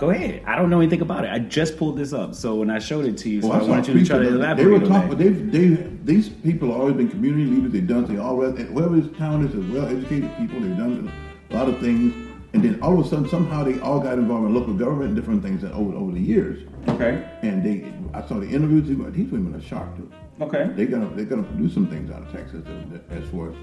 Go 0.00 0.08
ahead. 0.08 0.42
I 0.46 0.56
don't 0.56 0.70
know 0.70 0.80
anything 0.80 1.02
about 1.02 1.24
it. 1.26 1.30
I 1.30 1.40
just 1.40 1.76
pulled 1.76 1.98
this 1.98 2.14
up, 2.14 2.34
so 2.34 2.54
when 2.54 2.70
I 2.70 2.78
showed 2.78 3.04
it 3.04 3.18
to 3.18 3.28
you, 3.28 3.42
so 3.42 3.48
Well, 3.48 3.58
I 3.58 3.60
saw 3.60 3.68
wanted 3.68 3.94
you 3.94 4.00
to 4.00 4.06
try 4.06 4.18
to 4.18 4.28
elaborate. 4.28 4.64
They 4.64 4.70
were 4.70 4.86
talking. 4.88 5.18
They've, 5.18 5.52
they 5.52 5.90
these 6.04 6.30
people 6.30 6.68
have 6.70 6.80
always 6.80 6.96
been 6.96 7.10
community 7.10 7.44
leaders. 7.44 7.70
They've 7.72 7.86
done. 7.86 8.06
They 8.06 8.16
all. 8.16 8.40
Whoever 8.40 8.98
this 8.98 9.18
town 9.18 9.44
is, 9.44 9.54
is 9.54 9.70
well 9.70 9.84
educated 9.86 10.34
people. 10.38 10.58
They've 10.58 10.74
done 10.74 11.12
a 11.50 11.54
lot 11.54 11.68
of 11.68 11.78
things, 11.80 12.14
and 12.54 12.62
then 12.64 12.80
all 12.80 12.98
of 12.98 13.04
a 13.04 13.08
sudden, 13.10 13.28
somehow 13.28 13.62
they 13.62 13.78
all 13.80 14.00
got 14.00 14.14
involved 14.14 14.46
in 14.46 14.54
local 14.54 14.72
government 14.72 15.08
and 15.08 15.16
different 15.16 15.42
things 15.42 15.64
over 15.64 15.94
over 15.94 16.12
the 16.12 16.20
years. 16.20 16.66
Okay. 16.88 17.22
And 17.42 17.62
they, 17.62 17.92
I 18.14 18.26
saw 18.26 18.40
the 18.40 18.48
interviews. 18.48 18.88
These 18.88 19.30
women- 19.30 19.54
are 19.54 19.60
sharp 19.60 19.96
too. 19.98 20.10
Okay. 20.40 20.70
They're 20.76 20.86
gonna 20.86 21.10
they're 21.14 21.26
gonna 21.26 21.42
produce 21.42 21.74
some 21.74 21.88
things 21.88 22.10
out 22.10 22.22
of 22.22 22.32
Texas 22.32 22.64
as 23.10 23.28
far 23.28 23.50
as 23.50 23.54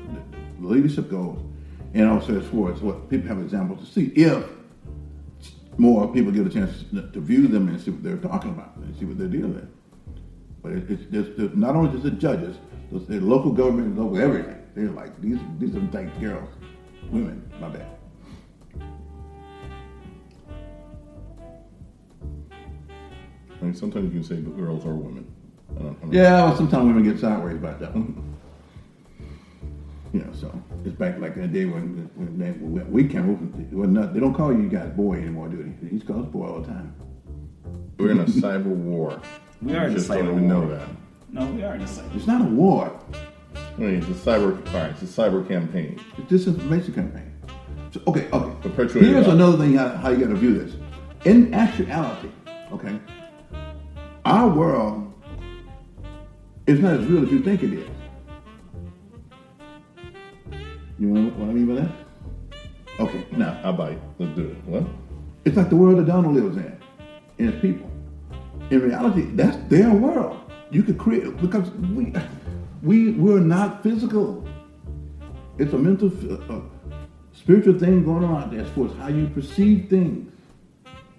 the 0.62 0.67
leadership 0.67 1.10
goes, 1.10 1.39
and 1.95 2.08
also 2.08 2.39
as 2.39 2.45
far 2.45 2.71
as 2.71 2.80
what 2.82 3.10
people 3.10 3.28
have 3.28 3.39
examples 3.39 3.80
to 3.80 3.91
see. 3.91 4.12
If 4.15 4.45
more 5.77 6.11
people 6.11 6.31
get 6.31 6.45
a 6.45 6.49
chance 6.49 6.83
to 6.91 7.19
view 7.19 7.47
them 7.47 7.67
and 7.67 7.79
see 7.79 7.91
what 7.91 8.03
they're 8.03 8.17
talking 8.17 8.51
about 8.51 8.75
and 8.77 8.97
see 8.97 9.05
what 9.05 9.17
they're 9.17 9.27
dealing 9.27 9.53
with. 9.55 9.69
But 10.63 10.71
it, 10.73 10.89
it's 10.89 11.03
just 11.11 11.37
the- 11.37 11.55
not 11.55 11.75
only 11.75 11.91
just 11.91 12.03
the 12.03 12.11
judges, 12.11 12.57
the, 12.91 12.99
the 12.99 13.19
local 13.21 13.51
government, 13.51 13.97
local 13.97 14.17
everything. 14.17 14.55
They're 14.75 14.89
like 14.89 15.19
these 15.21 15.39
these 15.59 15.75
are 15.75 15.79
like 15.79 16.19
girls, 16.19 16.49
women. 17.09 17.41
My 17.59 17.69
bad. 17.69 17.87
I 23.59 23.63
mean, 23.65 23.73
sometimes 23.73 24.13
you 24.13 24.19
can 24.19 24.23
say 24.23 24.35
girls 24.41 24.85
or 24.85 24.93
women. 24.93 25.25
I 25.75 25.81
don't, 25.81 25.97
I 25.97 26.01
don't 26.01 26.13
Yeah, 26.13 26.45
well, 26.45 26.55
sometimes 26.55 26.85
women 26.85 27.03
get 27.03 27.19
sideways 27.19 27.55
about 27.57 27.79
that 27.79 27.93
one. 27.93 28.23
You 30.13 30.21
know, 30.21 30.31
so 30.31 30.47
it's 30.88 30.95
back 30.97 31.19
like 31.19 31.36
in 31.36 31.41
the 31.41 31.47
day 31.47 31.65
when 31.65 32.10
when, 32.15 32.39
they, 32.39 32.52
when 32.52 32.91
we 32.91 33.08
came 33.08 33.30
over. 33.30 33.62
it 33.62 33.73
wasn't 33.73 34.13
They 34.13 34.19
don't 34.19 34.34
call 34.34 34.54
you 34.54 34.69
guys 34.69 34.89
boy 34.91 35.15
anymore, 35.15 35.50
do 35.50 35.58
they? 35.58 35.88
He's 35.88 36.04
called 36.04 36.26
us 36.26 36.32
boy 36.32 36.47
all 36.47 36.62
the 36.62 36.67
time. 36.67 36.95
We're 37.97 38.12
in 38.12 38.19
a 38.19 38.26
cyber 38.26 38.65
war. 38.65 39.21
We 39.62 39.76
are 39.76 39.86
in 39.86 39.91
a 39.91 39.95
just 39.95 40.10
cyber 40.10 40.26
don't 40.26 40.38
even 40.38 40.47
know 40.47 40.69
that. 40.69 40.88
No, 41.32 41.45
we 41.47 41.63
are 41.63 41.76
in 41.76 41.82
a 41.82 41.86
cyber. 41.86 42.15
It's 42.15 42.28
not 42.28 42.41
a 42.41 42.45
war. 42.45 43.00
I 43.56 43.80
mean, 43.80 43.95
it's 43.95 44.08
a 44.08 44.12
cyber. 44.12 44.65
All 44.67 44.82
right, 44.82 44.91
it's 44.91 45.02
a 45.02 45.06
cyber 45.06 45.47
campaign. 45.47 46.00
It's 46.17 46.45
disinformation 46.45 46.95
campaign. 46.95 47.34
So, 47.91 48.02
okay, 48.08 48.28
okay. 48.32 48.56
Perpetuating 48.62 49.13
Here's 49.13 49.26
that. 49.26 49.36
another 49.36 49.58
thing 49.58 49.73
how, 49.73 49.89
how 49.89 50.10
you 50.10 50.17
got 50.17 50.30
to 50.30 50.36
view 50.36 50.58
this. 50.58 50.76
In 51.26 51.54
actuality, 51.54 52.30
okay, 52.71 52.97
our 54.26 54.47
world 54.47 55.13
is 56.67 56.80
not 56.80 56.93
as 57.00 57.06
real 57.06 57.23
as 57.23 57.32
you 57.32 57.41
think 57.41 57.63
it 57.63 57.73
is. 57.73 57.96
You 60.99 61.07
know 61.07 61.29
what 61.31 61.49
I 61.49 61.53
mean 61.53 61.67
by 61.67 61.81
that? 61.81 61.91
Okay, 62.99 63.25
now 63.31 63.60
I 63.63 63.71
bite. 63.71 63.99
Let's 64.17 64.36
do 64.36 64.47
it. 64.47 64.57
What? 64.65 64.83
it's 65.47 65.55
like 65.55 65.69
the 65.69 65.75
world 65.77 65.97
that 65.97 66.05
Donald 66.05 66.36
lives 66.36 66.57
in, 66.57 66.77
and 67.39 67.49
its 67.49 67.62
people. 67.62 67.89
In 68.69 68.81
reality, 68.81 69.23
that's 69.33 69.57
their 69.69 69.89
world. 69.91 70.38
You 70.71 70.83
could 70.83 70.97
create 70.97 71.38
because 71.39 71.69
we 71.71 72.13
we 72.83 73.12
we're 73.12 73.39
not 73.39 73.81
physical. 73.81 74.45
It's 75.57 75.73
a 75.73 75.77
mental, 75.77 76.12
uh, 76.51 76.60
spiritual 77.31 77.79
thing 77.79 78.03
going 78.03 78.25
on 78.25 78.43
out 78.43 78.51
there 78.51 78.62
as 78.62 78.69
far 78.71 78.86
as 78.86 78.93
how 78.97 79.07
you 79.07 79.27
perceive 79.27 79.89
things. 79.89 80.31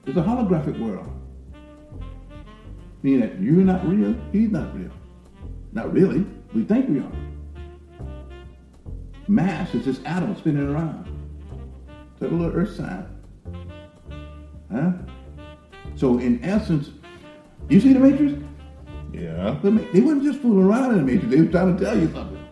It's 0.07 0.17
a 0.17 0.23
holographic 0.23 0.79
world, 0.79 1.11
meaning 3.03 3.21
that 3.21 3.41
you're 3.41 3.65
not 3.65 3.87
real, 3.89 4.15
he's 4.31 4.51
not 4.51 4.77
real. 4.79 4.93
Not 5.73 5.93
really. 5.93 6.25
We 6.55 6.65
think 6.65 6.89
we 6.89 7.01
are. 7.01 7.13
Mass 9.29 9.75
is 9.75 9.85
just 9.85 10.05
atoms 10.05 10.39
spinning 10.39 10.69
around. 10.69 11.07
A 12.21 12.25
little 12.25 12.47
earth 12.47 12.75
sign. 12.75 13.07
Huh? 14.73 14.93
So 15.95 16.19
in 16.19 16.43
essence, 16.43 16.91
you 17.69 17.81
see 17.81 17.93
the 17.93 18.01
Matrix? 18.01 18.43
Yeah. 19.13 19.57
They 19.63 20.01
weren't 20.01 20.23
just 20.25 20.41
fooling 20.41 20.65
around 20.65 20.93
in 20.93 20.99
the 20.99 21.05
Matrix. 21.05 21.31
They 21.33 21.41
were 21.41 21.51
trying 21.51 21.77
to 21.77 21.85
tell 21.85 21.97
you 21.97 22.11
something. 22.13 22.49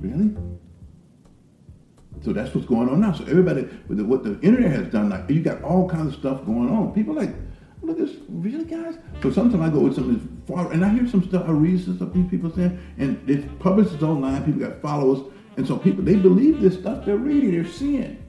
Really? 0.00 0.36
So 2.20 2.32
that's 2.32 2.54
what's 2.54 2.66
going 2.66 2.88
on 2.88 3.00
now. 3.00 3.12
So 3.12 3.24
everybody, 3.24 3.62
with 3.88 3.98
the, 3.98 4.04
what 4.04 4.22
the 4.22 4.38
internet 4.40 4.72
has 4.72 4.92
done, 4.92 5.08
like 5.08 5.30
you 5.30 5.40
got 5.40 5.62
all 5.62 5.88
kinds 5.88 6.14
of 6.14 6.20
stuff 6.20 6.44
going 6.44 6.68
on. 6.68 6.92
People 6.92 7.14
like, 7.14 7.34
look 7.88 7.98
at 7.98 8.06
this, 8.06 8.16
really, 8.28 8.64
guys? 8.64 8.98
So 9.22 9.32
sometimes 9.32 9.62
I 9.62 9.70
go 9.70 9.80
with 9.80 9.94
some 9.94 10.10
of 10.10 10.14
this 10.14 10.28
far, 10.46 10.70
and 10.70 10.84
I 10.84 10.90
hear 10.90 11.08
some 11.08 11.26
stuff, 11.26 11.48
I 11.48 11.52
read 11.52 11.82
some 11.82 11.96
stuff 11.96 12.12
these 12.12 12.28
people 12.28 12.52
saying, 12.54 12.78
and 12.98 13.28
it's 13.28 13.46
published 13.58 14.02
online. 14.02 14.44
People 14.44 14.60
got 14.60 14.80
followers, 14.82 15.20
and 15.56 15.66
so 15.66 15.76
people 15.78 16.04
they 16.04 16.16
believe 16.16 16.60
this 16.60 16.74
stuff 16.74 17.04
they're 17.04 17.16
reading, 17.16 17.52
they're 17.52 17.70
seeing. 17.70 18.22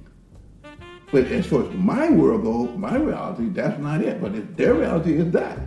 But 1.12 1.26
as 1.26 1.46
far 1.48 1.64
as 1.64 1.74
my 1.74 2.10
world 2.12 2.44
goes, 2.44 2.78
my 2.78 2.96
reality, 2.96 3.50
that's 3.50 3.80
not 3.80 4.02
it. 4.02 4.22
But 4.22 4.36
it, 4.36 4.56
their 4.56 4.76
reality 4.76 5.16
is 5.16 5.32
that. 5.32 5.58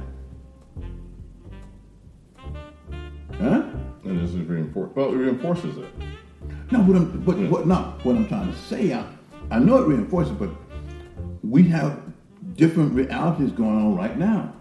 Huh? 3.33 3.65
And 4.05 4.21
this 4.21 4.31
is 4.31 4.47
reinforced. 4.47 4.95
Well, 4.95 5.13
it 5.13 5.17
reinforces 5.17 5.77
it. 5.79 5.89
No, 6.71 6.81
what 6.81 6.97
I'm, 6.97 7.21
but 7.23 7.37
what 7.39 7.67
not 7.67 8.05
what 8.05 8.17
I'm 8.17 8.29
trying 8.29 8.53
to 8.53 8.59
say. 8.59 8.93
I, 8.93 9.05
I 9.51 9.59
know 9.59 9.83
it 9.83 9.87
reinforces, 9.89 10.33
but 10.33 10.51
we 11.43 11.65
have 11.65 12.12
different 12.55 12.93
realities 12.95 13.53
going 13.53 13.77
on 13.77 13.97
right 13.97 14.19
now. 14.19 14.55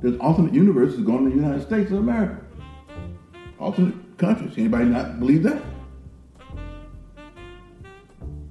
There's 0.00 0.18
alternate 0.18 0.54
universes 0.54 1.00
going 1.00 1.18
on 1.18 1.32
in 1.32 1.38
the 1.38 1.42
United 1.42 1.66
States 1.66 1.90
of 1.90 1.98
America. 1.98 2.40
Alternate 3.58 4.18
countries. 4.18 4.52
Anybody 4.56 4.86
not 4.86 5.18
believe 5.18 5.42
that? 5.42 5.62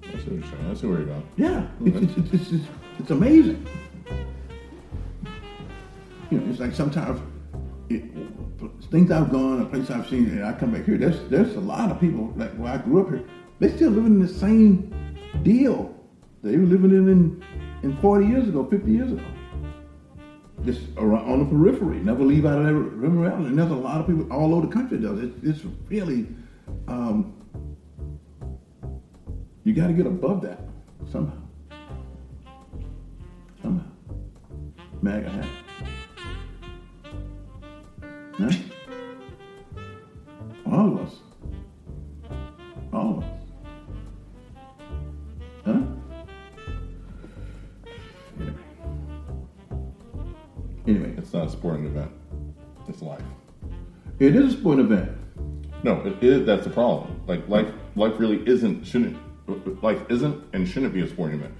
I 0.03 0.11
see 0.11 0.15
what 0.15 0.25
you're 0.25 0.43
saying. 0.43 0.71
I 0.71 0.73
see 0.73 0.87
where 0.87 0.97
you're 0.97 1.07
going. 1.07 1.27
Yeah, 1.37 1.67
it's, 1.85 1.97
it's, 1.97 2.17
it's, 2.17 2.33
it's, 2.33 2.51
it's, 2.51 2.65
it's 2.99 3.11
amazing. 3.11 3.65
You 6.29 6.39
know, 6.39 6.51
it's 6.51 6.59
like 6.59 6.73
sometimes 6.73 7.21
it, 7.89 8.03
things 8.91 9.11
I've 9.11 9.31
gone, 9.31 9.61
a 9.61 9.65
place 9.65 9.89
I've 9.89 10.09
seen, 10.09 10.25
and 10.25 10.45
I 10.45 10.51
come 10.53 10.71
back 10.71 10.83
here. 10.83 10.97
There's 10.97 11.21
there's 11.29 11.55
a 11.55 11.61
lot 11.61 11.89
of 11.89 12.01
people 12.01 12.33
like 12.35 12.51
where 12.55 12.73
I 12.73 12.77
grew 12.77 13.01
up 13.01 13.09
here. 13.09 13.23
They 13.59 13.69
still 13.69 13.91
living 13.91 14.15
in 14.15 14.21
the 14.21 14.27
same 14.27 14.93
deal 15.43 15.97
they 16.43 16.57
were 16.57 16.65
living 16.65 16.91
in 16.91 17.09
in, 17.09 17.43
in 17.83 17.97
40 17.97 18.25
years 18.25 18.47
ago, 18.47 18.65
50 18.65 18.91
years 18.91 19.11
ago. 19.11 19.23
Just 20.65 20.81
around, 20.97 21.31
on 21.31 21.39
the 21.39 21.45
periphery, 21.45 21.99
never 21.99 22.23
leave 22.23 22.45
out 22.45 22.59
of 22.59 22.65
that 22.65 22.73
river 22.73 23.15
reality. 23.15 23.45
And 23.45 23.59
there's 23.59 23.71
a 23.71 23.75
lot 23.75 24.01
of 24.01 24.07
people 24.07 24.31
all 24.31 24.55
over 24.55 24.65
the 24.65 24.73
country 24.73 24.97
does 24.97 25.19
it. 25.19 25.31
It's 25.43 25.61
really, 25.87 26.27
um, 26.87 27.33
you 29.63 29.73
got 29.73 29.87
to 29.87 29.93
get 29.93 30.07
above 30.07 30.41
that 30.41 30.61
somehow. 31.11 31.37
Somehow. 33.61 33.85
MAGA 35.01 35.29
hat. 35.29 35.66
It 54.19 54.35
is 54.35 54.53
a 54.53 54.57
sport 54.57 54.79
event. 54.79 55.11
No, 55.83 56.01
it 56.01 56.23
is. 56.23 56.45
That's 56.45 56.63
the 56.63 56.71
problem. 56.71 57.21
Like 57.27 57.47
life, 57.47 57.67
life 57.95 58.13
really 58.17 58.47
isn't. 58.47 58.85
Shouldn't 58.85 59.17
life 59.83 60.01
isn't 60.09 60.43
and 60.53 60.67
shouldn't 60.67 60.93
be 60.93 61.01
a 61.01 61.07
sporting 61.07 61.39
event. 61.39 61.53